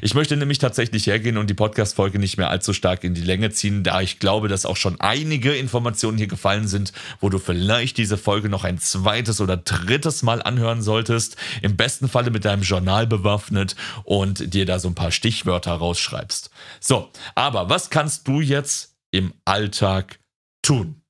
Ich 0.00 0.14
möchte 0.14 0.36
nämlich 0.36 0.58
tatsächlich 0.58 1.06
hergehen 1.06 1.36
und 1.36 1.48
die 1.50 1.54
Podcast-Folge 1.54 2.18
nicht 2.18 2.38
mehr 2.38 2.50
allzu 2.50 2.72
stark 2.72 3.04
in 3.04 3.14
die 3.14 3.22
Länge 3.22 3.50
ziehen, 3.50 3.84
da 3.84 4.00
ich 4.00 4.18
glaube, 4.18 4.48
dass 4.48 4.66
auch 4.66 4.76
schon 4.76 5.00
einige 5.00 5.54
Informationen 5.54 6.18
hier 6.18 6.26
gefallen 6.26 6.66
sind, 6.66 6.92
wo 7.20 7.28
du 7.28 7.38
vielleicht 7.38 7.98
diese 7.98 8.16
Folge 8.16 8.48
noch 8.48 8.64
ein 8.64 8.78
zweites 8.78 9.40
oder 9.40 9.56
drittes 9.56 10.22
Mal 10.22 10.42
anhören 10.42 10.82
solltest. 10.82 11.36
Im 11.62 11.76
besten 11.76 12.08
Falle 12.08 12.30
mit 12.30 12.44
deinem 12.44 12.62
Journal 12.62 13.06
bewaffnet 13.06 13.76
und 14.04 14.54
dir 14.54 14.66
da 14.66 14.78
so 14.78 14.88
ein 14.88 14.94
paar 14.94 15.12
Stichwörter 15.12 15.72
rausschreibst. 15.72 16.50
So, 16.80 17.10
aber 17.34 17.68
was 17.68 17.90
kannst 17.90 18.26
du 18.26 18.40
jetzt 18.40 18.96
im 19.10 19.34
Alltag 19.44 20.18
tun? 20.62 21.02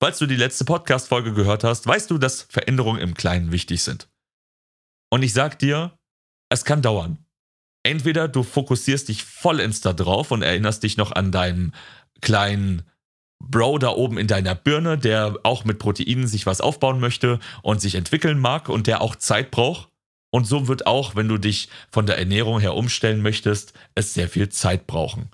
Falls 0.00 0.18
du 0.18 0.26
die 0.26 0.36
letzte 0.36 0.64
Podcast-Folge 0.64 1.32
gehört 1.32 1.64
hast, 1.64 1.86
weißt 1.86 2.10
du, 2.10 2.18
dass 2.18 2.42
Veränderungen 2.42 3.00
im 3.00 3.14
Kleinen 3.14 3.52
wichtig 3.52 3.82
sind. 3.82 4.08
Und 5.10 5.22
ich 5.22 5.32
sag 5.32 5.58
dir, 5.58 5.96
es 6.48 6.64
kann 6.64 6.82
dauern. 6.82 7.18
Entweder 7.82 8.28
du 8.28 8.42
fokussierst 8.42 9.08
dich 9.08 9.24
vollends 9.24 9.80
da 9.80 9.92
drauf 9.92 10.30
und 10.30 10.42
erinnerst 10.42 10.82
dich 10.82 10.96
noch 10.96 11.12
an 11.12 11.32
deinen 11.32 11.74
kleinen 12.20 12.82
Bro 13.40 13.78
da 13.78 13.90
oben 13.90 14.16
in 14.16 14.26
deiner 14.26 14.54
Birne, 14.54 14.96
der 14.96 15.38
auch 15.42 15.64
mit 15.64 15.78
Proteinen 15.78 16.26
sich 16.26 16.46
was 16.46 16.60
aufbauen 16.60 17.00
möchte 17.00 17.40
und 17.62 17.80
sich 17.80 17.94
entwickeln 17.94 18.38
mag 18.38 18.68
und 18.68 18.86
der 18.86 19.02
auch 19.02 19.16
Zeit 19.16 19.50
braucht. 19.50 19.88
Und 20.30 20.46
so 20.46 20.66
wird 20.66 20.86
auch, 20.86 21.14
wenn 21.14 21.28
du 21.28 21.38
dich 21.38 21.68
von 21.90 22.06
der 22.06 22.18
Ernährung 22.18 22.58
her 22.58 22.74
umstellen 22.74 23.22
möchtest, 23.22 23.74
es 23.94 24.14
sehr 24.14 24.28
viel 24.28 24.48
Zeit 24.48 24.86
brauchen. 24.86 25.30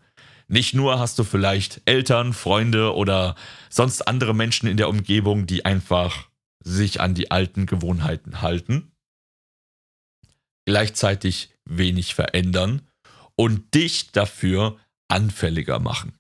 Nicht 0.49 0.75
nur 0.75 0.99
hast 0.99 1.19
du 1.19 1.25
vielleicht 1.25 1.81
Eltern, 1.85 2.33
Freunde 2.33 2.95
oder 2.95 3.37
sonst 3.71 4.09
andere 4.09 4.35
Menschen 4.35 4.69
in 4.69 4.77
der 4.77 4.89
Umgebung, 4.89 5.47
die 5.47 5.65
einfach 5.65 6.29
sich 6.63 7.01
an 7.01 7.15
die 7.15 7.31
alten 7.31 7.67
Gewohnheiten 7.67 8.43
halten, 8.43 8.91
gleichzeitig 10.71 11.53
wenig 11.65 12.15
verändern 12.15 12.87
und 13.35 13.75
dich 13.75 14.13
dafür 14.13 14.79
anfälliger 15.09 15.81
machen. 15.81 16.17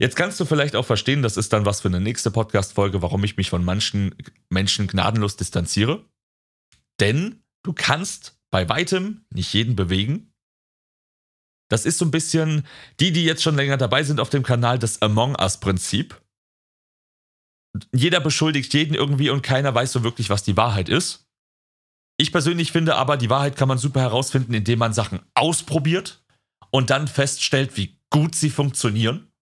Jetzt 0.00 0.16
kannst 0.16 0.40
du 0.40 0.44
vielleicht 0.44 0.74
auch 0.74 0.84
verstehen, 0.84 1.22
das 1.22 1.36
ist 1.36 1.52
dann 1.52 1.64
was 1.64 1.82
für 1.82 1.88
eine 1.88 2.00
nächste 2.00 2.32
Podcast-Folge, 2.32 3.00
warum 3.00 3.22
ich 3.22 3.36
mich 3.36 3.48
von 3.48 3.64
manchen 3.64 4.12
Menschen 4.50 4.88
gnadenlos 4.88 5.36
distanziere. 5.36 6.04
Denn 6.98 7.44
du 7.62 7.72
kannst 7.72 8.40
bei 8.50 8.68
weitem 8.68 9.24
nicht 9.32 9.52
jeden 9.52 9.76
bewegen. 9.76 10.32
Das 11.70 11.86
ist 11.86 11.98
so 11.98 12.04
ein 12.04 12.10
bisschen, 12.10 12.66
die, 12.98 13.12
die 13.12 13.24
jetzt 13.24 13.44
schon 13.44 13.54
länger 13.54 13.76
dabei 13.76 14.02
sind 14.02 14.18
auf 14.18 14.30
dem 14.30 14.42
Kanal, 14.42 14.80
das 14.80 15.00
Among 15.00 15.36
Us-Prinzip. 15.40 16.20
jeder 17.94 18.18
beschuldigt 18.18 18.74
jeden 18.74 18.94
irgendwie 18.94 19.30
und 19.30 19.42
keiner 19.42 19.72
weiß 19.72 19.92
so 19.92 20.02
wirklich, 20.02 20.28
was 20.28 20.42
die 20.42 20.56
Wahrheit 20.56 20.88
ist. 20.88 21.21
Ich 22.18 22.32
persönlich 22.32 22.72
finde 22.72 22.96
aber, 22.96 23.16
die 23.16 23.30
Wahrheit 23.30 23.56
kann 23.56 23.68
man 23.68 23.78
super 23.78 24.00
herausfinden, 24.00 24.54
indem 24.54 24.78
man 24.78 24.92
Sachen 24.92 25.20
ausprobiert 25.34 26.22
und 26.70 26.90
dann 26.90 27.08
feststellt, 27.08 27.76
wie 27.76 27.98
gut 28.10 28.34
sie 28.34 28.50
funktionieren. 28.50 29.32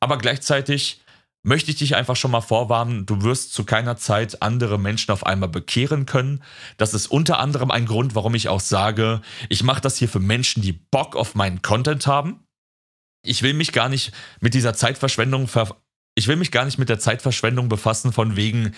Aber 0.00 0.18
gleichzeitig 0.18 1.04
möchte 1.44 1.70
ich 1.70 1.76
dich 1.76 1.94
einfach 1.94 2.16
schon 2.16 2.30
mal 2.30 2.40
vorwarnen, 2.40 3.06
du 3.06 3.22
wirst 3.22 3.52
zu 3.52 3.64
keiner 3.64 3.96
Zeit 3.96 4.42
andere 4.42 4.78
Menschen 4.78 5.12
auf 5.12 5.26
einmal 5.26 5.48
bekehren 5.48 6.06
können. 6.06 6.42
Das 6.78 6.94
ist 6.94 7.06
unter 7.06 7.38
anderem 7.38 7.70
ein 7.70 7.86
Grund, 7.86 8.14
warum 8.14 8.34
ich 8.34 8.48
auch 8.48 8.60
sage, 8.60 9.20
ich 9.48 9.62
mache 9.62 9.82
das 9.82 9.96
hier 9.96 10.08
für 10.08 10.20
Menschen, 10.20 10.62
die 10.62 10.72
Bock 10.72 11.16
auf 11.16 11.34
meinen 11.34 11.62
Content 11.62 12.06
haben. 12.06 12.46
Ich 13.22 13.42
will 13.42 13.54
mich 13.54 13.72
gar 13.72 13.88
nicht 13.88 14.12
mit 14.40 14.54
dieser 14.54 14.74
Zeitverschwendung 14.74 15.46
ver 15.46 15.76
ich 16.14 16.28
will 16.28 16.36
mich 16.36 16.52
gar 16.52 16.64
nicht 16.64 16.78
mit 16.78 16.88
der 16.88 16.98
Zeitverschwendung 16.98 17.68
befassen, 17.68 18.12
von 18.12 18.36
wegen, 18.36 18.72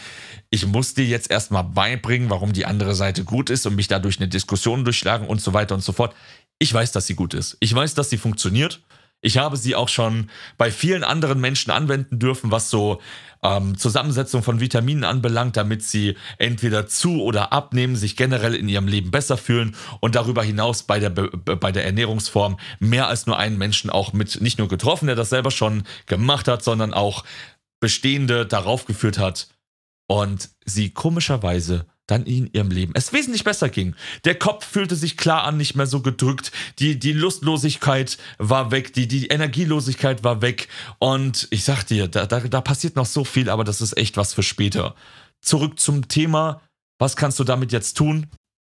ich 0.50 0.66
muss 0.66 0.94
dir 0.94 1.04
jetzt 1.04 1.30
erstmal 1.30 1.64
beibringen, 1.64 2.30
warum 2.30 2.52
die 2.52 2.64
andere 2.64 2.94
Seite 2.94 3.24
gut 3.24 3.50
ist 3.50 3.66
und 3.66 3.76
mich 3.76 3.88
dadurch 3.88 4.18
eine 4.18 4.28
Diskussion 4.28 4.84
durchschlagen 4.84 5.26
und 5.26 5.40
so 5.40 5.52
weiter 5.52 5.74
und 5.74 5.82
so 5.82 5.92
fort. 5.92 6.14
Ich 6.58 6.72
weiß, 6.72 6.92
dass 6.92 7.06
sie 7.06 7.14
gut 7.14 7.34
ist. 7.34 7.58
Ich 7.60 7.74
weiß, 7.74 7.94
dass 7.94 8.08
sie 8.08 8.16
funktioniert. 8.16 8.80
Ich 9.22 9.38
habe 9.38 9.56
sie 9.56 9.74
auch 9.74 9.88
schon 9.88 10.30
bei 10.56 10.70
vielen 10.70 11.02
anderen 11.02 11.40
Menschen 11.40 11.70
anwenden 11.70 12.18
dürfen, 12.18 12.50
was 12.50 12.70
so 12.70 13.00
ähm, 13.42 13.76
Zusammensetzung 13.76 14.42
von 14.42 14.60
Vitaminen 14.60 15.04
anbelangt, 15.04 15.56
damit 15.56 15.82
sie 15.82 16.16
entweder 16.38 16.86
zu 16.86 17.22
oder 17.22 17.52
abnehmen, 17.52 17.96
sich 17.96 18.16
generell 18.16 18.54
in 18.54 18.68
ihrem 18.68 18.88
Leben 18.88 19.10
besser 19.10 19.36
fühlen 19.36 19.74
und 20.00 20.14
darüber 20.14 20.42
hinaus 20.42 20.82
bei 20.82 21.00
der, 21.00 21.10
bei 21.10 21.72
der 21.72 21.84
Ernährungsform 21.84 22.58
mehr 22.78 23.08
als 23.08 23.26
nur 23.26 23.38
einen 23.38 23.58
Menschen 23.58 23.90
auch 23.90 24.12
mit 24.12 24.40
nicht 24.40 24.58
nur 24.58 24.68
getroffen, 24.68 25.06
der 25.06 25.16
das 25.16 25.30
selber 25.30 25.50
schon 25.50 25.84
gemacht 26.06 26.46
hat, 26.46 26.62
sondern 26.62 26.92
auch 26.94 27.24
bestehende 27.80 28.46
darauf 28.46 28.84
geführt 28.84 29.18
hat 29.18 29.48
und 30.06 30.50
sie 30.64 30.90
komischerweise 30.90 31.86
dann 32.06 32.24
in 32.24 32.50
ihrem 32.52 32.70
Leben 32.70 32.92
es 32.94 33.12
wesentlich 33.12 33.44
besser 33.44 33.68
ging. 33.68 33.94
Der 34.24 34.36
Kopf 34.36 34.64
fühlte 34.66 34.96
sich 34.96 35.16
klar 35.16 35.44
an, 35.44 35.56
nicht 35.56 35.74
mehr 35.74 35.86
so 35.86 36.00
gedrückt, 36.00 36.52
die, 36.78 36.98
die 36.98 37.12
Lustlosigkeit 37.12 38.18
war 38.38 38.70
weg, 38.70 38.92
die, 38.92 39.08
die 39.08 39.26
Energielosigkeit 39.26 40.24
war 40.24 40.42
weg 40.42 40.68
und 40.98 41.48
ich 41.50 41.64
sag 41.64 41.84
dir, 41.84 42.08
da, 42.08 42.26
da, 42.26 42.40
da 42.40 42.60
passiert 42.60 42.96
noch 42.96 43.06
so 43.06 43.24
viel, 43.24 43.50
aber 43.50 43.64
das 43.64 43.80
ist 43.80 43.96
echt 43.96 44.16
was 44.16 44.34
für 44.34 44.42
später. 44.42 44.94
Zurück 45.40 45.78
zum 45.78 46.08
Thema, 46.08 46.62
was 46.98 47.16
kannst 47.16 47.38
du 47.38 47.44
damit 47.44 47.72
jetzt 47.72 47.96
tun 47.96 48.28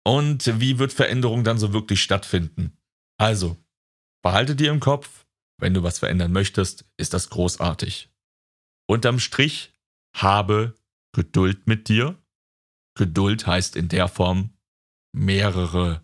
und 0.06 0.60
wie 0.60 0.80
wird 0.80 0.94
Veränderung 0.94 1.44
dann 1.44 1.58
so 1.58 1.74
wirklich 1.74 2.02
stattfinden? 2.02 2.78
Also, 3.18 3.58
behalte 4.24 4.56
dir 4.56 4.72
im 4.72 4.80
Kopf, 4.80 5.26
wenn 5.60 5.74
du 5.74 5.84
was 5.84 6.00
verändern 6.00 6.32
möchtest, 6.32 6.86
ist 6.98 7.14
das 7.14 7.30
großartig. 7.30 8.10
Unterm 8.88 9.20
Strich, 9.20 9.74
habe 10.16 10.76
Geduld 11.14 11.68
mit 11.68 11.90
dir 11.90 12.18
Geduld 13.00 13.48
heißt 13.48 13.78
in 13.78 13.88
der 13.88 14.10
Form 14.10 14.52
mehrere 15.14 16.02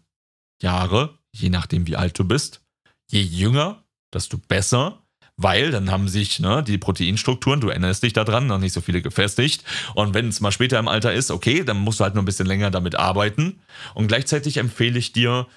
Jahre, 0.62 1.20
je 1.34 1.50
nachdem 1.50 1.88
wie 1.88 1.98
alt 1.98 2.18
du 2.18 2.24
bist. 2.24 2.66
Je 3.12 3.22
jünger, 3.22 3.84
desto 4.14 4.38
besser, 4.38 5.06
weil 5.36 5.72
dann 5.72 5.92
haben 5.92 6.08
sich 6.08 6.40
ne, 6.40 6.64
die 6.64 6.78
Proteinstrukturen, 6.78 7.60
du 7.60 7.68
erinnerst 7.68 8.02
dich 8.02 8.14
daran, 8.14 8.48
noch 8.48 8.60
nicht 8.60 8.72
so 8.72 8.80
viele 8.80 9.02
gefestigt. 9.02 9.66
Und 9.94 10.14
wenn 10.14 10.30
es 10.30 10.40
mal 10.40 10.54
später 10.54 10.80
im 10.80 10.88
Alter 10.88 11.12
ist, 11.12 11.32
okay, 11.32 11.66
dann 11.66 11.78
musst 11.78 12.00
du 12.00 12.06
halt 12.06 12.16
nur 12.16 12.24
ein 12.24 12.26
bisschen 12.26 12.48
länger 12.48 12.72
damit 12.72 12.96
arbeiten. 12.96 13.60
Und 13.94 14.08
gleichzeitig 14.08 14.56
empfehle 14.56 14.98
ich 14.98 15.12
dir, 15.12 15.48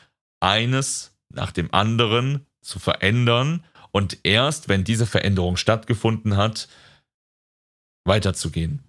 eines 0.40 1.16
nach 1.32 1.52
dem 1.52 1.72
anderen 1.72 2.46
zu 2.62 2.80
verändern 2.80 3.64
und 3.92 4.18
erst, 4.24 4.68
wenn 4.68 4.82
diese 4.82 5.06
Veränderung 5.06 5.56
stattgefunden 5.56 6.36
hat, 6.36 6.68
weiterzugehen 8.04 8.87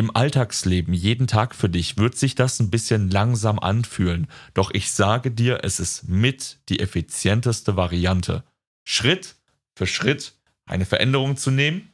im 0.00 0.16
Alltagsleben, 0.16 0.94
jeden 0.94 1.26
Tag 1.26 1.54
für 1.54 1.68
dich, 1.68 1.98
wird 1.98 2.16
sich 2.16 2.34
das 2.34 2.58
ein 2.58 2.70
bisschen 2.70 3.10
langsam 3.10 3.58
anfühlen. 3.58 4.28
Doch 4.54 4.70
ich 4.72 4.92
sage 4.92 5.30
dir, 5.30 5.60
es 5.62 5.78
ist 5.78 6.08
mit 6.08 6.58
die 6.70 6.80
effizienteste 6.80 7.76
Variante. 7.76 8.42
Schritt 8.82 9.36
für 9.76 9.86
Schritt 9.86 10.32
eine 10.64 10.86
Veränderung 10.86 11.36
zu 11.36 11.50
nehmen. 11.50 11.92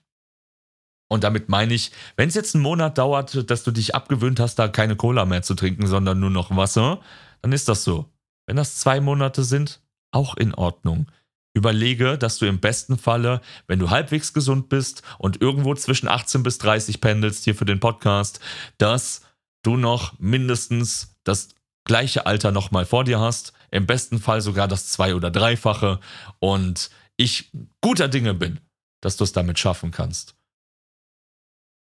Und 1.09 1.25
damit 1.25 1.49
meine 1.49 1.75
ich, 1.75 1.91
wenn 2.17 2.29
es 2.29 2.37
jetzt 2.37 2.55
einen 2.55 2.63
Monat 2.63 2.97
dauert, 2.97 3.51
dass 3.51 3.65
du 3.65 3.73
dich 3.73 3.97
abgewöhnt 3.97 4.39
hast, 4.39 4.55
da 4.55 4.69
keine 4.69 4.95
Cola 4.95 5.25
mehr 5.25 5.43
zu 5.43 5.57
trinken, 5.57 5.89
sondern 5.89 6.21
nur 6.21 6.31
noch 6.31 6.55
Wasser, 6.57 7.01
dann 7.43 7.51
ist 7.51 7.69
das 7.69 7.83
so. 7.83 8.09
Wenn 8.47 8.55
das 8.55 8.77
zwei 8.77 9.01
Monate 9.01 9.43
sind, 9.43 9.83
auch 10.13 10.37
in 10.37 10.55
Ordnung. 10.55 11.11
Überlege, 11.57 12.19
dass 12.19 12.37
du 12.37 12.45
im 12.45 12.61
besten 12.61 12.99
Falle, 12.99 13.41
wenn 13.67 13.79
du 13.79 13.89
halbwegs 13.89 14.35
gesund 14.35 14.69
bist 14.69 15.03
und 15.17 15.41
irgendwo 15.41 15.75
zwischen 15.75 16.07
18 16.07 16.43
bis 16.43 16.59
30 16.59 17.01
pendelst 17.01 17.45
hier 17.45 17.55
für 17.55 17.65
den 17.65 17.81
Podcast, 17.81 18.41
dass 18.77 19.23
du 19.63 19.79
noch 19.79 20.19
mindestens 20.19 21.17
das 21.25 21.49
gleiche 21.85 22.27
Alter 22.27 22.53
nochmal 22.53 22.85
vor 22.85 23.05
dir 23.05 23.21
hast. 23.21 23.55
Im 23.71 23.87
besten 23.87 24.21
Fall 24.21 24.43
sogar 24.43 24.69
das 24.69 24.89
zwei- 24.89 25.15
oder 25.15 25.31
dreifache. 25.31 25.99
Und 26.41 26.91
ich 27.17 27.51
guter 27.81 28.09
Dinge 28.09 28.35
bin, 28.35 28.61
dass 29.01 29.17
du 29.17 29.25
es 29.25 29.33
damit 29.33 29.59
schaffen 29.59 29.93
kannst. 29.93 30.35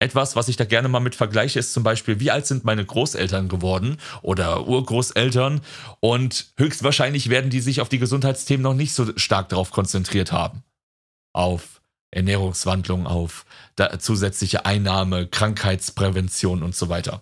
Etwas, 0.02 0.36
was 0.36 0.48
ich 0.48 0.58
da 0.58 0.66
gerne 0.66 0.88
mal 0.88 1.00
mit 1.00 1.14
vergleiche, 1.14 1.60
ist 1.60 1.74
zum 1.74 1.84
Beispiel, 1.84 2.20
wie 2.20 2.32
alt 2.32 2.48
sind 2.48 2.66
meine 2.66 2.84
Großeltern 2.84 3.50
geworden 3.50 3.98
oder 4.24 4.68
Urgroßeltern 4.68 5.62
und 6.00 6.54
höchstwahrscheinlich 6.58 7.30
werden 7.30 7.52
die 7.52 7.62
sich 7.62 7.82
auf 7.82 7.90
die 7.90 8.00
Gesundheitsthemen 8.00 8.64
noch 8.64 8.74
nicht 8.74 8.96
so 8.96 9.16
stark 9.16 9.50
darauf 9.50 9.70
konzentriert 9.70 10.32
haben. 10.32 10.64
Auf 11.34 11.84
Ernährungswandlung, 12.10 13.06
auf 13.06 13.46
zusätzliche 14.00 14.66
Einnahme, 14.66 15.28
Krankheitsprävention 15.28 16.64
und 16.64 16.76
so 16.76 16.90
weiter. 16.90 17.22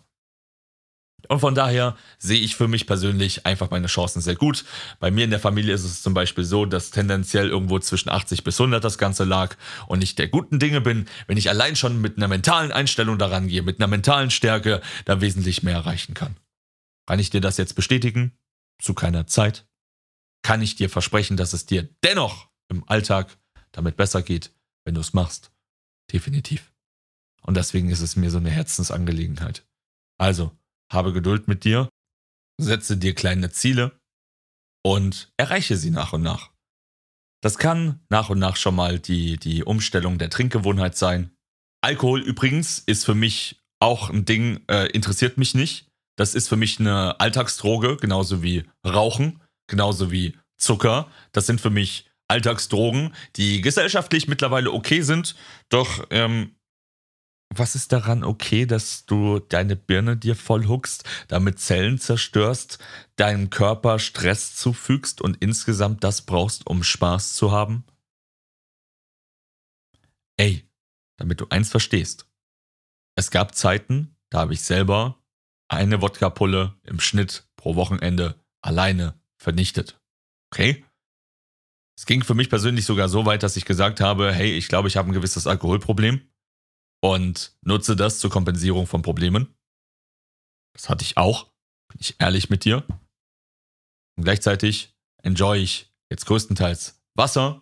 Und 1.30 1.42
von 1.42 1.54
daher 1.54 1.96
sehe 2.18 2.40
ich 2.40 2.56
für 2.56 2.68
mich 2.68 2.88
persönlich 2.88 3.46
einfach 3.46 3.70
meine 3.70 3.86
Chancen 3.86 4.20
sehr 4.20 4.36
gut. 4.36 4.66
Bei 5.00 5.12
mir 5.12 5.24
in 5.24 5.30
der 5.30 5.40
Familie 5.40 5.76
ist 5.76 5.84
es 5.84 6.02
zum 6.02 6.16
Beispiel 6.16 6.44
so, 6.44 6.66
dass 6.66 6.90
tendenziell 6.90 7.50
irgendwo 7.50 7.78
zwischen 7.78 8.10
80 8.10 8.44
bis 8.44 8.60
100 8.60 8.84
das 8.84 8.98
Ganze 8.98 9.26
lag 9.26 9.56
und 9.88 10.04
ich 10.04 10.16
der 10.16 10.28
guten 10.28 10.58
Dinge 10.58 10.82
bin, 10.82 11.08
wenn 11.28 11.38
ich 11.38 11.48
allein 11.50 11.76
schon 11.76 12.02
mit 12.02 12.18
einer 12.18 12.28
mentalen 12.28 12.72
Einstellung 12.72 13.20
daran 13.20 13.48
gehe, 13.48 13.62
mit 13.62 13.80
einer 13.80 13.88
mentalen 13.88 14.32
Stärke, 14.32 14.82
da 15.06 15.22
wesentlich 15.22 15.62
mehr 15.62 15.76
erreichen 15.76 16.16
kann. 16.16 16.36
Kann 17.06 17.20
ich 17.20 17.30
dir 17.30 17.42
das 17.42 17.58
jetzt 17.58 17.76
bestätigen? 17.76 18.34
Zu 18.82 18.96
keiner 18.96 19.28
Zeit. 19.28 19.68
Kann 20.42 20.64
ich 20.64 20.78
dir 20.78 20.90
versprechen, 20.90 21.38
dass 21.38 21.54
es 21.54 21.68
dir 21.68 21.90
dennoch 22.04 22.50
im 22.70 22.84
Alltag 22.90 23.38
damit 23.72 23.98
besser 23.98 24.24
geht, 24.24 24.52
wenn 24.84 24.96
du 24.96 25.02
es 25.02 25.14
machst? 25.14 25.52
Definitiv. 26.12 26.74
Und 27.44 27.56
deswegen 27.56 27.90
ist 27.90 28.02
es 28.02 28.16
mir 28.16 28.32
so 28.32 28.38
eine 28.40 28.50
Herzensangelegenheit. 28.50 29.64
Also, 30.18 30.52
habe 30.92 31.14
Geduld 31.14 31.48
mit 31.48 31.64
dir, 31.64 31.90
setze 32.60 32.98
dir 32.98 33.16
kleine 33.16 33.52
Ziele 33.52 33.98
und 34.84 35.32
erreiche 35.38 35.78
sie 35.78 35.92
nach 35.92 36.14
und 36.14 36.22
nach. 36.22 36.52
Das 37.42 37.58
kann 37.58 38.02
nach 38.10 38.30
und 38.30 38.40
nach 38.40 38.58
schon 38.58 38.76
mal 38.76 39.00
die, 39.00 39.38
die 39.38 39.64
Umstellung 39.64 40.18
der 40.18 40.30
Trinkgewohnheit 40.30 40.98
sein. 40.98 41.32
Alkohol 41.82 42.22
übrigens 42.22 42.80
ist 42.80 43.06
für 43.06 43.16
mich 43.16 43.62
auch 43.80 44.10
ein 44.10 44.26
Ding, 44.26 44.62
äh, 44.68 44.88
interessiert 44.88 45.38
mich 45.38 45.56
nicht. 45.56 45.88
Das 46.18 46.36
ist 46.36 46.50
für 46.50 46.58
mich 46.58 46.80
eine 46.80 47.18
Alltagsdroge, 47.22 47.96
genauso 47.96 48.44
wie 48.44 48.66
Rauchen, 48.86 49.42
genauso 49.68 50.12
wie 50.12 50.38
Zucker. 50.58 51.10
Das 51.32 51.46
sind 51.46 51.62
für 51.62 51.70
mich 51.70 52.10
Alltagsdrogen, 52.28 53.16
die 53.38 53.62
gesellschaftlich 53.62 54.28
mittlerweile 54.28 54.72
okay 54.72 55.02
sind, 55.02 55.36
doch 55.70 56.06
ähm, 56.10 56.56
was 57.50 57.76
ist 57.76 57.92
daran 57.92 58.24
okay, 58.24 58.66
dass 58.66 59.06
du 59.06 59.40
deine 59.40 59.76
Birne 59.76 60.16
dir 60.16 60.36
voll 60.36 60.68
huckst, 60.68 61.04
damit 61.28 61.60
Zellen 61.60 62.00
zerstörst, 62.00 62.78
deinem 63.16 63.50
Körper 63.50 64.00
Stress 64.00 64.56
zufügst 64.56 65.20
und 65.22 65.38
insgesamt 65.40 66.04
das 66.04 66.22
brauchst, 66.22 66.68
um 66.68 66.84
Spaß 66.84 67.34
zu 67.34 67.52
haben? 67.52 67.86
Ey, 70.38 70.70
damit 71.18 71.42
du 71.42 71.48
eins 71.50 71.70
verstehst. 71.70 72.28
Es 73.16 73.32
gab 73.32 73.56
Zeiten, 73.56 74.16
da 74.30 74.40
habe 74.40 74.54
ich 74.54 74.62
selber 74.62 75.22
eine 75.68 76.02
Wodka-Pulle 76.02 76.76
im 76.84 77.00
Schnitt 77.00 77.48
pro 77.56 77.76
Wochenende 77.76 78.40
alleine 78.62 79.20
vernichtet. 79.38 80.00
Okay? 80.52 80.86
Es 81.98 82.06
ging 82.06 82.24
für 82.24 82.36
mich 82.36 82.50
persönlich 82.50 82.86
sogar 82.86 83.10
so 83.10 83.26
weit, 83.26 83.44
dass 83.44 83.58
ich 83.58 83.66
gesagt 83.66 84.00
habe, 84.00 84.34
hey, 84.34 84.56
ich 84.56 84.70
glaube, 84.70 84.88
ich 84.88 84.96
habe 84.96 85.10
ein 85.10 85.14
gewisses 85.14 85.48
Alkoholproblem 85.48 86.22
und 87.02 87.58
nutze 87.62 87.96
das 87.96 88.20
zur 88.20 88.30
Kompensierung 88.30 88.88
von 88.88 89.02
Problemen. 89.02 89.56
Das 90.74 90.90
hatte 90.90 91.04
ich 91.04 91.18
auch, 91.18 91.46
bin 91.90 92.00
ich 92.00 92.16
ehrlich 92.20 92.50
mit 92.50 92.66
dir. 92.66 92.86
Und 94.18 94.24
gleichzeitig 94.24 94.96
enjoy 95.24 95.60
ich 95.60 95.94
jetzt 96.10 96.26
größtenteils 96.26 97.02
Wasser. 97.16 97.62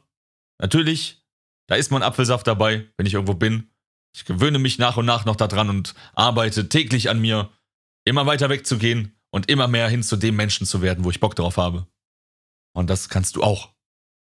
Natürlich, 0.60 1.24
da 1.68 1.76
ist 1.76 1.92
man 1.92 2.04
Apfelsaft 2.04 2.48
dabei, 2.48 2.92
wenn 2.98 3.06
ich 3.06 3.14
irgendwo 3.14 3.34
bin. 3.34 3.70
Ich 4.16 4.26
gewöhne 4.26 4.60
mich 4.60 4.80
nach 4.80 4.98
und 4.98 5.06
nach 5.06 5.26
noch 5.26 5.36
daran 5.36 5.70
und 5.70 5.94
arbeite 6.14 6.70
täglich 6.70 7.10
an 7.10 7.20
mir, 7.20 7.52
immer 8.06 8.26
weiter 8.26 8.50
wegzugehen 8.50 9.16
und 9.32 9.50
immer 9.50 9.68
mehr 9.68 9.90
hin 9.90 10.02
zu 10.02 10.16
dem 10.16 10.36
Menschen 10.36 10.66
zu 10.66 10.82
werden, 10.82 11.04
wo 11.04 11.12
ich 11.12 11.20
Bock 11.20 11.36
drauf 11.36 11.58
habe. 11.58 11.88
Und 12.74 12.90
das 12.90 13.10
kannst 13.10 13.36
du 13.36 13.44
auch. 13.44 13.74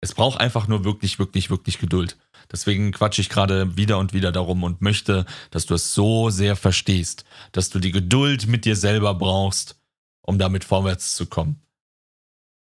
Es 0.02 0.14
braucht 0.14 0.40
einfach 0.40 0.68
nur 0.68 0.84
wirklich, 0.84 1.20
wirklich, 1.20 1.50
wirklich 1.50 1.80
Geduld. 1.80 2.18
Deswegen 2.52 2.92
quatsche 2.92 3.22
ich 3.22 3.30
gerade 3.30 3.78
wieder 3.78 3.98
und 3.98 4.14
wieder 4.14 4.32
darum 4.32 4.64
und 4.64 4.82
möchte, 4.82 5.26
dass 5.52 5.66
du 5.66 5.76
es 5.76 5.94
so 5.94 6.30
sehr 6.30 6.56
verstehst, 6.56 7.24
dass 7.52 7.70
du 7.70 7.80
die 7.80 7.92
Geduld 7.92 8.48
mit 8.48 8.66
dir 8.66 8.76
selber 8.76 9.14
brauchst, 9.14 9.80
um 10.22 10.38
damit 10.38 10.64
vorwärts 10.64 11.16
zu 11.16 11.28
kommen. 11.28 11.62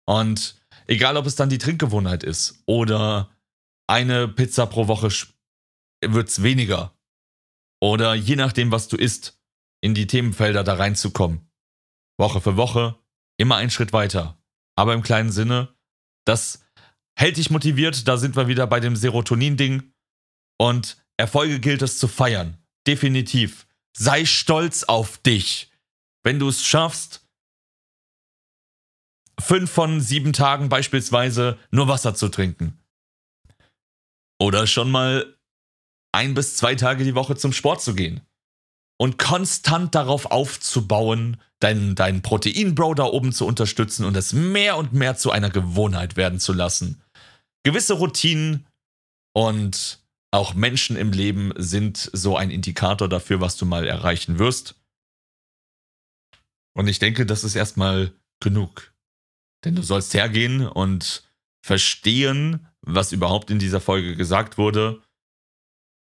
Und 0.05 0.61
egal, 0.87 1.17
ob 1.17 1.25
es 1.25 1.35
dann 1.35 1.49
die 1.49 1.57
Trinkgewohnheit 1.57 2.23
ist 2.23 2.61
oder 2.65 3.29
eine 3.87 4.27
Pizza 4.27 4.67
pro 4.67 4.87
Woche 4.87 5.09
wird 6.01 6.29
es 6.29 6.43
weniger. 6.43 6.93
Oder 7.81 8.13
je 8.13 8.35
nachdem, 8.35 8.71
was 8.71 8.87
du 8.87 8.97
isst, 8.97 9.39
in 9.81 9.93
die 9.93 10.07
Themenfelder 10.07 10.63
da 10.63 10.75
reinzukommen. 10.75 11.49
Woche 12.17 12.41
für 12.41 12.57
Woche, 12.57 12.95
immer 13.37 13.55
einen 13.55 13.71
Schritt 13.71 13.93
weiter. 13.93 14.37
Aber 14.75 14.93
im 14.93 15.01
kleinen 15.01 15.31
Sinne, 15.31 15.73
das 16.25 16.61
hält 17.19 17.35
dich 17.35 17.49
motiviert, 17.49 18.07
da 18.07 18.15
sind 18.15 18.37
wir 18.37 18.47
wieder 18.47 18.65
bei 18.65 18.79
dem 18.79 18.95
Serotonin-Ding. 18.95 19.91
Und 20.57 21.03
Erfolge 21.17 21.59
gilt 21.59 21.81
es 21.81 21.99
zu 21.99 22.07
feiern. 22.07 22.57
Definitiv. 22.87 23.67
Sei 23.95 24.23
stolz 24.23 24.85
auf 24.85 25.17
dich. 25.17 25.69
Wenn 26.23 26.39
du 26.39 26.47
es 26.47 26.65
schaffst, 26.65 27.27
fünf 29.37 29.69
von 29.69 29.99
sieben 29.99 30.31
Tagen 30.31 30.69
beispielsweise 30.69 31.57
nur 31.71 31.89
Wasser 31.89 32.15
zu 32.15 32.29
trinken. 32.29 32.79
Oder 34.39 34.65
schon 34.65 34.89
mal 34.89 35.37
ein 36.13 36.33
bis 36.33 36.55
zwei 36.55 36.75
Tage 36.75 37.03
die 37.03 37.15
Woche 37.15 37.35
zum 37.35 37.51
Sport 37.51 37.81
zu 37.81 37.95
gehen. 37.95 38.21
Und 38.97 39.17
konstant 39.17 39.93
darauf 39.93 40.25
aufzubauen, 40.27 41.41
deinen, 41.59 41.95
deinen 41.95 42.21
Protein-Bro 42.21 42.93
da 42.93 43.03
oben 43.03 43.33
zu 43.33 43.45
unterstützen 43.45 44.05
und 44.05 44.15
es 44.15 44.31
mehr 44.31 44.77
und 44.77 44.93
mehr 44.93 45.17
zu 45.17 45.31
einer 45.31 45.49
Gewohnheit 45.49 46.15
werden 46.15 46.39
zu 46.39 46.53
lassen 46.53 47.01
gewisse 47.63 47.93
Routinen 47.93 48.67
und 49.33 49.99
auch 50.31 50.53
Menschen 50.53 50.95
im 50.95 51.11
Leben 51.11 51.53
sind 51.55 52.09
so 52.13 52.37
ein 52.37 52.51
Indikator 52.51 53.09
dafür, 53.09 53.41
was 53.41 53.57
du 53.57 53.65
mal 53.65 53.87
erreichen 53.87 54.37
wirst. 54.37 54.75
Und 56.75 56.87
ich 56.87 56.99
denke, 56.99 57.25
das 57.25 57.43
ist 57.43 57.55
erstmal 57.55 58.13
genug. 58.39 58.93
Denn 59.65 59.75
du 59.75 59.81
sollst 59.81 60.13
hergehen 60.13 60.67
und 60.67 61.27
verstehen, 61.65 62.67
was 62.81 63.11
überhaupt 63.11 63.51
in 63.51 63.59
dieser 63.59 63.81
Folge 63.81 64.15
gesagt 64.15 64.57
wurde. 64.57 65.01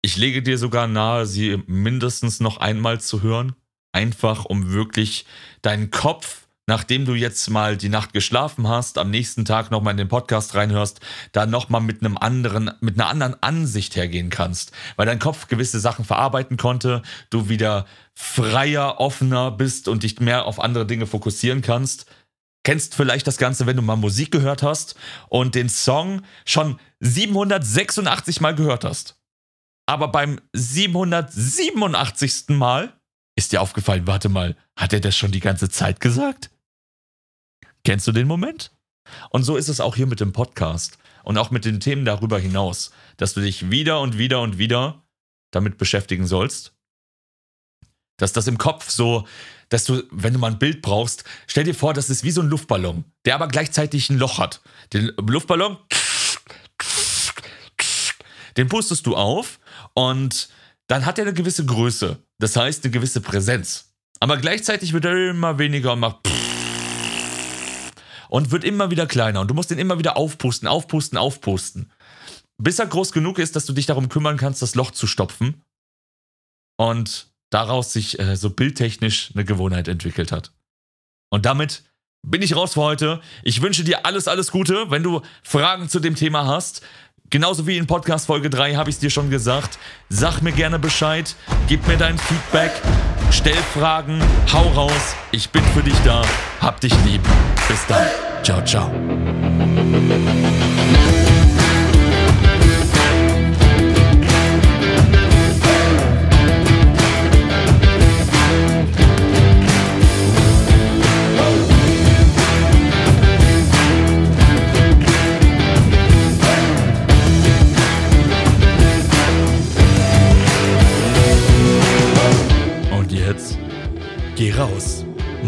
Ich 0.03 0.16
lege 0.16 0.42
dir 0.42 0.59
sogar 0.59 0.86
nahe, 0.86 1.26
sie 1.26 1.62
mindestens 1.66 2.40
noch 2.40 2.59
einmal 2.59 3.01
zu 3.01 3.22
hören. 3.22 3.57
Einfach 3.92 4.44
um 4.44 4.72
wirklich 4.72 5.26
deinen 5.62 5.90
Kopf 5.90 6.46
nachdem 6.70 7.04
du 7.04 7.14
jetzt 7.14 7.50
mal 7.50 7.76
die 7.76 7.88
Nacht 7.88 8.12
geschlafen 8.12 8.68
hast, 8.68 8.96
am 8.96 9.10
nächsten 9.10 9.44
Tag 9.44 9.72
nochmal 9.72 9.90
in 9.90 9.98
den 9.98 10.06
Podcast 10.06 10.54
reinhörst, 10.54 11.00
da 11.32 11.44
nochmal 11.44 11.80
mit 11.80 12.00
einem 12.00 12.16
anderen, 12.16 12.70
mit 12.80 12.94
einer 12.94 13.08
anderen 13.08 13.34
Ansicht 13.42 13.96
hergehen 13.96 14.30
kannst, 14.30 14.70
weil 14.94 15.04
dein 15.04 15.18
Kopf 15.18 15.48
gewisse 15.48 15.80
Sachen 15.80 16.04
verarbeiten 16.04 16.56
konnte, 16.56 17.02
du 17.28 17.48
wieder 17.48 17.86
freier, 18.14 19.00
offener 19.00 19.50
bist 19.50 19.88
und 19.88 20.04
dich 20.04 20.20
mehr 20.20 20.46
auf 20.46 20.60
andere 20.60 20.86
Dinge 20.86 21.08
fokussieren 21.08 21.60
kannst. 21.60 22.06
Kennst 22.62 22.94
vielleicht 22.94 23.26
das 23.26 23.36
Ganze, 23.36 23.66
wenn 23.66 23.74
du 23.74 23.82
mal 23.82 23.96
Musik 23.96 24.30
gehört 24.30 24.62
hast 24.62 24.94
und 25.28 25.56
den 25.56 25.68
Song 25.68 26.22
schon 26.44 26.78
786 27.00 28.40
Mal 28.40 28.54
gehört 28.54 28.84
hast. 28.84 29.16
Aber 29.86 30.06
beim 30.06 30.40
787. 30.52 32.50
Mal 32.50 32.92
ist 33.34 33.50
dir 33.50 33.60
aufgefallen, 33.60 34.06
warte 34.06 34.28
mal, 34.28 34.56
hat 34.76 34.92
er 34.92 35.00
das 35.00 35.16
schon 35.16 35.32
die 35.32 35.40
ganze 35.40 35.68
Zeit 35.68 35.98
gesagt? 35.98 36.50
Kennst 37.85 38.07
du 38.07 38.12
den 38.12 38.26
Moment? 38.26 38.72
Und 39.31 39.45
so 39.45 39.57
ist 39.57 39.68
es 39.68 39.81
auch 39.81 39.97
hier 39.97 40.07
mit 40.07 40.20
dem 40.20 40.33
Podcast 40.33 40.99
und 41.24 41.39
auch 41.39 41.51
mit 41.51 41.64
den 41.64 41.81
Themen 41.81 42.05
darüber 42.05 42.39
hinaus, 42.39 42.93
dass 43.16 43.35
du 43.35 43.41
dich 43.41 43.70
wieder 43.70 44.01
und 44.01 44.18
wieder 44.18 44.41
und 44.41 44.59
wieder 44.59 45.03
damit 45.51 45.78
beschäftigen 45.78 46.26
sollst. 46.26 46.72
Dass 48.18 48.33
das 48.33 48.47
im 48.47 48.59
Kopf 48.59 48.91
so, 48.91 49.26
dass 49.70 49.85
du, 49.85 50.03
wenn 50.11 50.33
du 50.33 50.39
mal 50.39 50.51
ein 50.53 50.59
Bild 50.59 50.83
brauchst, 50.83 51.24
stell 51.47 51.64
dir 51.64 51.74
vor, 51.74 51.95
das 51.95 52.11
ist 52.11 52.22
wie 52.22 52.31
so 52.31 52.43
ein 52.43 52.49
Luftballon, 52.49 53.05
der 53.24 53.35
aber 53.35 53.49
gleichzeitig 53.49 54.11
ein 54.11 54.18
Loch 54.18 54.39
hat. 54.39 54.61
Den 54.93 55.12
Luftballon, 55.16 55.78
den 58.57 58.68
pustest 58.68 59.07
du 59.07 59.16
auf 59.16 59.59
und 59.95 60.51
dann 60.87 61.07
hat 61.07 61.18
er 61.18 61.24
eine 61.24 61.35
gewisse 61.35 61.64
Größe. 61.64 62.18
Das 62.39 62.57
heißt, 62.57 62.85
eine 62.85 62.91
gewisse 62.91 63.20
Präsenz. 63.20 63.95
Aber 64.18 64.37
gleichzeitig 64.37 64.93
wird 64.93 65.07
er 65.07 65.31
immer 65.31 65.59
weniger 65.59 65.93
und 65.95 66.01
macht 66.01 66.22
und 68.31 68.53
wird 68.53 68.64
immer 68.64 68.91
wieder 68.91 69.07
kleiner 69.07 69.41
und 69.41 69.49
du 69.49 69.55
musst 69.55 69.70
ihn 69.70 69.78
immer 69.78 69.99
wieder 69.99 70.16
aufpusten, 70.16 70.68
aufpusten, 70.68 71.18
aufpusten. 71.18 71.93
Bis 72.59 72.78
er 72.78 72.87
groß 72.87 73.12
genug 73.12 73.39
ist, 73.39 73.57
dass 73.57 73.66
du 73.66 73.72
dich 73.72 73.87
darum 73.87 74.09
kümmern 74.09 74.37
kannst, 74.37 74.62
das 74.62 74.76
Loch 74.76 74.93
zu 74.93 75.07
stopfen 75.07 75.62
und 76.78 77.33
daraus 77.51 77.93
sich 77.93 78.18
äh, 78.20 78.37
so 78.37 78.51
bildtechnisch 78.51 79.33
eine 79.35 79.45
Gewohnheit 79.45 79.89
entwickelt 79.89 80.31
hat. 80.31 80.53
Und 81.31 81.45
damit 81.45 81.83
bin 82.22 82.43
ich 82.43 82.55
raus 82.55 82.74
für 82.74 82.83
heute. 82.83 83.20
Ich 83.43 83.62
wünsche 83.62 83.83
dir 83.83 84.07
alles, 84.07 84.28
alles 84.28 84.53
Gute. 84.53 84.91
Wenn 84.91 85.03
du 85.03 85.22
Fragen 85.43 85.89
zu 85.89 85.99
dem 85.99 86.14
Thema 86.14 86.47
hast, 86.47 86.83
genauso 87.31 87.66
wie 87.66 87.78
in 87.78 87.87
Podcast 87.87 88.26
Folge 88.26 88.51
3 88.51 88.76
habe 88.76 88.91
ich 88.91 88.97
es 88.97 89.01
dir 89.01 89.11
schon 89.11 89.31
gesagt, 89.31 89.78
sag 90.09 90.41
mir 90.41 90.53
gerne 90.53 90.78
Bescheid, 90.78 91.35
gib 91.66 91.87
mir 91.89 91.97
dein 91.97 92.18
Feedback, 92.18 92.72
stell 93.33 93.57
Fragen, 93.74 94.20
hau 94.53 94.68
raus. 94.74 95.14
Ich 95.33 95.51
bin 95.51 95.62
für 95.74 95.83
dich 95.83 95.99
da. 96.05 96.22
Hab 96.61 96.81
dich 96.81 96.95
lieb. 97.05 97.22
Bis 97.68 97.87
dann. 97.87 98.07
Ciao, 98.43 98.62
ciao. 98.64 98.91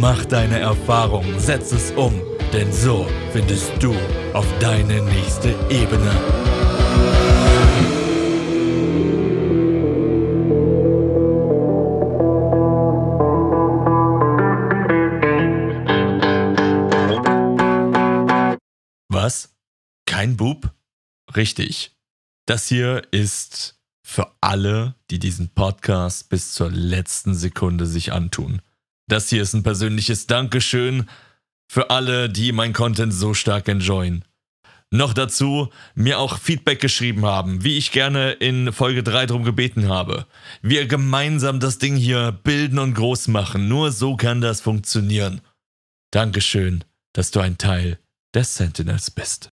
Mach 0.03 0.25
deine 0.25 0.59
Erfahrung, 0.59 1.39
setz 1.39 1.71
es 1.71 1.93
um, 1.93 2.21
denn 2.53 2.73
so 2.73 3.07
findest 3.33 3.71
du 3.81 3.95
auf 4.33 4.47
deine 4.59 5.01
nächste 5.01 5.51
Ebene. 5.71 6.11
Was? 19.09 19.55
Kein 20.07 20.37
Bub? 20.37 20.75
Richtig. 21.37 21.97
Das 22.47 22.67
hier 22.67 23.03
ist 23.13 23.79
für 24.05 24.35
alle, 24.41 24.97
die 25.13 25.21
diesen 25.21 25.51
Podcast 25.51 26.29
bis 26.29 26.55
zur 26.55 26.73
letzten 26.73 27.37
Sekunde 27.37 27.87
sich 27.87 28.13
antun. 28.13 28.63
Das 29.09 29.29
hier 29.29 29.43
ist 29.43 29.55
ein 29.55 29.63
persönliches 29.63 30.27
Dankeschön 30.27 31.09
für 31.71 31.91
alle, 31.91 32.29
die 32.29 32.53
mein 32.53 32.73
Content 32.73 33.13
so 33.13 33.35
stark 33.35 33.69
enjoyen. 33.69 34.25
Noch 34.91 35.15
dazu 35.15 35.71
mir 35.95 36.19
auch 36.19 36.39
Feedback 36.39 36.79
geschrieben 36.79 37.25
haben, 37.25 37.65
wie 37.65 37.79
ich 37.79 37.93
gerne 37.93 38.33
in 38.33 38.75
Folge 38.75 39.03
3 39.03 39.25
drum 39.25 39.43
gebeten 39.43 39.89
habe. 39.89 40.27
Wir 40.61 40.87
gemeinsam 40.87 41.61
das 41.61 41.79
Ding 41.79 41.97
hier 41.97 42.31
bilden 42.31 42.79
und 42.79 42.93
groß 42.93 43.29
machen. 43.29 43.69
Nur 43.69 43.91
so 43.91 44.17
kann 44.17 44.43
das 44.43 44.61
funktionieren. 44.61 45.41
Dankeschön, 46.11 46.85
dass 47.15 47.31
du 47.31 47.41
ein 47.41 47.57
Teil 47.57 47.99
des 48.35 48.55
Sentinels 48.55 49.11
bist. 49.11 49.49